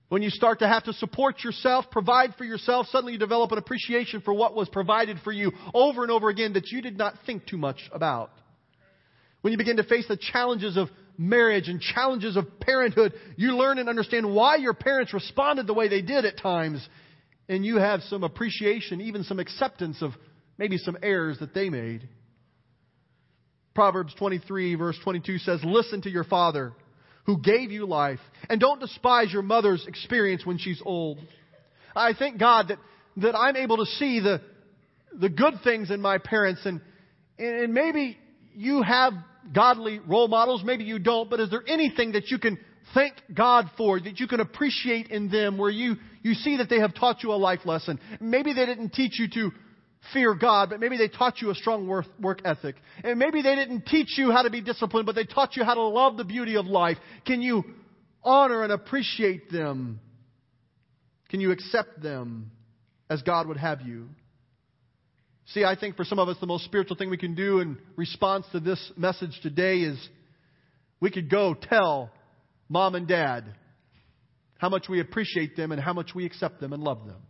When 0.09 0.21
you 0.21 0.29
start 0.29 0.59
to 0.59 0.67
have 0.67 0.85
to 0.85 0.93
support 0.93 1.43
yourself, 1.43 1.85
provide 1.91 2.35
for 2.35 2.45
yourself, 2.45 2.87
suddenly 2.91 3.13
you 3.13 3.19
develop 3.19 3.51
an 3.51 3.57
appreciation 3.57 4.21
for 4.21 4.33
what 4.33 4.55
was 4.55 4.69
provided 4.69 5.19
for 5.23 5.33
you 5.33 5.51
over 5.73 6.03
and 6.03 6.11
over 6.11 6.29
again 6.29 6.53
that 6.53 6.67
you 6.67 6.81
did 6.81 6.97
not 6.97 7.15
think 7.25 7.45
too 7.45 7.57
much 7.57 7.77
about. 7.91 8.31
When 9.41 9.51
you 9.51 9.57
begin 9.57 9.77
to 9.77 9.83
face 9.83 10.07
the 10.07 10.17
challenges 10.17 10.77
of 10.77 10.87
marriage 11.17 11.67
and 11.67 11.81
challenges 11.81 12.37
of 12.37 12.59
parenthood, 12.61 13.13
you 13.35 13.57
learn 13.57 13.79
and 13.79 13.89
understand 13.89 14.33
why 14.33 14.55
your 14.55 14.73
parents 14.73 15.13
responded 15.13 15.67
the 15.67 15.73
way 15.73 15.89
they 15.89 16.01
did 16.01 16.23
at 16.23 16.37
times. 16.37 16.87
And 17.49 17.65
you 17.65 17.77
have 17.77 18.01
some 18.03 18.23
appreciation, 18.23 19.01
even 19.01 19.23
some 19.23 19.39
acceptance 19.39 20.01
of 20.01 20.11
maybe 20.57 20.77
some 20.77 20.97
errors 21.01 21.39
that 21.39 21.53
they 21.53 21.69
made. 21.69 22.07
Proverbs 23.75 24.13
23, 24.17 24.75
verse 24.75 24.97
22 25.03 25.37
says, 25.39 25.59
Listen 25.63 26.01
to 26.01 26.09
your 26.09 26.23
father 26.23 26.73
who 27.27 27.37
gave 27.37 27.71
you 27.71 27.85
life. 27.85 28.19
And 28.49 28.59
don't 28.59 28.79
despise 28.79 29.31
your 29.31 29.43
mother's 29.43 29.85
experience 29.85 30.45
when 30.45 30.57
she's 30.57 30.81
old. 30.83 31.19
I 31.95 32.13
thank 32.17 32.39
God 32.39 32.69
that, 32.69 32.79
that 33.17 33.35
I'm 33.35 33.55
able 33.55 33.77
to 33.77 33.85
see 33.85 34.21
the, 34.21 34.41
the 35.13 35.29
good 35.29 35.55
things 35.63 35.91
in 35.91 36.01
my 36.01 36.17
parents 36.17 36.61
and, 36.65 36.81
and 37.37 37.73
maybe 37.73 38.17
you 38.55 38.81
have 38.81 39.13
godly 39.53 39.99
role 39.99 40.27
models, 40.27 40.63
maybe 40.63 40.85
you 40.85 40.99
don't, 40.99 41.29
but 41.29 41.39
is 41.39 41.49
there 41.49 41.63
anything 41.67 42.13
that 42.13 42.31
you 42.31 42.39
can 42.39 42.57
thank 42.93 43.13
God 43.33 43.69
for, 43.77 43.99
that 43.99 44.19
you 44.19 44.27
can 44.27 44.39
appreciate 44.39 45.07
in 45.07 45.29
them 45.29 45.57
where 45.57 45.69
you, 45.69 45.95
you 46.23 46.33
see 46.33 46.57
that 46.57 46.69
they 46.69 46.79
have 46.79 46.95
taught 46.95 47.23
you 47.23 47.31
a 47.31 47.35
life 47.35 47.65
lesson? 47.65 47.99
Maybe 48.19 48.53
they 48.53 48.65
didn't 48.65 48.93
teach 48.93 49.19
you 49.19 49.27
to 49.29 49.51
fear 50.13 50.33
God, 50.33 50.69
but 50.69 50.79
maybe 50.79 50.97
they 50.97 51.07
taught 51.07 51.41
you 51.41 51.49
a 51.49 51.55
strong 51.55 51.87
work, 51.87 52.41
ethic. 52.45 52.75
And 53.03 53.19
maybe 53.19 53.41
they 53.41 53.55
didn't 53.55 53.85
teach 53.85 54.17
you 54.17 54.31
how 54.31 54.43
to 54.43 54.49
be 54.49 54.61
disciplined, 54.61 55.05
but 55.05 55.15
they 55.15 55.25
taught 55.25 55.55
you 55.55 55.63
how 55.63 55.73
to 55.73 55.81
love 55.81 56.17
the 56.17 56.23
beauty 56.23 56.55
of 56.57 56.65
life. 56.65 56.97
Can 57.25 57.41
you 57.41 57.63
honor 58.23 58.63
and 58.63 58.71
appreciate 58.71 59.51
them? 59.51 59.99
Can 61.29 61.41
you 61.41 61.51
accept 61.51 62.01
them 62.01 62.51
as 63.09 63.21
God 63.21 63.47
would 63.47 63.57
have 63.57 63.81
you? 63.81 64.07
See, 65.47 65.63
I 65.63 65.75
think 65.79 65.95
for 65.95 66.03
some 66.03 66.19
of 66.19 66.27
us, 66.27 66.37
the 66.41 66.47
most 66.47 66.65
spiritual 66.65 66.97
thing 66.97 67.09
we 67.09 67.17
can 67.17 67.35
do 67.35 67.59
in 67.59 67.77
response 67.95 68.45
to 68.51 68.59
this 68.59 68.91
message 68.97 69.39
today 69.41 69.77
is 69.77 69.97
we 70.99 71.09
could 71.09 71.29
go 71.29 71.53
tell 71.53 72.09
mom 72.67 72.95
and 72.95 73.07
dad 73.07 73.45
how 74.57 74.69
much 74.69 74.89
we 74.89 74.99
appreciate 74.99 75.55
them 75.55 75.71
and 75.71 75.81
how 75.81 75.93
much 75.93 76.13
we 76.13 76.25
accept 76.25 76.59
them 76.59 76.73
and 76.73 76.83
love 76.83 77.05
them. 77.05 77.21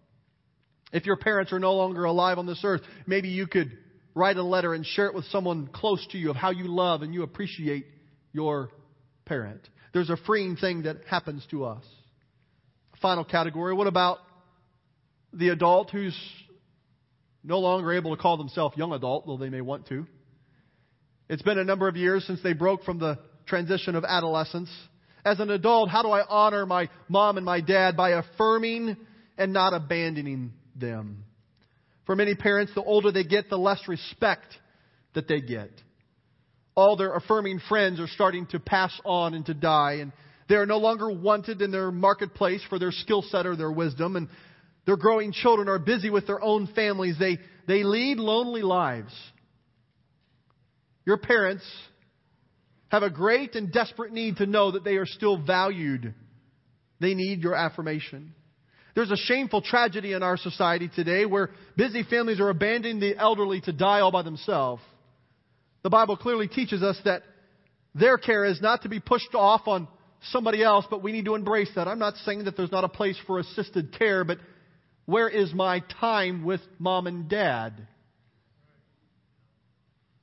If 0.91 1.05
your 1.05 1.17
parents 1.17 1.51
are 1.51 1.59
no 1.59 1.73
longer 1.73 2.05
alive 2.05 2.37
on 2.37 2.45
this 2.45 2.61
earth, 2.63 2.81
maybe 3.05 3.29
you 3.29 3.47
could 3.47 3.77
write 4.15 4.37
a 4.37 4.43
letter 4.43 4.73
and 4.73 4.85
share 4.85 5.07
it 5.07 5.13
with 5.13 5.25
someone 5.25 5.67
close 5.67 6.05
to 6.11 6.17
you 6.17 6.29
of 6.29 6.35
how 6.35 6.51
you 6.51 6.67
love 6.67 7.01
and 7.01 7.13
you 7.13 7.23
appreciate 7.23 7.85
your 8.31 8.69
parent. 9.25 9.61
There's 9.93 10.09
a 10.09 10.17
freeing 10.17 10.55
thing 10.55 10.83
that 10.83 10.97
happens 11.09 11.45
to 11.51 11.65
us. 11.65 11.83
Final 13.01 13.23
category 13.23 13.73
what 13.73 13.87
about 13.87 14.19
the 15.33 15.49
adult 15.49 15.91
who's 15.91 16.17
no 17.43 17.59
longer 17.59 17.93
able 17.93 18.15
to 18.15 18.21
call 18.21 18.37
themselves 18.37 18.75
young 18.77 18.91
adult, 18.93 19.27
though 19.27 19.37
they 19.37 19.49
may 19.49 19.61
want 19.61 19.87
to? 19.87 20.07
It's 21.29 21.41
been 21.41 21.59
a 21.59 21.63
number 21.63 21.87
of 21.87 21.95
years 21.95 22.25
since 22.25 22.41
they 22.41 22.53
broke 22.53 22.83
from 22.83 22.99
the 22.99 23.19
transition 23.45 23.95
of 23.95 24.03
adolescence. 24.05 24.69
As 25.25 25.39
an 25.39 25.49
adult, 25.51 25.89
how 25.89 26.01
do 26.01 26.09
I 26.09 26.23
honor 26.27 26.65
my 26.65 26.89
mom 27.09 27.37
and 27.37 27.45
my 27.45 27.59
dad 27.59 27.97
by 27.97 28.11
affirming 28.11 28.95
and 29.37 29.53
not 29.53 29.73
abandoning 29.73 30.53
them. 30.79 31.23
For 32.05 32.15
many 32.15 32.35
parents, 32.35 32.73
the 32.73 32.83
older 32.83 33.11
they 33.11 33.23
get, 33.23 33.49
the 33.49 33.57
less 33.57 33.81
respect 33.87 34.45
that 35.13 35.27
they 35.27 35.41
get. 35.41 35.71
All 36.75 36.95
their 36.95 37.13
affirming 37.15 37.59
friends 37.67 37.99
are 37.99 38.07
starting 38.07 38.45
to 38.47 38.59
pass 38.59 38.97
on 39.03 39.33
and 39.33 39.45
to 39.47 39.53
die, 39.53 39.97
and 40.01 40.11
they 40.47 40.55
are 40.55 40.65
no 40.65 40.77
longer 40.77 41.11
wanted 41.11 41.61
in 41.61 41.71
their 41.71 41.91
marketplace 41.91 42.61
for 42.69 42.79
their 42.79 42.91
skill 42.91 43.23
set 43.23 43.45
or 43.45 43.55
their 43.55 43.71
wisdom, 43.71 44.15
and 44.15 44.29
their 44.85 44.95
growing 44.95 45.33
children 45.33 45.67
are 45.67 45.79
busy 45.79 46.09
with 46.09 46.27
their 46.27 46.41
own 46.41 46.67
families. 46.73 47.15
They, 47.19 47.39
they 47.67 47.83
lead 47.83 48.19
lonely 48.19 48.61
lives. 48.61 49.13
Your 51.05 51.17
parents 51.17 51.63
have 52.89 53.03
a 53.03 53.09
great 53.09 53.55
and 53.55 53.71
desperate 53.71 54.13
need 54.13 54.37
to 54.37 54.45
know 54.45 54.71
that 54.71 54.83
they 54.83 54.95
are 54.95 55.05
still 55.05 55.37
valued. 55.37 56.13
They 57.01 57.15
need 57.15 57.41
your 57.41 57.55
affirmation. 57.55 58.33
There's 58.97 59.11
a 59.11 59.15
shameful 59.15 59.61
tragedy 59.61 60.13
in 60.13 60.23
our 60.23 60.37
society 60.37 60.89
today 60.89 61.27
where 61.27 61.51
busy 61.75 62.01
families 62.01 62.39
are 62.39 62.49
abandoning 62.49 62.99
the 62.99 63.15
elderly 63.15 63.61
to 63.61 63.71
die 63.71 63.99
all 63.99 64.11
by 64.11 64.23
themselves. 64.23 64.81
The 65.83 65.91
Bible 65.91 66.17
clearly 66.17 66.47
teaches 66.47 66.81
us 66.81 66.99
that 67.05 67.21
their 67.93 68.17
care 68.17 68.43
is 68.43 68.59
not 68.59 68.81
to 68.81 68.89
be 68.89 68.99
pushed 68.99 69.35
off 69.35 69.67
on 69.67 69.87
somebody 70.31 70.63
else, 70.63 70.87
but 70.89 71.03
we 71.03 71.11
need 71.11 71.25
to 71.25 71.35
embrace 71.35 71.69
that. 71.75 71.87
I'm 71.87 71.99
not 71.99 72.15
saying 72.25 72.45
that 72.45 72.57
there's 72.57 72.71
not 72.71 72.85
a 72.85 72.89
place 72.89 73.19
for 73.27 73.37
assisted 73.37 73.95
care, 73.99 74.23
but 74.23 74.39
where 75.05 75.29
is 75.29 75.53
my 75.53 75.83
time 76.01 76.43
with 76.43 76.61
mom 76.79 77.05
and 77.05 77.29
dad? 77.29 77.87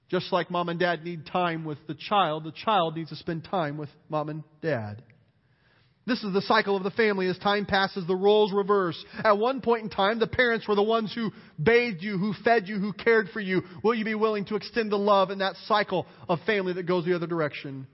Just 0.09 0.33
like 0.33 0.51
mom 0.51 0.69
and 0.69 0.81
dad 0.81 1.05
need 1.05 1.27
time 1.27 1.65
with 1.65 1.79
the 1.87 1.95
child, 1.95 2.43
the 2.43 2.51
child 2.51 2.97
needs 2.97 3.11
to 3.11 3.17
spend 3.17 3.45
time 3.45 3.77
with 3.77 3.91
mom 4.09 4.31
and 4.31 4.43
dad. 4.61 5.01
This 6.07 6.23
is 6.23 6.35
the 6.35 6.43
cycle 6.43 6.77
of 6.77 6.83
the 6.83 6.91
family. 6.91 7.29
As 7.29 7.39
time 7.39 7.65
passes, 7.65 8.07
the 8.07 8.17
roles 8.17 8.53
reverse. 8.53 9.03
At 9.23 9.39
one 9.39 9.63
point 9.63 9.85
in 9.85 9.91
time, 9.91 10.19
the 10.19 10.27
parents 10.27 10.69
were 10.69 10.75
the 10.75 10.83
ones 10.83 11.15
who 11.15 11.31
bathed 11.63 12.03
you, 12.03 12.19
who 12.19 12.35
fed 12.45 12.69
you, 12.69 12.79
who 12.79 12.93
cared 12.93 13.31
for 13.31 13.41
you. 13.41 13.63
Will 13.83 13.95
you 13.95 14.05
be 14.05 14.15
willing 14.15 14.45
to 14.47 14.57
extend 14.57 14.93
the 14.93 14.99
love 14.99 15.31
in 15.31 15.39
that 15.39 15.57
cycle 15.67 16.07
of 16.29 16.41
family 16.45 16.75
that 16.75 16.83
goes 16.87 17.07
the 17.07 17.17
other 17.17 17.27
direction? 17.27 17.87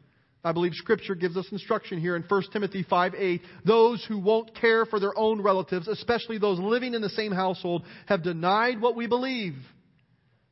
I 0.42 0.52
believe 0.52 0.72
Scripture 0.74 1.14
gives 1.14 1.36
us 1.36 1.46
instruction 1.52 2.00
here 2.00 2.16
in 2.16 2.22
1 2.22 2.42
Timothy 2.52 2.84
5 2.88 3.14
8. 3.14 3.42
Those 3.64 4.04
who 4.08 4.18
won't 4.18 4.54
care 4.56 4.86
for 4.86 4.98
their 4.98 5.16
own 5.16 5.42
relatives, 5.42 5.86
especially 5.86 6.38
those 6.38 6.58
living 6.58 6.94
in 6.94 7.02
the 7.02 7.10
same 7.10 7.30
household, 7.30 7.84
have 8.06 8.24
denied 8.24 8.80
what 8.80 8.96
we 8.96 9.06
believe. 9.06 9.54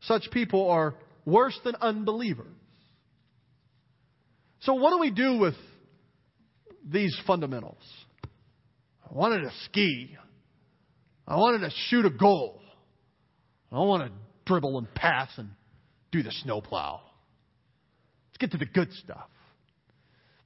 Such 0.02 0.30
people 0.30 0.70
are 0.70 0.94
worse 1.24 1.58
than 1.64 1.74
unbelievers. 1.80 2.46
So, 4.60 4.74
what 4.74 4.90
do 4.90 4.98
we 4.98 5.10
do 5.10 5.38
with 5.38 5.54
these 6.90 7.16
fundamentals. 7.26 7.82
I 9.08 9.14
wanted 9.14 9.40
to 9.42 9.50
ski. 9.64 10.16
I 11.26 11.36
wanted 11.36 11.60
to 11.60 11.70
shoot 11.88 12.04
a 12.06 12.10
goal. 12.10 12.60
I 13.70 13.78
want 13.80 14.04
to 14.04 14.12
dribble 14.46 14.78
and 14.78 14.92
pass 14.94 15.28
and 15.36 15.50
do 16.10 16.22
the 16.22 16.32
snowplow. 16.32 17.00
Let's 18.28 18.38
get 18.38 18.52
to 18.52 18.58
the 18.58 18.66
good 18.66 18.92
stuff. 18.92 19.28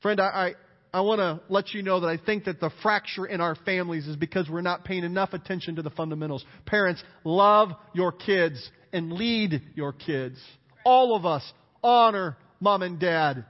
Friend, 0.00 0.20
I, 0.20 0.54
I, 0.92 0.98
I 0.98 1.00
want 1.02 1.20
to 1.20 1.40
let 1.48 1.72
you 1.72 1.82
know 1.82 2.00
that 2.00 2.08
I 2.08 2.18
think 2.18 2.44
that 2.44 2.58
the 2.58 2.70
fracture 2.82 3.24
in 3.24 3.40
our 3.40 3.54
families 3.54 4.08
is 4.08 4.16
because 4.16 4.50
we're 4.50 4.60
not 4.60 4.84
paying 4.84 5.04
enough 5.04 5.32
attention 5.32 5.76
to 5.76 5.82
the 5.82 5.90
fundamentals. 5.90 6.44
Parents, 6.66 7.02
love 7.22 7.70
your 7.94 8.10
kids 8.10 8.70
and 8.92 9.12
lead 9.12 9.62
your 9.74 9.92
kids. 9.92 10.38
All 10.84 11.16
of 11.16 11.24
us 11.24 11.44
honor 11.82 12.36
mom 12.60 12.82
and 12.82 12.98
dad. 12.98 13.44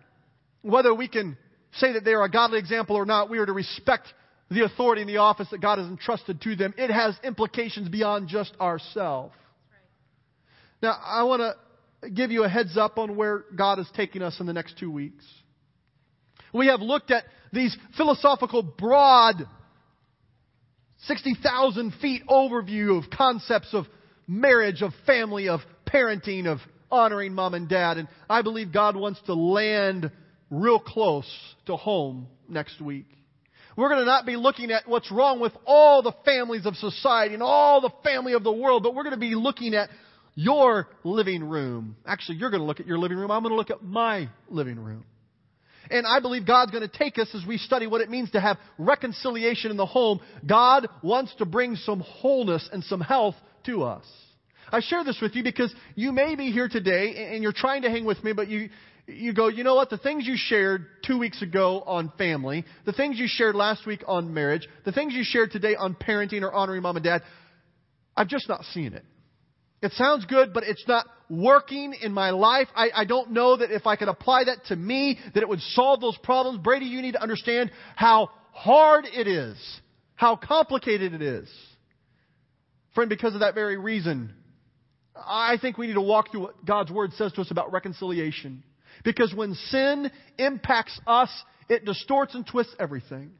Whether 0.60 0.94
we 0.94 1.08
can 1.08 1.36
say 1.74 1.92
that 1.92 2.04
they 2.04 2.12
are 2.12 2.24
a 2.24 2.30
godly 2.30 2.58
example 2.58 2.96
or 2.96 3.06
not, 3.06 3.30
we 3.30 3.38
are 3.38 3.46
to 3.46 3.52
respect 3.52 4.06
the 4.50 4.64
authority 4.64 5.02
and 5.02 5.08
the 5.08 5.18
office 5.18 5.48
that 5.50 5.60
God 5.60 5.78
has 5.78 5.88
entrusted 5.88 6.40
to 6.42 6.56
them. 6.56 6.74
It 6.76 6.90
has 6.90 7.16
implications 7.24 7.88
beyond 7.88 8.28
just 8.28 8.54
ourselves. 8.60 9.34
Now, 10.82 10.98
I 11.02 11.22
want 11.22 11.40
to 11.40 12.10
give 12.10 12.30
you 12.30 12.44
a 12.44 12.48
heads 12.48 12.76
up 12.76 12.98
on 12.98 13.16
where 13.16 13.44
God 13.54 13.78
is 13.78 13.88
taking 13.94 14.20
us 14.22 14.40
in 14.40 14.46
the 14.46 14.52
next 14.52 14.78
two 14.78 14.90
weeks. 14.90 15.24
We 16.52 16.66
have 16.66 16.80
looked 16.80 17.10
at 17.10 17.24
these 17.52 17.76
philosophical, 17.96 18.62
broad, 18.62 19.46
60,000 21.04 21.94
feet 22.00 22.22
overview 22.28 23.02
of 23.02 23.10
concepts 23.10 23.72
of 23.72 23.86
marriage, 24.26 24.82
of 24.82 24.92
family, 25.06 25.48
of 25.48 25.60
parenting, 25.86 26.46
of 26.46 26.58
honoring 26.90 27.32
mom 27.32 27.54
and 27.54 27.68
dad. 27.68 27.96
And 27.98 28.08
I 28.28 28.42
believe 28.42 28.72
God 28.72 28.96
wants 28.96 29.20
to 29.26 29.34
land 29.34 30.10
real 30.52 30.78
close 30.78 31.26
to 31.66 31.76
home 31.76 32.28
next 32.48 32.80
week. 32.80 33.06
We're 33.74 33.88
going 33.88 34.00
to 34.00 34.06
not 34.06 34.26
be 34.26 34.36
looking 34.36 34.70
at 34.70 34.86
what's 34.86 35.10
wrong 35.10 35.40
with 35.40 35.52
all 35.66 36.02
the 36.02 36.12
families 36.26 36.66
of 36.66 36.76
society 36.76 37.32
and 37.32 37.42
all 37.42 37.80
the 37.80 37.90
family 38.04 38.34
of 38.34 38.44
the 38.44 38.52
world, 38.52 38.82
but 38.82 38.94
we're 38.94 39.02
going 39.02 39.14
to 39.14 39.20
be 39.20 39.34
looking 39.34 39.74
at 39.74 39.88
your 40.34 40.88
living 41.04 41.42
room. 41.42 41.96
Actually, 42.06 42.36
you're 42.36 42.50
going 42.50 42.60
to 42.60 42.66
look 42.66 42.80
at 42.80 42.86
your 42.86 42.98
living 42.98 43.16
room. 43.16 43.30
I'm 43.30 43.42
going 43.42 43.52
to 43.52 43.56
look 43.56 43.70
at 43.70 43.82
my 43.82 44.28
living 44.50 44.78
room. 44.78 45.04
And 45.90 46.06
I 46.06 46.20
believe 46.20 46.46
God's 46.46 46.70
going 46.70 46.88
to 46.88 46.98
take 46.98 47.18
us 47.18 47.28
as 47.34 47.46
we 47.46 47.56
study 47.56 47.86
what 47.86 48.02
it 48.02 48.10
means 48.10 48.30
to 48.32 48.40
have 48.40 48.58
reconciliation 48.78 49.70
in 49.70 49.76
the 49.78 49.86
home. 49.86 50.20
God 50.46 50.88
wants 51.02 51.34
to 51.36 51.46
bring 51.46 51.76
some 51.76 52.00
wholeness 52.00 52.68
and 52.72 52.84
some 52.84 53.00
health 53.00 53.34
to 53.64 53.84
us. 53.84 54.04
I 54.70 54.80
share 54.80 55.04
this 55.04 55.18
with 55.20 55.34
you 55.34 55.42
because 55.42 55.74
you 55.94 56.12
may 56.12 56.34
be 56.34 56.50
here 56.50 56.68
today 56.68 57.30
and 57.32 57.42
you're 57.42 57.52
trying 57.52 57.82
to 57.82 57.90
hang 57.90 58.06
with 58.06 58.22
me, 58.24 58.32
but 58.32 58.48
you, 58.48 58.70
you 59.14 59.32
go, 59.32 59.48
you 59.48 59.64
know 59.64 59.74
what? 59.74 59.90
The 59.90 59.98
things 59.98 60.26
you 60.26 60.34
shared 60.36 60.86
two 61.06 61.18
weeks 61.18 61.42
ago 61.42 61.82
on 61.86 62.12
family, 62.18 62.64
the 62.84 62.92
things 62.92 63.18
you 63.18 63.26
shared 63.28 63.54
last 63.54 63.86
week 63.86 64.02
on 64.06 64.32
marriage, 64.34 64.68
the 64.84 64.92
things 64.92 65.14
you 65.14 65.22
shared 65.24 65.50
today 65.50 65.74
on 65.74 65.94
parenting 65.94 66.42
or 66.42 66.52
honoring 66.52 66.82
mom 66.82 66.96
and 66.96 67.04
dad, 67.04 67.22
I've 68.16 68.28
just 68.28 68.48
not 68.48 68.64
seen 68.66 68.92
it. 68.92 69.04
It 69.82 69.92
sounds 69.92 70.24
good, 70.26 70.52
but 70.54 70.62
it's 70.62 70.84
not 70.86 71.06
working 71.28 71.94
in 72.00 72.12
my 72.12 72.30
life. 72.30 72.68
I, 72.74 72.90
I 72.94 73.04
don't 73.04 73.32
know 73.32 73.56
that 73.56 73.70
if 73.72 73.86
I 73.86 73.96
could 73.96 74.08
apply 74.08 74.44
that 74.44 74.64
to 74.66 74.76
me, 74.76 75.18
that 75.34 75.42
it 75.42 75.48
would 75.48 75.60
solve 75.60 76.00
those 76.00 76.16
problems. 76.18 76.58
Brady, 76.62 76.86
you 76.86 77.02
need 77.02 77.12
to 77.12 77.22
understand 77.22 77.72
how 77.96 78.30
hard 78.52 79.06
it 79.06 79.26
is, 79.26 79.56
how 80.14 80.36
complicated 80.36 81.14
it 81.14 81.22
is. 81.22 81.48
Friend, 82.94 83.08
because 83.08 83.34
of 83.34 83.40
that 83.40 83.54
very 83.54 83.76
reason, 83.76 84.34
I 85.16 85.56
think 85.60 85.78
we 85.78 85.86
need 85.86 85.94
to 85.94 86.00
walk 86.00 86.30
through 86.30 86.42
what 86.42 86.64
God's 86.64 86.90
Word 86.90 87.12
says 87.14 87.32
to 87.32 87.40
us 87.40 87.50
about 87.50 87.72
reconciliation. 87.72 88.62
Because 89.04 89.34
when 89.34 89.54
sin 89.54 90.10
impacts 90.38 90.98
us, 91.06 91.30
it 91.68 91.84
distorts 91.84 92.34
and 92.34 92.46
twists 92.46 92.74
everything. 92.78 93.32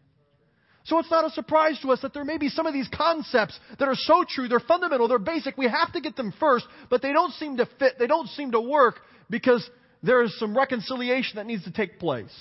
So 0.85 0.99
it's 0.99 1.11
not 1.11 1.25
a 1.25 1.31
surprise 1.31 1.79
to 1.83 1.93
us 1.93 2.01
that 2.03 2.13
there 2.13 2.25
may 2.25 2.39
be 2.39 2.49
some 2.49 2.67
of 2.67 2.75
these 2.75 2.89
concepts 2.93 3.59
that 3.79 3.87
are 3.87 3.95
so 3.95 4.25
true, 4.29 4.49
they're 4.49 4.59
fundamental, 4.59 5.07
they're 5.07 5.19
basic, 5.19 5.57
we 5.57 5.69
have 5.69 5.93
to 5.93 6.01
get 6.01 6.17
them 6.17 6.33
first, 6.41 6.67
but 6.91 7.03
they 7.03 7.13
don't 7.13 7.33
seem 7.35 7.59
to 7.59 7.69
fit, 7.79 7.95
they 7.99 8.09
don't 8.09 8.29
seem 8.31 8.51
to 8.53 8.61
work 8.61 9.01
because 9.31 9.69
there 10.03 10.23
is 10.23 10.37
some 10.41 10.57
reconciliation 10.57 11.37
that 11.37 11.47
needs 11.47 11.63
to 11.65 11.73
take 11.73 12.01
place. 12.01 12.35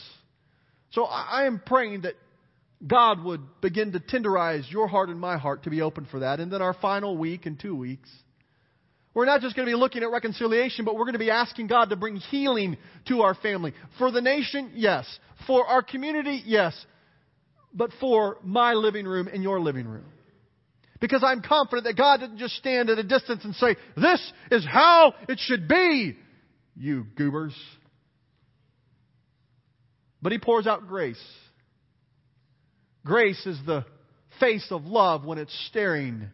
So 0.91 1.03
I 1.03 1.45
am 1.45 1.61
praying 1.63 2.01
that 2.01 2.15
God 2.85 3.23
would 3.23 3.41
begin 3.61 3.91
to 3.91 3.99
tenderize 3.99 4.69
your 4.71 4.87
heart 4.87 5.09
and 5.09 5.19
my 5.19 5.37
heart 5.37 5.63
to 5.63 5.69
be 5.69 5.81
open 5.81 6.07
for 6.09 6.21
that. 6.21 6.39
And 6.39 6.51
then 6.51 6.61
our 6.63 6.73
final 6.73 7.15
week 7.15 7.45
in 7.45 7.57
two 7.57 7.75
weeks, 7.75 8.09
we're 9.13 9.25
not 9.25 9.41
just 9.41 9.55
going 9.55 9.67
to 9.67 9.71
be 9.71 9.77
looking 9.77 10.03
at 10.03 10.11
reconciliation, 10.11 10.85
but 10.85 10.95
we're 10.95 11.03
going 11.03 11.13
to 11.13 11.19
be 11.19 11.31
asking 11.31 11.67
God 11.67 11.89
to 11.89 11.95
bring 11.95 12.15
healing 12.15 12.77
to 13.07 13.21
our 13.21 13.35
family. 13.35 13.73
For 13.97 14.11
the 14.11 14.21
nation, 14.21 14.71
yes. 14.75 15.05
For 15.47 15.65
our 15.65 15.81
community, 15.81 16.41
yes. 16.45 16.73
But 17.73 17.91
for 17.99 18.37
my 18.43 18.73
living 18.73 19.05
room 19.05 19.27
and 19.27 19.43
your 19.43 19.59
living 19.59 19.87
room. 19.87 20.05
Because 21.01 21.23
I'm 21.25 21.41
confident 21.41 21.85
that 21.85 21.97
God 21.97 22.19
didn't 22.19 22.37
just 22.37 22.55
stand 22.55 22.89
at 22.89 22.99
a 22.99 23.03
distance 23.03 23.43
and 23.43 23.55
say, 23.55 23.75
This 23.97 24.33
is 24.51 24.65
how 24.65 25.13
it 25.27 25.39
should 25.39 25.67
be, 25.67 26.15
you 26.77 27.05
goobers. 27.17 27.55
But 30.21 30.31
He 30.31 30.37
pours 30.37 30.67
out 30.67 30.87
grace. 30.87 31.21
Grace 33.03 33.43
is 33.47 33.57
the 33.65 33.83
face 34.39 34.67
of 34.69 34.85
love 34.85 35.25
when 35.25 35.39
it's 35.39 35.67
staring 35.67 36.27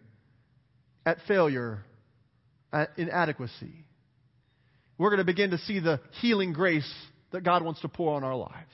at 1.06 1.18
failure, 1.28 1.86
Uh, 2.74 2.86
inadequacy. 2.98 3.86
We're 4.98 5.10
going 5.10 5.20
to 5.20 5.26
begin 5.26 5.52
to 5.52 5.58
see 5.60 5.80
the 5.80 6.02
healing 6.22 6.52
grace 6.52 6.92
that 7.32 7.44
God 7.44 7.64
wants 7.64 7.82
to 7.82 7.88
pour 7.88 8.16
on 8.16 8.24
our 8.24 8.36
lives. 8.36 8.74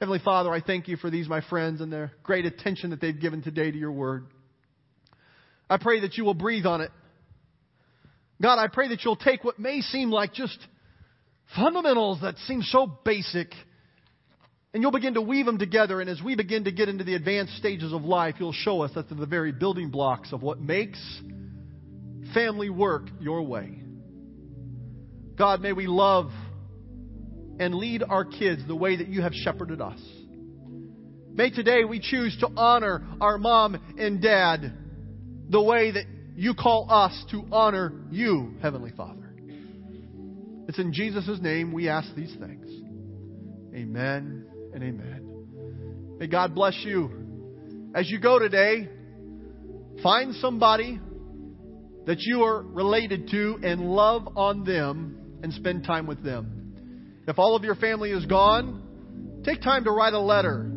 Heavenly 0.00 0.18
Father, 0.18 0.50
I 0.50 0.60
thank 0.60 0.88
you 0.88 0.96
for 0.96 1.10
these, 1.10 1.28
my 1.28 1.42
friends, 1.42 1.80
and 1.80 1.92
their 1.92 2.10
great 2.24 2.44
attention 2.44 2.90
that 2.90 3.00
they've 3.00 3.18
given 3.18 3.40
today 3.40 3.70
to 3.70 3.78
your 3.78 3.92
word. 3.92 4.26
I 5.70 5.76
pray 5.76 6.00
that 6.00 6.16
you 6.16 6.24
will 6.24 6.34
breathe 6.34 6.66
on 6.66 6.80
it. 6.80 6.90
God, 8.40 8.58
I 8.58 8.66
pray 8.66 8.88
that 8.88 9.04
you'll 9.04 9.14
take 9.14 9.44
what 9.44 9.60
may 9.60 9.80
seem 9.80 10.10
like 10.10 10.32
just 10.34 10.58
fundamentals 11.54 12.22
that 12.22 12.36
seem 12.48 12.62
so 12.62 12.86
basic 13.04 13.52
and 14.74 14.82
you'll 14.82 14.90
begin 14.90 15.14
to 15.14 15.22
weave 15.22 15.46
them 15.46 15.58
together. 15.58 16.00
And 16.00 16.08
as 16.08 16.20
we 16.22 16.34
begin 16.34 16.64
to 16.64 16.72
get 16.72 16.88
into 16.88 17.04
the 17.04 17.14
advanced 17.14 17.56
stages 17.58 17.92
of 17.92 18.02
life, 18.04 18.36
you'll 18.38 18.52
show 18.52 18.82
us 18.82 18.90
that 18.94 19.08
they're 19.08 19.18
the 19.18 19.26
very 19.26 19.52
building 19.52 19.90
blocks 19.90 20.32
of 20.32 20.42
what 20.42 20.60
makes 20.60 20.98
family 22.34 22.70
work 22.70 23.08
your 23.20 23.42
way. 23.42 23.80
God, 25.36 25.60
may 25.60 25.72
we 25.72 25.86
love 25.86 26.30
and 27.58 27.74
lead 27.74 28.02
our 28.02 28.24
kids 28.24 28.62
the 28.66 28.76
way 28.76 28.96
that 28.96 29.08
you 29.08 29.22
have 29.22 29.32
shepherded 29.32 29.80
us. 29.80 30.00
May 31.34 31.50
today 31.50 31.84
we 31.84 32.00
choose 32.00 32.36
to 32.40 32.48
honor 32.56 33.06
our 33.20 33.38
mom 33.38 33.80
and 33.98 34.20
dad 34.20 34.72
the 35.48 35.62
way 35.62 35.90
that 35.90 36.04
you 36.34 36.54
call 36.54 36.86
us 36.90 37.24
to 37.30 37.44
honor 37.50 37.92
you, 38.10 38.54
Heavenly 38.60 38.90
Father. 38.90 39.34
It's 40.68 40.78
in 40.78 40.92
Jesus' 40.92 41.40
name 41.40 41.72
we 41.72 41.88
ask 41.88 42.14
these 42.14 42.34
things. 42.38 42.70
Amen 43.74 44.46
and 44.74 44.82
amen. 44.82 46.16
May 46.18 46.26
God 46.26 46.54
bless 46.54 46.76
you. 46.84 47.90
As 47.94 48.10
you 48.10 48.20
go 48.20 48.38
today, 48.38 48.88
find 50.02 50.34
somebody 50.36 51.00
that 52.06 52.20
you 52.20 52.42
are 52.42 52.62
related 52.62 53.28
to 53.30 53.58
and 53.62 53.80
love 53.80 54.36
on 54.36 54.64
them 54.64 55.40
and 55.42 55.52
spend 55.52 55.84
time 55.84 56.06
with 56.06 56.22
them. 56.22 57.22
If 57.26 57.38
all 57.38 57.54
of 57.54 57.64
your 57.64 57.76
family 57.76 58.10
is 58.10 58.26
gone, 58.26 59.42
take 59.44 59.62
time 59.62 59.84
to 59.84 59.90
write 59.90 60.12
a 60.12 60.20
letter 60.20 60.70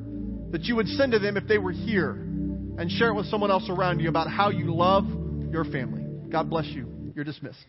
that 0.52 0.64
you 0.64 0.76
would 0.76 0.88
send 0.88 1.12
to 1.14 1.20
them 1.20 1.38
if 1.38 1.48
they 1.48 1.58
were 1.58 1.72
here 1.72 2.12
and 2.12 2.92
share 2.92 3.10
it 3.10 3.16
with 3.16 3.26
someone 3.28 3.52
else 3.52 3.68
around 3.70 4.00
you 4.00 4.10
about 4.10 4.30
how 4.30 4.50
you 4.50 4.74
love 4.74 5.06
your 5.52 5.66
family. 5.66 6.04
God 6.30 6.50
bless 6.50 6.66
you. 6.68 7.12
You're 7.16 7.26
dismissed. 7.26 7.66